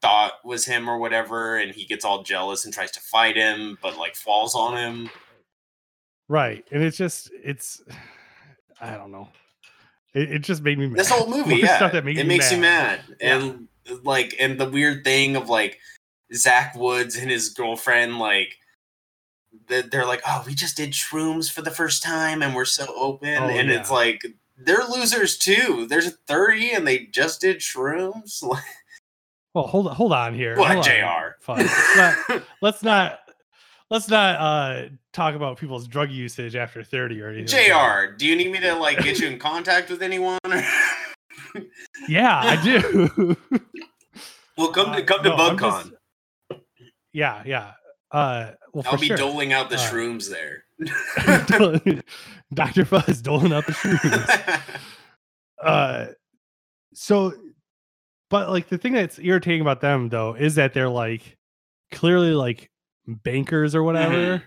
thought 0.00 0.32
was 0.44 0.64
him 0.64 0.88
or 0.88 0.98
whatever, 0.98 1.58
and 1.58 1.74
he 1.74 1.84
gets 1.84 2.04
all 2.04 2.22
jealous 2.22 2.64
and 2.64 2.72
tries 2.72 2.90
to 2.92 3.00
fight 3.00 3.36
him, 3.36 3.76
but 3.82 3.98
like 3.98 4.14
falls 4.14 4.54
on 4.54 4.76
him. 4.76 5.10
Right, 6.28 6.64
and 6.70 6.82
it's 6.82 6.96
just 6.96 7.30
it's 7.42 7.82
I 8.80 8.96
don't 8.96 9.12
know. 9.12 9.28
It, 10.14 10.30
it 10.32 10.38
just 10.40 10.62
made 10.62 10.78
me 10.78 10.86
mad. 10.86 10.98
this 10.98 11.10
whole 11.10 11.28
movie 11.36 11.56
yeah 11.56 11.76
stuff 11.76 11.92
that 11.92 12.04
makes 12.04 12.20
it 12.20 12.24
me 12.24 12.28
makes 12.36 12.50
you 12.52 12.58
mad. 12.58 13.00
mad 13.08 13.16
and 13.20 13.68
like 14.04 14.34
and 14.40 14.58
the 14.60 14.68
weird 14.68 15.04
thing 15.04 15.36
of 15.36 15.48
like 15.48 15.78
zach 16.34 16.74
woods 16.76 17.16
and 17.16 17.30
his 17.30 17.48
girlfriend 17.50 18.18
like 18.18 18.56
th- 19.68 19.86
they're 19.90 20.06
like 20.06 20.22
oh 20.26 20.42
we 20.46 20.54
just 20.54 20.76
did 20.76 20.92
shrooms 20.92 21.50
for 21.52 21.62
the 21.62 21.70
first 21.70 22.02
time 22.02 22.42
and 22.42 22.54
we're 22.54 22.64
so 22.64 22.86
open 22.96 23.28
Oh, 23.42 23.48
and 23.48 23.70
it's 23.70 23.90
like 23.90 24.24
they're 24.56 24.84
losers 24.88 25.36
too 25.36 25.86
there's 25.88 26.16
30 26.26 26.72
and 26.72 26.86
they 26.86 27.06
just 27.06 27.40
did 27.40 27.58
shrooms 27.58 28.42
like 28.42 28.62
Well, 29.54 29.68
hold 29.68 29.92
hold 29.92 30.12
on 30.12 30.34
here. 30.34 30.56
what 30.56 30.72
hold 30.72 30.88
on. 30.88 30.92
jr 31.28 31.34
Fine. 31.40 31.58
Let's 31.66 31.96
not 31.96 32.42
let's 32.60 32.82
not 32.82 33.18
let's 33.90 34.08
not 34.08 34.36
uh 34.40 34.88
talk 35.12 35.34
about 35.34 35.58
people's 35.58 35.86
drug 35.86 36.10
usage 36.10 36.56
after 36.56 36.82
30 36.82 37.20
or 37.22 37.28
anything. 37.28 37.46
jr 37.46 38.12
do 38.16 38.26
you 38.26 38.34
need 38.36 38.50
me 38.52 38.58
to 38.60 38.74
like 38.74 38.98
get 39.02 39.18
you 39.20 39.28
in 39.28 39.38
contact 39.38 39.90
with 39.90 40.02
anyone 40.02 40.38
Yeah, 42.08 42.40
I 42.42 42.62
do. 42.62 43.36
well, 44.56 44.68
come 44.68 44.92
to 44.92 45.02
Uh, 45.02 45.04
come 45.04 45.22
to 45.22 45.28
no, 45.30 45.36
BugCon. 45.36 45.90
just- 46.50 46.60
yeah, 47.12 47.42
yeah. 47.46 47.72
Uh, 48.10 48.52
well, 48.72 48.84
I'll 48.88 48.98
be 48.98 49.06
sure. 49.06 49.16
doling 49.16 49.52
out 49.52 49.70
the 49.70 49.76
Uh, 49.76 49.90
shrooms 49.90 50.28
there. 50.28 50.64
Dr. 52.54 52.84
Fuzz 52.84 53.22
doling 53.22 53.52
out 53.52 53.66
the 53.66 53.72
shrooms. 53.72 54.80
uh 55.62 56.06
so 56.92 57.32
but 58.30 58.50
like 58.50 58.68
the 58.68 58.78
thing 58.78 58.92
that's 58.92 59.18
irritating 59.20 59.60
about 59.60 59.80
them 59.80 60.08
though 60.08 60.34
is 60.34 60.56
that 60.56 60.72
they're 60.74 60.88
like 60.88 61.36
clearly 61.92 62.32
like 62.32 62.70
bankers 63.06 63.74
or 63.74 63.82
whatever 63.82 64.14
Mhm. 64.38 64.42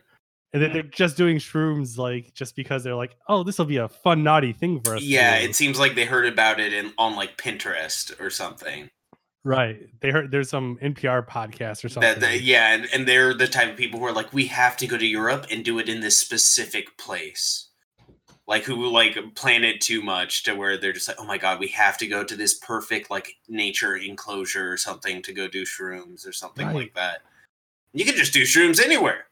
and 0.54 0.62
that 0.64 0.74
they're 0.74 0.84
just 0.84 1.18
doing 1.18 1.38
shrooms 1.38 1.98
like 1.98 2.34
just 2.34 2.56
because 2.56 2.84
they're 2.84 2.96
like 2.96 3.16
oh 3.28 3.44
this 3.44 3.58
will 3.58 3.66
be 3.66 3.78
a 3.78 3.88
fun 3.90 4.24
naughty 4.24 4.54
thing 4.54 4.82
for 4.82 4.96
us 4.96 5.02
yeah, 5.04 5.36
it 5.36 5.56
seems 5.56 5.78
like 5.80 5.96
they 5.96 6.06
heard 6.06 6.26
about 6.26 6.60
it 6.60 6.74
in 6.74 6.94
on 6.98 7.16
like 7.16 7.38
Pinterest 7.38 8.20
or 8.20 8.30
something. 8.30 8.90
right 9.44 9.88
they 10.02 10.10
heard 10.12 10.32
there's 10.32 10.50
some 10.50 10.78
npr 10.82 11.26
podcast 11.28 11.84
or 11.86 11.90
something 11.90 12.02
That, 12.02 12.20
that 12.22 12.42
yeah, 12.42 12.74
and, 12.74 12.88
and 12.94 13.08
they're 13.08 13.34
the 13.34 13.48
type 13.48 13.70
of 13.72 13.78
people 13.78 14.00
who 14.00 14.06
are 14.06 14.12
like, 14.14 14.34
we 14.34 14.48
have 14.48 14.76
to 14.78 14.88
go 14.88 14.98
to 14.98 15.06
Europe 15.08 15.46
and 15.52 15.64
do 15.64 15.80
it 15.80 15.88
in 15.88 16.00
this 16.02 16.18
specific 16.18 16.98
place. 16.98 17.66
Like 18.48 18.64
who 18.64 18.88
like 18.88 19.18
plan 19.36 19.64
it 19.66 19.82
too 19.82 20.02
much 20.02 20.44
to 20.44 20.54
where 20.54 20.78
they're 20.78 20.94
just 20.94 21.08
like, 21.10 21.18
oh 21.20 21.26
my 21.26 21.38
god, 21.38 21.60
we 21.60 21.68
have 21.70 21.98
to 21.98 22.08
go 22.08 22.24
to 22.24 22.36
this 22.36 22.54
perfect 22.54 23.12
like 23.12 23.36
nature 23.50 23.96
enclosure 23.96 24.72
or 24.72 24.78
something 24.78 25.22
to 25.24 25.34
go 25.34 25.48
do 25.50 25.64
shrooms 25.64 26.26
or 26.28 26.32
something 26.32 26.66
Right. 26.68 26.76
like 26.76 26.94
that. 26.96 27.22
You 27.98 28.06
can 28.06 28.16
just 28.16 28.32
do 28.34 28.44
shrooms 28.44 28.80
anywhere. 28.84 29.26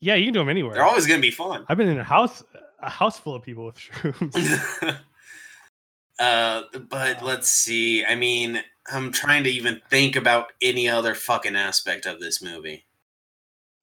yeah 0.00 0.14
you 0.14 0.26
can 0.26 0.34
do 0.34 0.40
them 0.40 0.48
anywhere 0.48 0.74
They're 0.74 0.84
always 0.84 1.06
gonna 1.06 1.20
be 1.20 1.30
fun. 1.30 1.64
i've 1.68 1.76
been 1.78 1.88
in 1.88 1.98
a 1.98 2.04
house 2.04 2.42
a 2.80 2.90
house 2.90 3.18
full 3.18 3.34
of 3.34 3.42
people 3.42 3.64
with 3.66 3.76
shrooms 3.76 4.96
uh, 6.18 6.62
but 6.88 7.22
let's 7.24 7.48
see. 7.48 8.04
I 8.04 8.14
mean, 8.14 8.62
I'm 8.92 9.10
trying 9.12 9.44
to 9.44 9.50
even 9.50 9.80
think 9.90 10.14
about 10.16 10.52
any 10.62 10.88
other 10.88 11.14
fucking 11.14 11.56
aspect 11.56 12.06
of 12.06 12.20
this 12.20 12.42
movie. 12.42 12.84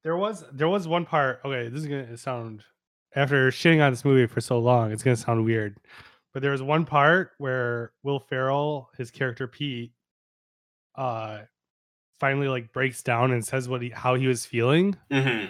There 0.03 0.15
was 0.15 0.45
there 0.53 0.69
was 0.69 0.87
one 0.87 1.05
part. 1.05 1.41
Okay, 1.43 1.67
this 1.69 1.81
is 1.81 1.87
gonna 1.87 2.17
sound 2.17 2.63
after 3.15 3.49
shitting 3.51 3.83
on 3.83 3.91
this 3.91 4.05
movie 4.05 4.27
for 4.27 4.41
so 4.41 4.59
long, 4.59 4.91
it's 4.91 5.03
gonna 5.03 5.15
sound 5.17 5.43
weird. 5.45 5.77
But 6.33 6.41
there 6.41 6.51
was 6.51 6.61
one 6.63 6.85
part 6.85 7.31
where 7.39 7.91
Will 8.03 8.19
Ferrell, 8.19 8.89
his 8.97 9.11
character 9.11 9.47
Pete, 9.47 9.91
uh, 10.95 11.39
finally 12.21 12.47
like 12.47 12.71
breaks 12.71 13.01
down 13.03 13.31
and 13.31 13.43
says 13.45 13.67
what 13.67 13.81
he 13.81 13.89
how 13.89 14.13
he 14.15 14.27
was 14.27 14.45
feeling, 14.45 14.95
hmm 15.11 15.47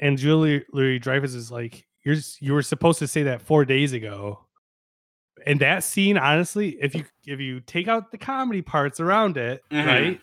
and 0.00 0.16
Julia 0.16 0.62
Louis 0.72 0.98
Dreyfus 0.98 1.34
is 1.34 1.50
like, 1.50 1.86
"You're 2.04 2.16
you 2.40 2.54
were 2.54 2.62
supposed 2.62 2.98
to 3.00 3.06
say 3.06 3.24
that 3.24 3.42
four 3.42 3.64
days 3.64 3.92
ago." 3.92 4.40
And 5.46 5.60
that 5.60 5.84
scene, 5.84 6.16
honestly, 6.18 6.70
if 6.80 6.94
you 6.94 7.04
if 7.26 7.38
you 7.40 7.60
take 7.60 7.86
out 7.88 8.10
the 8.10 8.18
comedy 8.18 8.62
parts 8.62 8.98
around 9.00 9.36
it, 9.36 9.62
Mhm. 9.70 9.86
right, 9.86 10.20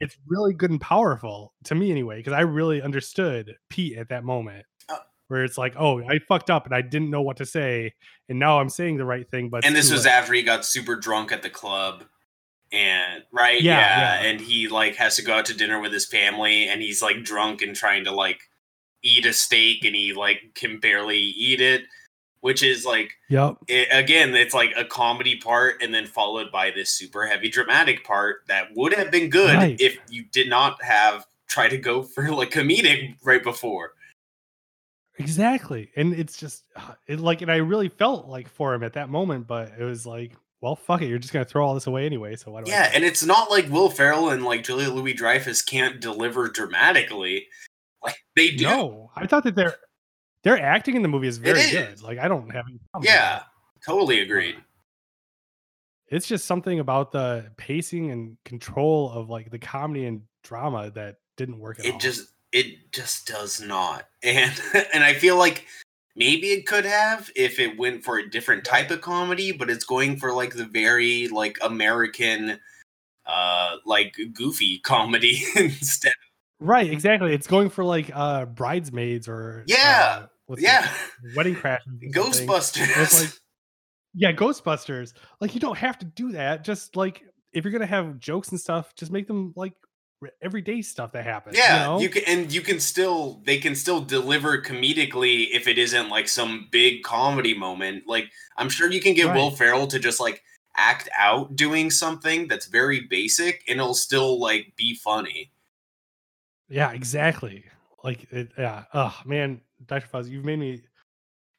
it's 0.00 0.16
really 0.26 0.52
good 0.54 0.70
and 0.70 0.80
powerful 0.80 1.54
to 1.64 1.74
me 1.74 1.90
anyway, 1.90 2.16
because 2.18 2.32
I 2.32 2.40
really 2.40 2.82
understood 2.82 3.54
Pete 3.68 3.96
at 3.98 4.08
that 4.08 4.24
moment. 4.24 4.66
Uh 4.88 4.96
Where 5.28 5.44
it's 5.44 5.56
like, 5.58 5.74
oh, 5.78 6.02
I 6.08 6.18
fucked 6.28 6.50
up 6.50 6.66
and 6.66 6.74
I 6.74 6.82
didn't 6.82 7.10
know 7.10 7.22
what 7.22 7.36
to 7.38 7.46
say, 7.46 7.94
and 8.28 8.38
now 8.38 8.58
I'm 8.58 8.68
saying 8.70 8.96
the 8.96 9.04
right 9.04 9.28
thing. 9.30 9.48
But 9.50 9.64
And 9.64 9.76
this 9.76 9.90
was 9.92 10.04
late." 10.06 10.12
after 10.12 10.32
he 10.34 10.42
got 10.42 10.64
super 10.64 10.96
drunk 10.96 11.30
at 11.30 11.42
the 11.42 11.50
club. 11.50 12.04
And 12.72 13.24
right, 13.32 13.60
Yeah, 13.60 13.78
yeah, 13.78 14.22
yeah. 14.22 14.28
and 14.30 14.40
he 14.40 14.68
like 14.68 14.94
has 14.96 15.16
to 15.16 15.22
go 15.22 15.34
out 15.34 15.46
to 15.46 15.54
dinner 15.54 15.80
with 15.80 15.92
his 15.92 16.06
family, 16.06 16.68
and 16.68 16.80
he's 16.80 17.02
like 17.02 17.24
drunk 17.24 17.62
and 17.62 17.74
trying 17.74 18.04
to 18.04 18.12
like 18.12 18.40
eat 19.02 19.26
a 19.26 19.32
steak, 19.32 19.84
and 19.84 19.96
he 19.96 20.12
like 20.12 20.52
can 20.54 20.78
barely 20.78 21.18
eat 21.18 21.60
it, 21.60 21.82
which 22.42 22.62
is 22.62 22.84
like 22.86 23.10
Yep. 23.28 23.56
it, 23.66 23.88
again, 23.90 24.34
it's 24.36 24.54
like 24.54 24.72
a 24.76 24.84
comedy 24.84 25.36
part, 25.36 25.82
and 25.82 25.92
then 25.92 26.06
followed 26.06 26.52
by 26.52 26.70
this 26.70 26.90
super 26.90 27.26
heavy 27.26 27.48
dramatic 27.48 28.04
part 28.04 28.42
that 28.46 28.68
would 28.76 28.94
have 28.94 29.10
been 29.10 29.30
good 29.30 29.56
Right. 29.56 29.80
if 29.80 29.98
you 30.08 30.24
did 30.30 30.48
not 30.48 30.80
have 30.82 31.26
try 31.48 31.68
to 31.68 31.76
go 31.78 32.02
for 32.14 32.30
like 32.30 32.50
comedic 32.52 33.16
right 33.24 33.42
before. 33.42 33.94
Exactly. 35.18 35.90
And 35.96 36.14
it's 36.14 36.36
just 36.36 36.64
uh, 36.76 36.92
it 37.06 37.20
like 37.20 37.42
and 37.42 37.50
I 37.50 37.56
really 37.56 37.88
felt 37.88 38.26
like 38.28 38.48
for 38.48 38.72
him 38.74 38.82
at 38.82 38.94
that 38.94 39.08
moment, 39.10 39.46
but 39.46 39.72
it 39.78 39.82
was 39.84 40.06
like, 40.06 40.32
well, 40.60 40.76
fuck 40.76 41.02
it, 41.02 41.08
you're 41.08 41.18
just 41.18 41.32
gonna 41.32 41.44
throw 41.44 41.66
all 41.66 41.74
this 41.74 41.86
away 41.86 42.04
anyway. 42.06 42.36
So 42.36 42.50
why 42.50 42.62
do 42.62 42.70
I 42.70 42.74
Yeah, 42.74 42.90
and 42.94 43.04
it's 43.04 43.24
not 43.24 43.50
like 43.50 43.68
Will 43.68 43.90
Ferrell 43.90 44.30
and 44.30 44.44
like 44.44 44.62
Julia 44.64 44.90
Louis 44.90 45.14
Dreyfus 45.14 45.62
can't 45.62 46.00
deliver 46.00 46.48
dramatically. 46.48 47.46
Like 48.02 48.16
they 48.36 48.50
do. 48.50 48.64
No, 48.64 49.10
I 49.16 49.26
thought 49.26 49.44
that 49.44 49.54
their 49.54 49.76
their 50.42 50.58
acting 50.60 50.96
in 50.96 51.02
the 51.02 51.08
movie 51.08 51.28
is 51.28 51.38
very 51.38 51.60
is. 51.60 51.70
good. 51.70 52.02
Like 52.02 52.18
I 52.18 52.28
don't 52.28 52.50
have 52.50 52.64
any 52.68 52.78
problem 52.92 53.04
Yeah, 53.04 53.42
totally 53.86 54.20
agreed. 54.20 54.56
It's 56.08 56.26
just 56.26 56.46
something 56.46 56.80
about 56.80 57.12
the 57.12 57.52
pacing 57.56 58.10
and 58.10 58.36
control 58.44 59.10
of 59.12 59.30
like 59.30 59.50
the 59.50 59.58
comedy 59.58 60.06
and 60.06 60.22
drama 60.42 60.90
that 60.90 61.16
didn't 61.36 61.58
work 61.58 61.78
at 61.78 61.86
all. 61.86 61.94
It 61.94 62.00
just 62.00 62.32
it 62.52 62.92
just 62.92 63.26
does 63.26 63.60
not. 63.60 64.06
And 64.22 64.60
and 64.92 65.02
I 65.02 65.14
feel 65.14 65.36
like 65.36 65.66
maybe 66.16 66.48
it 66.48 66.66
could 66.66 66.84
have 66.84 67.30
if 67.36 67.58
it 67.58 67.78
went 67.78 68.04
for 68.04 68.18
a 68.18 68.28
different 68.28 68.64
type 68.64 68.90
of 68.90 69.00
comedy, 69.00 69.52
but 69.52 69.70
it's 69.70 69.84
going 69.84 70.16
for 70.16 70.32
like 70.32 70.54
the 70.54 70.64
very 70.64 71.28
like 71.28 71.58
American 71.62 72.58
uh 73.26 73.76
like 73.84 74.16
goofy 74.32 74.78
comedy 74.84 75.42
instead. 75.56 76.14
right, 76.58 76.90
exactly. 76.90 77.32
It's 77.34 77.46
going 77.46 77.70
for 77.70 77.84
like 77.84 78.10
uh 78.14 78.46
bridesmaids 78.46 79.28
or 79.28 79.64
Yeah, 79.66 80.26
uh, 80.48 80.56
Yeah, 80.58 80.90
wedding 81.36 81.54
crash. 81.54 81.82
Ghostbusters. 82.14 83.02
It's 83.02 83.20
like 83.20 83.32
yeah, 84.14 84.32
Ghostbusters. 84.32 85.12
Like 85.40 85.54
you 85.54 85.60
don't 85.60 85.78
have 85.78 85.98
to 85.98 86.04
do 86.04 86.32
that. 86.32 86.64
Just 86.64 86.96
like 86.96 87.22
if 87.52 87.64
you're 87.64 87.72
gonna 87.72 87.86
have 87.86 88.18
jokes 88.18 88.50
and 88.50 88.60
stuff, 88.60 88.94
just 88.94 89.12
make 89.12 89.26
them 89.26 89.52
like 89.56 89.74
everyday 90.42 90.82
stuff 90.82 91.12
that 91.12 91.24
happens. 91.24 91.56
Yeah, 91.56 91.74
you, 91.74 91.86
know? 91.86 92.00
you 92.00 92.08
can, 92.08 92.22
and 92.26 92.52
you 92.52 92.60
can 92.60 92.80
still 92.80 93.40
they 93.44 93.58
can 93.58 93.74
still 93.74 94.00
deliver 94.00 94.60
comedically 94.60 95.48
if 95.52 95.66
it 95.66 95.78
isn't 95.78 96.08
like 96.08 96.28
some 96.28 96.68
big 96.70 97.02
comedy 97.02 97.56
moment. 97.56 98.04
Like 98.06 98.30
I'm 98.56 98.68
sure 98.68 98.90
you 98.90 99.00
can 99.00 99.14
get 99.14 99.34
Will 99.34 99.50
Ferrell 99.50 99.86
to 99.88 99.98
just 99.98 100.20
like 100.20 100.42
act 100.76 101.08
out 101.18 101.56
doing 101.56 101.90
something 101.90 102.48
that's 102.48 102.66
very 102.66 103.06
basic, 103.08 103.62
and 103.68 103.80
it'll 103.80 103.94
still 103.94 104.40
like 104.40 104.72
be 104.76 104.94
funny. 104.94 105.52
Yeah, 106.68 106.92
exactly. 106.92 107.64
Like, 108.02 108.26
it, 108.30 108.52
yeah. 108.56 108.84
Oh 108.94 109.14
man, 109.26 109.60
Dr. 109.86 110.06
Fuzz, 110.06 110.28
you've 110.28 110.44
made 110.44 110.58
me, 110.58 110.82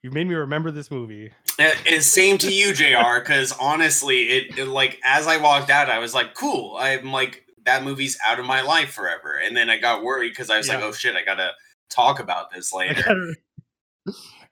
you've 0.01 0.13
made 0.13 0.27
me 0.27 0.35
remember 0.35 0.71
this 0.71 0.89
movie. 0.89 1.31
And 1.59 2.01
same 2.01 2.37
to 2.39 2.51
you, 2.51 2.73
Jr. 2.73 3.19
Because 3.19 3.51
honestly, 3.59 4.23
it, 4.23 4.57
it 4.57 4.67
like 4.67 4.99
as 5.03 5.27
I 5.27 5.37
walked 5.37 5.69
out, 5.69 5.89
I 5.89 5.99
was 5.99 6.13
like, 6.13 6.33
cool. 6.33 6.77
I'm 6.79 7.11
like 7.11 7.45
that 7.65 7.83
movie's 7.83 8.17
out 8.25 8.39
of 8.39 8.45
my 8.45 8.61
life 8.61 8.91
forever, 8.91 9.39
and 9.43 9.55
then 9.55 9.69
I 9.69 9.77
got 9.77 10.03
worried 10.03 10.29
because 10.29 10.49
I 10.49 10.57
was 10.57 10.67
like, 10.67 10.81
oh 10.81 10.91
shit, 10.91 11.15
I 11.15 11.23
gotta 11.23 11.51
talk 11.89 12.19
about 12.19 12.51
this 12.51 12.73
later. 12.73 13.35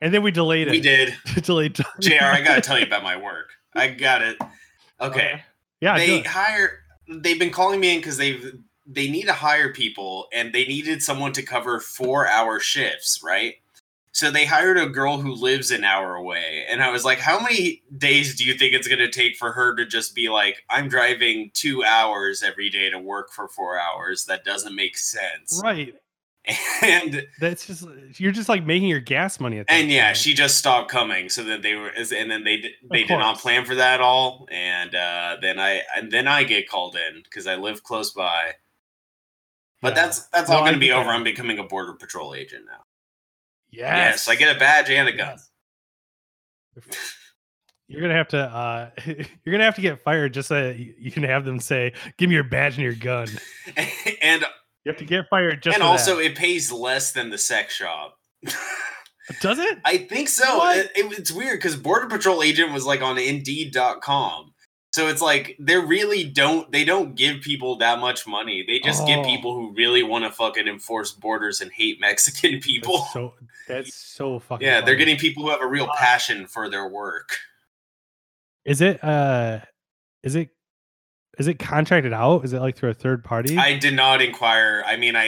and 0.02 0.14
then 0.14 0.24
we 0.24 0.32
delayed 0.32 0.68
it. 0.68 0.72
we 0.72 0.82
did. 0.82 1.16
delayed. 1.42 1.76
Jr. 2.00 2.14
I 2.22 2.42
gotta 2.42 2.62
tell 2.62 2.80
you 2.80 2.86
about 2.88 3.04
my 3.04 3.18
work. 3.18 3.50
I 3.76 3.88
got 3.90 4.22
it. 4.22 4.38
Okay. 5.02 5.44
Yeah. 5.82 5.98
they 5.98 6.22
hire 6.22 6.80
they've 7.08 7.40
been 7.40 7.52
calling 7.52 7.80
me 7.80 7.94
in 7.96 8.00
because 8.00 8.18
they've 8.18 8.54
they 8.86 9.10
need 9.10 9.26
to 9.26 9.34
hire 9.34 9.72
people 9.72 10.28
and 10.34 10.52
they 10.52 10.66
needed 10.66 11.02
someone 11.02 11.32
to 11.34 11.44
cover 11.44 11.80
four 11.80 12.28
hour 12.28 12.60
shifts 12.60 13.22
right 13.24 13.56
so 14.12 14.32
they 14.32 14.46
hired 14.46 14.78
a 14.78 14.88
girl 14.88 15.18
who 15.18 15.34
lives 15.34 15.70
an 15.72 15.84
hour 15.84 16.16
away 16.16 16.66
and 16.70 16.82
i 16.84 16.90
was 16.90 17.06
like 17.06 17.20
how 17.20 17.40
many 17.40 17.82
days 17.98 18.36
do 18.36 18.44
you 18.44 18.54
think 18.56 18.74
it's 18.74 18.88
going 18.88 19.00
to 19.00 19.10
take 19.10 19.36
for 19.38 19.52
her 19.52 19.76
to 19.76 19.86
just 19.86 20.16
be 20.16 20.30
like 20.30 20.64
i'm 20.70 20.88
driving 20.88 21.52
two 21.54 21.84
hours 21.84 22.42
every 22.44 22.70
day 22.70 22.90
to 22.90 22.98
work 23.00 23.32
for 23.32 23.48
four 23.48 23.80
hours? 23.80 24.26
That 24.26 24.44
doesn't 24.44 24.76
make 24.76 24.98
sense. 24.98 25.62
Right. 25.64 25.94
and 26.84 27.28
That's 27.40 27.68
just 27.68 27.86
you're 28.18 28.32
just 28.32 28.50
like 28.50 28.66
making 28.66 28.88
your 28.88 29.02
gas 29.02 29.40
money 29.40 29.60
at 29.60 29.68
that 29.68 29.74
and 29.74 29.92
yeah 29.92 30.14
she 30.14 30.34
just 30.34 30.58
stopped 30.58 30.90
coming 30.90 31.30
so 31.30 31.44
that 31.44 31.62
they 31.62 31.76
were 31.76 31.90
and 31.90 32.32
then 32.32 32.44
they 32.44 32.64
they 32.90 33.04
did 33.04 33.20
not 33.20 33.38
plan 33.38 33.66
for 33.66 33.76
that 33.76 33.96
at 33.96 34.02
all 34.02 34.48
and 34.50 34.96
uh 34.96 35.36
then 35.42 35.60
i 35.60 35.82
and 35.96 36.12
then 36.12 36.28
i 36.28 36.44
get 36.44 36.68
called 36.68 36.96
in 36.96 37.22
because 37.24 37.46
i 37.46 37.56
live 37.56 37.84
close 37.84 38.12
by. 38.12 38.54
But 39.82 39.90
Yeah. 39.96 40.02
that's 40.06 40.28
that's 40.28 40.50
No, 40.50 40.56
all 40.56 40.62
going 40.62 40.74
to 40.74 40.80
be 40.80 40.92
over. 40.92 41.10
i'm 41.10 41.24
becoming 41.26 41.60
a 41.60 41.64
border 41.64 41.94
patrol 41.94 42.34
agent 42.34 42.66
now 42.66 42.84
yes, 43.72 43.88
yes, 44.26 44.28
i 44.28 44.36
get 44.36 44.56
a 44.56 44.60
badge 44.60 44.90
and 44.90 45.08
a 45.08 45.12
gun 45.14 45.38
You're 47.88 48.02
gonna 48.02 48.14
have 48.14 48.28
to. 48.30 48.38
uh 48.40 48.90
You're 49.06 49.52
gonna 49.52 49.64
have 49.64 49.76
to 49.76 49.82
get 49.82 50.02
fired 50.04 50.34
just 50.34 50.48
so 50.50 50.70
you 50.70 51.12
can 51.12 51.24
have 51.24 51.44
them 51.44 51.60
say, 51.60 51.94
"Give 52.18 52.30
me 52.30 52.36
your 52.36 52.44
badge 52.44 52.76
and 52.76 52.84
your 52.84 52.94
gun." 52.94 53.28
and 54.22 54.42
You 54.86 54.90
have 54.92 54.98
to 54.98 55.06
get 55.06 55.26
fired 55.30 55.64
just. 55.64 55.74
and 55.76 55.82
also 55.84 56.18
that. 56.18 56.26
it 56.26 56.36
pays 56.38 56.72
less 56.72 57.12
than 57.14 57.32
the 57.32 57.38
sex 57.40 57.74
shop 57.74 58.16
does 59.42 59.58
it? 59.60 59.80
i 59.86 59.98
think 59.98 60.30
so 60.30 60.70
it, 60.70 60.92
it- 60.96 61.18
it's 61.20 61.32
weird 61.32 61.58
because 61.60 61.76
border 61.76 62.08
patrol 62.08 62.42
agent 62.44 62.72
was 62.72 62.86
like 62.86 63.02
on 63.02 63.18
indeed.com 63.18 64.49
so 65.00 65.08
it's 65.08 65.22
like 65.22 65.56
they 65.60 65.78
really 65.78 66.24
don't 66.24 66.72
they 66.72 66.84
don't 66.84 67.16
give 67.16 67.42
people 67.42 67.78
that 67.78 68.00
much 68.00 68.28
money 68.28 68.64
they 68.68 68.80
just 68.80 69.06
give 69.08 69.20
Oh. 69.20 69.24
people 69.24 69.54
who 69.56 69.74
really 69.74 70.04
want 70.04 70.26
to 70.26 70.32
fucking 70.32 70.68
enforce 70.68 71.12
borders 71.12 71.62
and 71.62 71.72
hate 71.72 72.00
mexican 72.02 72.60
people 72.60 72.98
That's 73.00 73.14
so 73.14 73.34
that's 73.68 73.94
so 73.96 74.40
fucking. 74.40 74.68
yeah 74.68 74.82
they're 74.82 74.96
getting 74.96 75.18
people 75.18 75.44
who 75.44 75.50
have 75.50 75.62
a 75.62 75.68
real 75.68 75.88
passion 75.98 76.48
for 76.48 76.70
their 76.70 76.88
work 76.88 77.38
Is 78.66 78.82
it 78.82 79.04
uh 79.04 79.60
is 80.24 80.36
it 80.36 80.50
is 81.38 81.48
it 81.48 81.58
contracted 81.58 82.12
out? 82.12 82.44
Is 82.44 82.52
it 82.52 82.60
like 82.60 82.76
through 82.76 82.90
a 82.90 82.94
third 82.94 83.24
party? 83.24 83.58
I 83.58 83.78
did 83.78 83.94
not 83.94 84.22
inquire. 84.22 84.84
I 84.86 84.98
mean, 84.98 85.16
I 85.16 85.28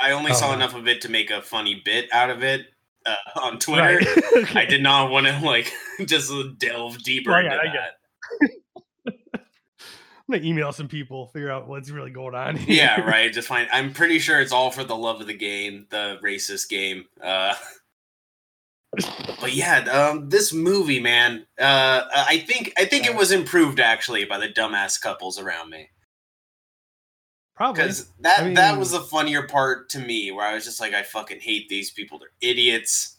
I, 0.00 0.08
I 0.08 0.10
only 0.10 0.32
Oh, 0.32 0.34
saw 0.34 0.52
enough 0.52 0.74
of 0.74 0.88
it 0.88 1.00
to 1.02 1.08
make 1.08 1.30
a 1.30 1.40
funny 1.40 1.80
bit 1.84 2.08
out 2.12 2.30
of 2.30 2.42
it 2.42 2.62
uh, 3.06 3.14
on 3.40 3.60
Twitter. 3.60 4.00
Right. 4.34 4.56
I 4.56 4.64
did 4.64 4.82
not 4.82 5.12
want 5.12 5.28
to 5.28 5.38
like 5.44 5.72
just 6.04 6.32
delve 6.58 6.98
deeper 7.04 7.30
Well, 7.30 7.38
into 7.44 7.50
yeah, 7.54 7.60
I 7.60 7.64
get 7.66 7.74
that. 8.40 8.50
I'm 10.32 10.38
gonna 10.38 10.48
email 10.48 10.72
some 10.72 10.88
people, 10.88 11.26
figure 11.26 11.50
out 11.50 11.68
what's 11.68 11.90
really 11.90 12.10
going 12.10 12.34
on. 12.34 12.56
Here. 12.56 12.76
Yeah, 12.76 13.00
right. 13.02 13.30
Just 13.30 13.48
fine. 13.48 13.68
I'm 13.70 13.92
pretty 13.92 14.18
sure 14.18 14.40
it's 14.40 14.52
all 14.52 14.70
for 14.70 14.82
the 14.82 14.96
love 14.96 15.20
of 15.20 15.26
the 15.26 15.34
game, 15.34 15.86
the 15.90 16.18
racist 16.24 16.70
game. 16.70 17.04
Uh, 17.22 17.54
but 19.40 19.52
yeah, 19.52 19.80
um, 19.90 20.30
this 20.30 20.54
movie, 20.54 21.00
man. 21.00 21.46
Uh, 21.58 22.04
I 22.14 22.38
think 22.46 22.72
I 22.78 22.86
think 22.86 23.06
it 23.06 23.14
was 23.14 23.30
improved 23.30 23.78
actually 23.78 24.24
by 24.24 24.38
the 24.38 24.48
dumbass 24.48 24.98
couples 24.98 25.38
around 25.38 25.68
me. 25.68 25.90
Probably. 27.54 27.82
because 27.82 28.10
that 28.20 28.38
I 28.38 28.54
that 28.54 28.78
was 28.78 28.92
the 28.92 29.00
funnier 29.00 29.46
part 29.46 29.90
to 29.90 29.98
me 29.98 30.32
where 30.32 30.44
i 30.44 30.54
was 30.54 30.64
just 30.64 30.80
like 30.80 30.94
i 30.94 31.02
fucking 31.02 31.38
hate 31.38 31.68
these 31.68 31.90
people 31.90 32.18
they're 32.18 32.30
idiots 32.40 33.18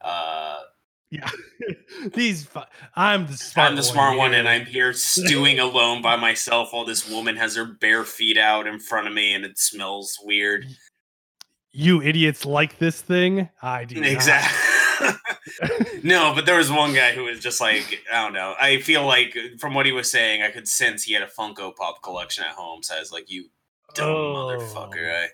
uh 0.00 0.58
Yeah. 1.14 1.30
These 2.14 2.44
fu- 2.46 2.60
I'm 2.96 3.26
the 3.26 3.36
smart 3.36 3.70
i'm 3.70 3.76
the 3.76 3.82
smart 3.82 4.18
one 4.18 4.30
here. 4.32 4.40
and 4.40 4.48
i'm 4.48 4.66
here 4.66 4.92
stewing 4.92 5.58
alone 5.60 6.02
by 6.02 6.16
myself 6.16 6.72
while 6.72 6.84
this 6.84 7.08
woman 7.08 7.36
has 7.36 7.56
her 7.56 7.64
bare 7.64 8.04
feet 8.04 8.36
out 8.36 8.66
in 8.66 8.78
front 8.80 9.06
of 9.06 9.12
me 9.14 9.32
and 9.34 9.44
it 9.44 9.58
smells 9.58 10.18
weird 10.22 10.66
you 11.76 12.00
idiots 12.02 12.44
like 12.46 12.78
this 12.78 13.00
thing. 13.02 13.48
I 13.60 13.84
do. 13.84 14.00
exactly 14.02 14.60
no 16.02 16.32
but 16.34 16.46
there 16.46 16.58
was 16.58 16.70
one 16.70 16.94
guy 16.94 17.12
who 17.12 17.24
was 17.24 17.40
just 17.40 17.60
like 17.60 18.00
i 18.12 18.22
don't 18.22 18.32
know 18.32 18.54
i 18.60 18.80
feel 18.80 19.04
like 19.06 19.36
from 19.58 19.74
what 19.74 19.86
he 19.86 19.92
was 19.92 20.10
saying 20.10 20.42
i 20.42 20.50
could 20.50 20.66
sense 20.68 21.02
he 21.04 21.12
had 21.14 21.22
a 21.22 21.26
funko 21.26 21.74
pop 21.74 22.02
collection 22.02 22.44
at 22.44 22.50
home 22.52 22.82
so 22.82 22.94
i 22.96 23.00
was 23.00 23.12
like 23.12 23.30
you 23.30 23.46
dumb 23.94 24.08
motherfucker 24.08 25.10
Oh. 25.10 25.24
I, 25.24 25.28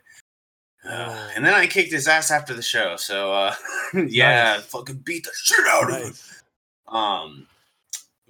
Uh, 0.89 1.29
and 1.37 1.45
then 1.45 1.53
I 1.55 1.67
kicked 1.67 1.93
his 1.93 2.09
ass 2.09 2.31
after 2.31 2.55
the 2.55 2.63
show. 2.63 2.97
So 2.97 3.33
uh, 3.33 3.55
yeah, 3.95 4.55
Nice. 4.55 4.65
fucking 4.67 4.97
beat 5.05 5.25
the 5.25 5.31
shit 5.35 5.65
out 5.69 5.91
of 5.91 5.97
him. 6.03 6.15
Um, 6.95 7.47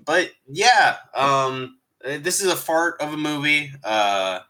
but 0.04 0.30
yeah, 0.48 0.96
um, 1.14 1.78
uh, 2.04 2.18
this 2.20 2.40
is 2.40 2.50
a 2.52 2.56
fart 2.56 3.00
of 3.00 3.12
a 3.14 3.16
movie. 3.16 3.72
Uh, 3.84 4.40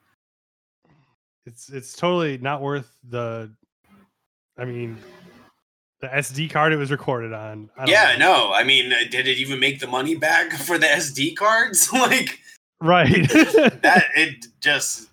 It's 1.47 1.69
it's 1.69 1.93
totally 1.95 2.39
not 2.39 2.63
worth 2.63 2.91
the. 3.09 3.51
I 4.59 4.65
mean, 4.65 4.97
the 6.01 6.09
SD 6.09 6.51
card 6.51 6.73
it 6.73 6.77
was 6.77 6.91
recorded 6.91 7.33
on. 7.33 7.71
I 7.77 7.81
don't 7.81 7.91
yeah, 7.91 8.17
know. 8.19 8.49
no, 8.49 8.53
I 8.53 8.63
mean, 8.65 8.93
uh, 8.93 8.97
did 9.11 9.27
it 9.29 9.37
even 9.39 9.59
make 9.61 9.79
the 9.81 9.87
money 9.87 10.15
back 10.15 10.53
for 10.67 10.79
the 10.79 10.87
SD 10.87 11.37
cards? 11.37 11.93
like 11.93 12.39
Right. 12.81 13.29
that, 13.29 14.07
it 14.17 14.47
just 14.61 15.10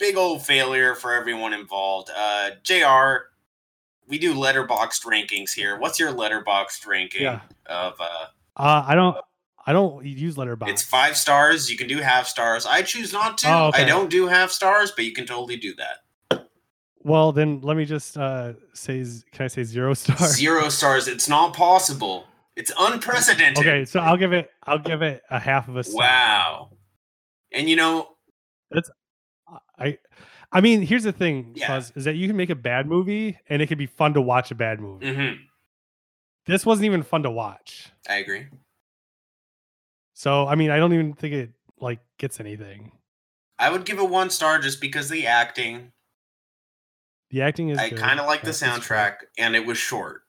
big 0.00 0.16
old 0.16 0.44
failure 0.44 0.96
for 0.96 1.12
everyone 1.12 1.52
involved. 1.52 2.10
Uh, 2.16 2.50
Jr. 2.64 3.26
We 4.08 4.18
do 4.18 4.34
Letterboxd 4.34 5.04
rankings 5.04 5.52
here. 5.52 5.78
What's 5.78 6.00
your 6.00 6.12
Letterboxd 6.12 6.84
ranking 6.88 7.22
yeah. 7.22 7.40
of 7.66 7.94
uh 8.00 8.26
Uh, 8.56 8.84
I 8.84 8.96
don't. 8.96 9.16
I 9.66 9.72
don't 9.72 10.04
use 10.04 10.38
letterbox. 10.38 10.72
It's 10.72 10.82
five 10.82 11.16
stars. 11.16 11.70
You 11.70 11.76
can 11.76 11.86
do 11.86 11.98
half 11.98 12.26
stars. 12.26 12.66
I 12.66 12.82
choose 12.82 13.12
not 13.12 13.38
to. 13.38 13.52
Oh, 13.52 13.68
okay. 13.68 13.84
I 13.84 13.86
don't 13.86 14.10
do 14.10 14.26
half 14.26 14.50
stars, 14.50 14.90
but 14.90 15.04
you 15.04 15.12
can 15.12 15.26
totally 15.26 15.58
do 15.58 15.74
that. 15.74 16.48
Well, 17.02 17.30
then 17.30 17.60
let 17.60 17.76
me 17.76 17.84
just 17.84 18.16
uh 18.16 18.54
say. 18.72 19.04
Can 19.32 19.44
I 19.44 19.48
say 19.48 19.62
zero 19.62 19.94
stars? 19.94 20.34
Zero 20.34 20.70
stars. 20.70 21.06
It's 21.06 21.28
not 21.28 21.54
possible. 21.54 22.26
It's 22.56 22.72
unprecedented. 22.78 23.58
Okay, 23.58 23.84
so 23.84 24.00
I'll 24.00 24.16
give 24.16 24.32
it. 24.32 24.50
I'll 24.64 24.78
give 24.78 25.02
it 25.02 25.22
a 25.30 25.38
half 25.38 25.68
of 25.68 25.76
a 25.76 25.84
star. 25.84 26.00
Wow. 26.00 26.70
And 27.52 27.68
you 27.68 27.76
know, 27.76 28.16
I. 29.80 29.98
I 30.52 30.60
mean, 30.60 30.82
here's 30.82 31.04
the 31.04 31.12
thing, 31.12 31.52
Yeah. 31.54 31.68
Fuzz, 31.68 31.92
is 31.94 32.04
that 32.06 32.16
you 32.16 32.26
can 32.26 32.36
make 32.36 32.50
a 32.50 32.56
bad 32.56 32.86
movie 32.88 33.38
and 33.48 33.62
it 33.62 33.68
can 33.68 33.78
be 33.78 33.86
fun 33.86 34.14
to 34.14 34.20
watch 34.20 34.50
a 34.50 34.56
bad 34.56 34.80
movie. 34.80 35.06
mhm, 35.06 35.38
This 36.46 36.66
wasn't 36.66 36.86
even 36.86 37.04
fun 37.04 37.22
to 37.22 37.30
watch. 37.30 37.92
I 38.08 38.16
agree. 38.16 38.48
So 40.14 40.46
I 40.48 40.54
mean, 40.56 40.70
I 40.70 40.78
don't 40.78 40.92
even 40.92 41.12
think 41.14 41.34
it 41.34 41.50
like 41.78 42.00
gets 42.18 42.40
anything. 42.40 42.92
I 43.58 43.70
would 43.70 43.84
give 43.84 43.98
it 43.98 44.08
one 44.08 44.30
star 44.30 44.58
just 44.58 44.80
because 44.80 45.08
the 45.08 45.26
acting. 45.26 45.92
The 47.30 47.42
acting 47.42 47.68
is. 47.68 47.78
I 47.78 47.90
kind 47.90 48.18
of 48.18 48.26
like 48.26 48.40
the 48.40 48.46
That 48.46 48.50
is 48.50 48.58
true. 48.60 48.68
soundtrack, 48.96 49.16
and 49.38 49.54
it 49.54 49.64
was 49.64 49.78
short. 49.78 50.22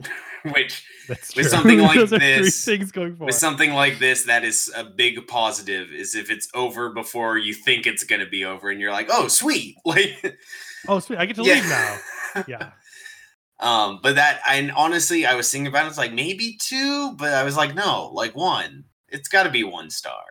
Which, 0.54 0.86
That's 1.08 1.34
with 1.34 1.46
true. 1.46 1.50
something 1.50 1.78
like 1.82 1.96
Those 1.96 2.12
are 2.12 2.18
three 2.18 2.42
this- 2.42 2.64
things 2.64 2.92
going 2.92 3.18
with 3.18 3.34
something 3.34 3.72
like 3.72 3.98
this, 3.98 4.24
that 4.24 4.44
is 4.44 4.72
a 4.76 4.84
big 4.84 5.26
positive. 5.26 5.90
Is 5.92 6.14
if 6.14 6.30
it's 6.30 6.48
over 6.54 6.90
before 6.90 7.36
you 7.38 7.52
think 7.54 7.86
it's 7.86 8.04
gonna 8.04 8.28
be 8.28 8.44
over, 8.44 8.70
and 8.70 8.80
you're 8.80 8.92
like, 8.92 9.08
"Oh, 9.10 9.28
sweet!" 9.28 9.76
Like, 9.84 10.38
Oh, 10.86 11.00
sweet! 11.00 11.18
I 11.18 11.26
get 11.26 11.36
to 11.36 11.42
Yeah. 11.42 11.54
leave 11.54 11.68
now. 11.68 12.44
Yeah. 12.46 12.70
Um, 13.60 13.98
but 14.00 14.14
that 14.14 14.40
and 14.48 14.70
honestly 14.70 15.26
I 15.26 15.34
was 15.34 15.50
thinking 15.50 15.66
about 15.66 15.86
it, 15.86 15.88
it's 15.88 15.98
like 15.98 16.12
maybe 16.12 16.56
two, 16.60 17.14
but 17.16 17.34
I 17.34 17.42
was 17.42 17.56
like, 17.56 17.74
no, 17.74 18.10
like 18.14 18.36
one. 18.36 18.84
It's 19.08 19.28
gotta 19.28 19.50
be 19.50 19.64
one 19.64 19.90
star. 19.90 20.22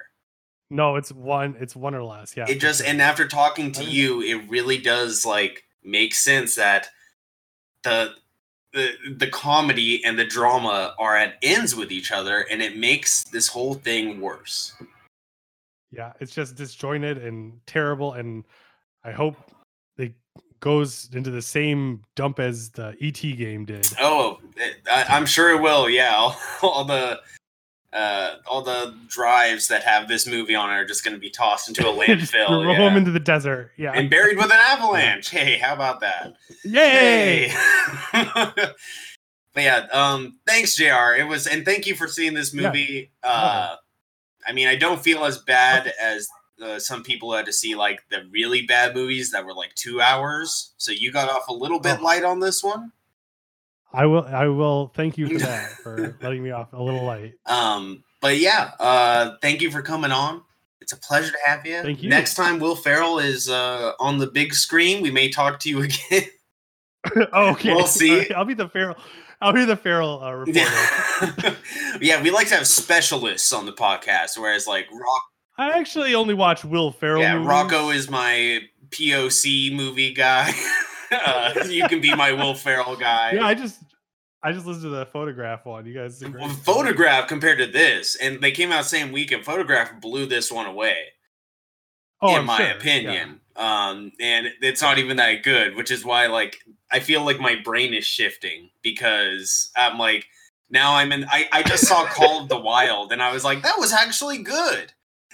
No, 0.70 0.96
it's 0.96 1.12
one. 1.12 1.58
It's 1.60 1.76
one 1.76 1.94
or 1.96 2.04
less. 2.04 2.36
Yeah. 2.38 2.46
it 2.48 2.62
just 2.62 2.82
and 2.82 3.02
after 3.02 3.28
talking 3.28 3.74
to 3.74 3.84
you, 3.84 4.22
it 4.22 4.50
really 4.50 4.78
does 4.78 5.26
like 5.26 5.64
make 5.84 6.16
sense 6.16 6.56
that 6.56 6.88
the 7.84 8.12
the 8.78 9.16
the 9.16 9.28
comedy 9.28 10.06
and 10.06 10.18
the 10.18 10.26
drama 10.26 10.94
are 11.00 11.18
at 11.18 11.36
ends 11.42 11.76
with 11.76 11.92
each 11.92 12.12
other 12.12 12.46
and 12.52 12.62
it 12.62 12.78
makes 12.78 13.24
this 13.26 13.48
whole 13.48 13.74
thing 13.74 14.22
worse. 14.22 14.74
yeah, 15.92 16.14
it's 16.20 16.34
just 16.34 16.56
disjointed 16.56 17.18
and 17.18 17.60
terrible, 17.66 18.14
and 18.14 18.44
I 19.04 19.12
hope 19.12 19.36
it 19.98 20.14
goes 20.60 21.10
into 21.14 21.32
the 21.32 21.42
same 21.42 22.04
dump 22.16 22.40
as 22.40 22.70
the 22.70 22.96
ET 23.02 23.22
game 23.22 23.66
did. 23.66 23.88
Oh, 24.00 24.40
I, 24.92 25.06
I'm 25.10 25.26
sure 25.26 25.52
it 25.56 25.62
will. 25.62 25.90
Yeah, 25.90 26.14
all, 26.16 26.38
all 26.62 26.86
the 26.86 27.20
uh, 27.94 28.36
all 28.46 28.62
the 28.62 28.94
drives 29.08 29.68
that 29.70 29.84
have 29.84 30.08
this 30.08 30.28
movie 30.28 30.56
on 30.56 30.70
it 30.70 30.74
are 30.74 30.86
just 30.86 31.04
going 31.04 31.14
to 31.16 31.20
be 31.20 31.30
tossed 31.30 31.68
into 31.70 31.88
a 31.88 31.94
landfill. 31.94 32.48
Throw 32.48 32.72
yeah. 32.72 32.78
them 32.80 32.98
into 32.98 33.12
the 33.12 33.20
desert. 33.20 33.72
Yeah. 33.78 33.94
and 33.94 34.10
buried 34.10 34.38
with 34.38 34.48
an 34.52 34.60
avalanche. 34.60 35.30
Hey, 35.30 35.58
how 35.58 35.74
about 35.74 36.02
that? 36.02 36.34
Yay! 36.66 37.52
but 38.14 38.76
yeah, 39.56 39.88
um, 39.92 40.40
thanks, 40.46 40.76
Jr. 40.76 41.16
It 41.18 41.28
was, 41.28 41.48
and 41.48 41.66
thank 41.66 41.88
you 41.88 41.96
for 41.96 42.08
seeing 42.08 42.34
this 42.34 42.54
Yeah. 42.54 42.68
movie. 42.68 43.12
Uh, 43.24 43.76
I 44.46 44.54
mean, 44.54 44.68
I 44.68 44.76
don't 44.76 45.02
feel 45.02 45.26
as 45.26 45.40
bad 45.40 45.92
as 46.02 46.28
uh, 46.64 46.80
some 46.80 47.04
people 47.04 47.34
had 47.34 47.46
to 47.46 47.54
see 47.54 47.76
like 47.76 48.02
the 48.10 48.24
really 48.32 48.64
bad 48.64 48.96
movies 48.96 49.32
that 49.32 49.46
were 49.46 49.54
like 49.54 49.74
two 49.76 50.02
hours. 50.02 50.74
So 50.78 50.92
you 50.92 51.12
got 51.12 51.30
off 51.30 51.48
a 51.50 51.54
little 51.54 51.80
bit 51.80 52.00
Oh. 52.00 52.04
light 52.04 52.24
on 52.24 52.40
this 52.40 52.64
one. 52.64 52.92
I 53.94 54.06
will. 54.06 54.26
I 54.26 54.48
will. 54.48 54.92
Thank 54.96 55.18
you 55.18 55.28
for 55.28 55.38
that 55.46 55.72
for 55.84 56.16
letting 56.22 56.44
me 56.44 56.52
off 56.52 56.74
a 56.74 56.82
little 56.82 57.04
light. 57.04 57.34
Um, 57.46 58.04
but 58.22 58.38
yeah, 58.38 58.72
uh, 58.80 59.36
thank 59.42 59.62
you 59.62 59.72
for 59.72 59.82
coming 59.82 60.12
on. 60.12 60.42
It's 60.82 60.94
a 60.94 60.98
pleasure 60.98 61.32
to 61.32 61.38
have 61.46 61.66
you. 61.66 61.82
Thank 61.82 62.02
you. 62.02 62.10
Next 62.10 62.36
time 62.36 62.60
Will 62.60 62.76
Ferrell 62.76 63.20
is 63.20 63.50
uh, 63.50 63.92
on 64.00 64.18
the 64.20 64.28
big 64.28 64.54
screen, 64.54 65.02
we 65.02 65.12
may 65.12 65.30
talk 65.30 65.60
to 65.62 65.70
you 65.70 65.82
again. 65.84 66.24
oh, 67.34 67.52
okay. 67.52 67.74
We'll 67.74 67.88
see. 67.88 68.32
I'll 68.32 68.46
be 68.46 68.54
the 68.54 68.70
feral. 68.70 68.96
I'll 69.42 69.54
be 69.54 69.66
the 69.66 69.78
feral 69.78 70.24
uh, 70.24 70.32
reporter. 70.32 70.60
Yeah. 70.60 71.56
yeah, 72.02 72.22
we 72.24 72.32
like 72.32 72.48
to 72.48 72.56
have 72.56 72.66
specialists 72.66 73.54
on 73.54 73.66
the 73.68 73.72
podcast, 73.72 74.38
whereas 74.38 74.66
like 74.66 74.88
Rock, 74.92 75.24
I 75.60 75.78
actually 75.78 76.16
only 76.16 76.34
watch 76.34 76.66
Will 76.66 76.92
Ferrell. 76.92 77.22
yeah, 77.22 77.36
movies. 77.36 77.48
Rocco 77.48 77.90
is 77.90 78.10
my 78.10 78.62
POC 78.90 79.76
movie 79.76 80.14
guy. 80.14 80.54
Uh, 81.12 81.64
you 81.70 81.88
can 81.88 82.02
be 82.02 82.14
my 82.16 82.32
Will 82.32 82.54
Ferrell 82.54 82.96
guy. 82.96 83.34
Yeah, 83.34 83.46
I 83.46 83.54
just 83.54 83.80
I 84.44 84.52
just 84.52 84.66
listened 84.66 84.84
to 84.84 84.90
the 84.90 85.06
photograph 85.08 85.66
one. 85.66 85.86
You 85.86 85.94
guys, 85.94 86.24
Well. 86.24 86.50
Photograph 86.50 87.28
compared 87.28 87.58
to 87.60 87.68
this, 87.68 88.16
and 88.16 88.42
they 88.42 88.52
came 88.52 88.72
out 88.72 88.86
same 88.86 89.12
week, 89.12 89.32
and 89.32 89.44
Photograph 89.44 90.00
blew 90.00 90.26
this 90.26 90.52
one 90.52 90.66
away, 90.68 90.98
Oh, 92.22 92.32
in 92.34 92.40
I'm 92.42 92.46
my 92.46 92.58
sure, 92.58 92.68
yeah. 92.68 92.74
opinion. 92.74 93.42
Um, 93.56 94.12
and 94.22 94.50
it's 94.62 94.82
not 94.84 95.00
even 95.00 95.18
that 95.18 95.42
good, 95.44 95.76
which 95.76 95.90
is 95.90 96.06
why 96.06 96.28
like 96.28 96.58
I 96.92 97.00
feel 97.00 97.24
like 97.26 97.40
my 97.40 97.56
brain 97.64 97.94
is 97.94 98.06
shifting 98.06 98.70
because 98.84 99.72
I'm 99.76 99.98
like 99.98 100.26
now 100.70 100.96
I'm 100.96 101.12
in. 101.12 101.26
I 101.30 101.48
I 101.52 101.64
just 101.64 101.88
saw 101.88 102.06
Call 102.06 102.44
of 102.44 102.50
the 102.50 102.60
Wild, 102.60 103.12
and 103.12 103.22
I 103.24 103.32
was 103.34 103.44
like, 103.44 103.64
that 103.64 103.80
was 103.80 103.92
actually 103.94 104.40
good. 104.44 104.94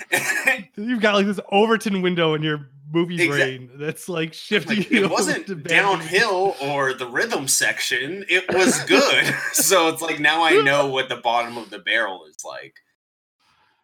You've 0.77 1.01
got 1.01 1.15
like 1.15 1.25
this 1.25 1.39
Overton 1.51 2.01
window 2.01 2.33
in 2.33 2.43
your 2.43 2.69
movie 2.93 3.15
Exact- 3.15 3.29
brain 3.29 3.69
that's 3.75 4.07
like 4.07 4.33
shifting. 4.33 4.77
Like, 4.77 4.91
it 4.91 5.09
wasn't 5.09 5.47
to 5.47 5.55
bad 5.55 5.83
movies. 5.85 6.09
downhill 6.11 6.55
or 6.61 6.93
the 6.93 7.07
rhythm 7.07 7.47
section. 7.47 8.23
It 8.29 8.45
was 8.53 8.79
good. 8.83 9.35
so 9.53 9.87
it's 9.89 10.01
like 10.01 10.19
now 10.19 10.43
I 10.43 10.61
know 10.61 10.87
what 10.87 11.09
the 11.09 11.17
bottom 11.17 11.57
of 11.57 11.69
the 11.69 11.79
barrel 11.79 12.25
is 12.25 12.37
like. 12.45 12.75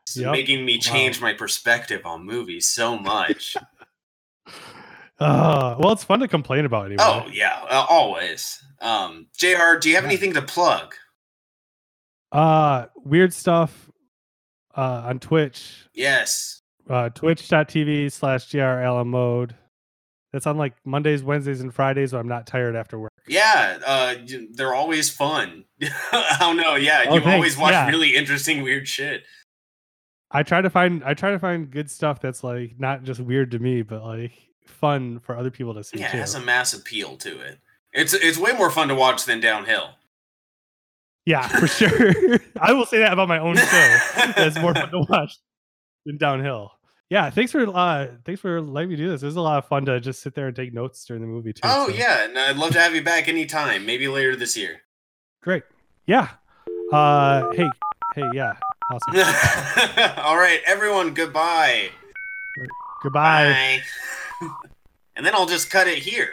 It's 0.04 0.18
Yep. 0.18 0.32
making 0.32 0.66
me 0.66 0.76
Wow. 0.76 0.80
change 0.94 1.22
my 1.22 1.34
perspective 1.34 2.06
on 2.06 2.26
movies 2.26 2.68
so 2.68 2.98
much. 2.98 3.56
Uh, 5.20 5.76
well, 5.80 5.92
it's 5.92 6.04
fun 6.04 6.20
to 6.20 6.28
complain 6.28 6.66
about 6.66 6.86
anyway. 6.88 7.04
oh 7.06 7.28
yeah, 7.32 7.60
uh, 7.70 7.86
always. 7.90 8.64
Um, 8.82 9.28
Jr. 9.38 9.76
Do 9.80 9.90
you 9.90 9.96
have 9.96 10.06
anything 10.06 10.34
to 10.34 10.42
plug? 10.42 10.96
Uh, 12.32 12.86
weird 12.96 13.34
stuff. 13.34 13.90
uh, 14.76 15.02
on 15.08 15.20
Twitch, 15.20 15.88
Yes. 15.94 16.59
Uh, 16.90 17.10
twitch.tv 17.10 18.12
slash 18.12 18.50
grlm 18.50 19.08
mode. 19.08 19.56
That's 20.34 20.46
on 20.46 20.58
like 20.58 20.74
Mondays, 20.86 21.24
Wednesdays, 21.24 21.62
and 21.62 21.74
Fridays 21.74 22.14
when 22.14 22.20
I'm 22.20 22.28
not 22.28 22.46
tired 22.46 22.76
after 22.76 23.00
work. 23.00 23.12
Yeah, 23.28 23.80
uh, 23.86 24.16
they're 24.52 24.76
always 24.76 25.10
fun. 25.10 25.66
I 25.82 26.38
don't 26.40 26.58
know. 26.58 26.76
Yeah, 26.76 27.06
Oh, 27.08 27.16
you 27.18 27.24
always 27.24 27.58
watch 27.58 27.72
yeah. 27.72 27.88
really 27.88 28.16
interesting, 28.16 28.62
weird 28.62 28.88
shit. 28.88 29.24
I 30.32 30.44
try 30.44 30.62
to 30.62 30.70
find 30.70 31.04
I 31.04 31.16
try 31.16 31.32
to 31.32 31.40
find 31.40 31.72
good 31.72 31.90
stuff 31.90 32.20
that's 32.22 32.44
like 32.44 32.76
not 32.78 33.02
just 33.04 33.20
weird 33.20 33.50
to 33.52 33.60
me, 33.60 33.82
but 33.82 34.04
like 34.04 34.32
fun 34.68 35.20
for 35.20 35.36
other 35.36 35.50
people 35.50 35.74
to 35.74 35.84
see 35.84 36.00
Yeah, 36.00 36.08
it 36.08 36.20
has 36.20 36.36
a 36.36 36.40
mass 36.40 36.74
appeal 36.74 37.18
to 37.18 37.40
it. 37.40 37.58
It's 37.94 38.14
it's 38.14 38.38
way 38.38 38.52
more 38.52 38.70
fun 38.70 38.88
to 38.90 38.96
watch 38.96 39.26
than 39.26 39.40
Downhill. 39.40 39.90
Yeah, 41.26 41.48
for 41.48 41.66
sure. 41.68 42.14
I 42.62 42.74
will 42.74 42.86
say 42.86 43.00
that 43.00 43.12
about 43.14 43.28
my 43.28 43.40
own 43.40 43.56
show. 43.56 43.98
It's 44.38 44.60
more 44.60 44.76
fun 44.76 44.92
to 44.92 45.06
watch 45.10 45.38
than 46.06 46.18
downhill. 46.18 46.72
Yeah, 47.10 47.32
thanks 47.32 47.52
for 47.52 47.68
uh 47.68 48.08
thanks 48.24 48.40
for 48.40 48.62
letting 48.62 48.92
me 48.92 48.96
do 48.96 49.10
this. 49.10 49.24
It 49.24 49.26
was 49.26 49.36
a 49.36 49.42
lot 49.42 49.58
of 49.58 49.68
fun 49.68 49.86
to 49.86 50.00
just 50.00 50.22
sit 50.22 50.36
there 50.36 50.48
and 50.48 50.56
take 50.56 50.74
notes 50.74 51.04
during 51.06 51.22
the 51.22 51.28
movie 51.28 51.54
too. 51.54 51.62
Oh 51.64 51.88
so 51.88 51.94
yeah, 51.94 52.26
and 52.26 52.38
I'd 52.38 52.58
love 52.58 52.72
to 52.74 52.80
have 52.80 52.94
you 52.94 53.04
back 53.04 53.28
anytime. 53.28 53.86
Maybe 53.86 54.08
later 54.08 54.36
this 54.36 54.56
year. 54.56 54.82
Great. 55.42 55.64
Yeah. 56.06 56.30
Uh 56.94 57.52
hey, 57.54 57.70
hey, 58.14 58.24
yeah. 58.34 58.54
Awesome. 58.92 60.18
All 60.24 60.38
right, 60.38 60.62
everyone. 60.68 61.16
Goodbye. 61.16 61.90
Goodbye. 63.02 63.82
Bye. 64.42 64.48
and 65.16 65.26
then 65.26 65.34
I'll 65.34 65.48
just 65.48 65.72
cut 65.72 65.88
it 65.88 65.98
here. 65.98 66.30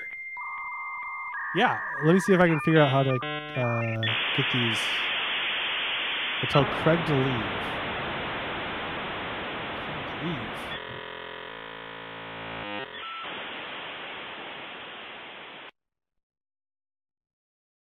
Yeah. 1.55 1.79
Let 2.05 2.13
me 2.13 2.21
see 2.21 2.35
if 2.35 2.41
I 2.41 2.49
can 2.49 2.61
figure 2.61 2.83
out 2.83 2.91
how 2.91 3.03
to 3.03 3.15
uh 3.15 4.01
get 4.37 4.47
these. 4.53 4.79
I 6.43 6.47
tell 6.51 6.67
Craig 6.67 6.99
to 7.07 7.15
leave. 7.15 7.67
Leave. 10.27 10.76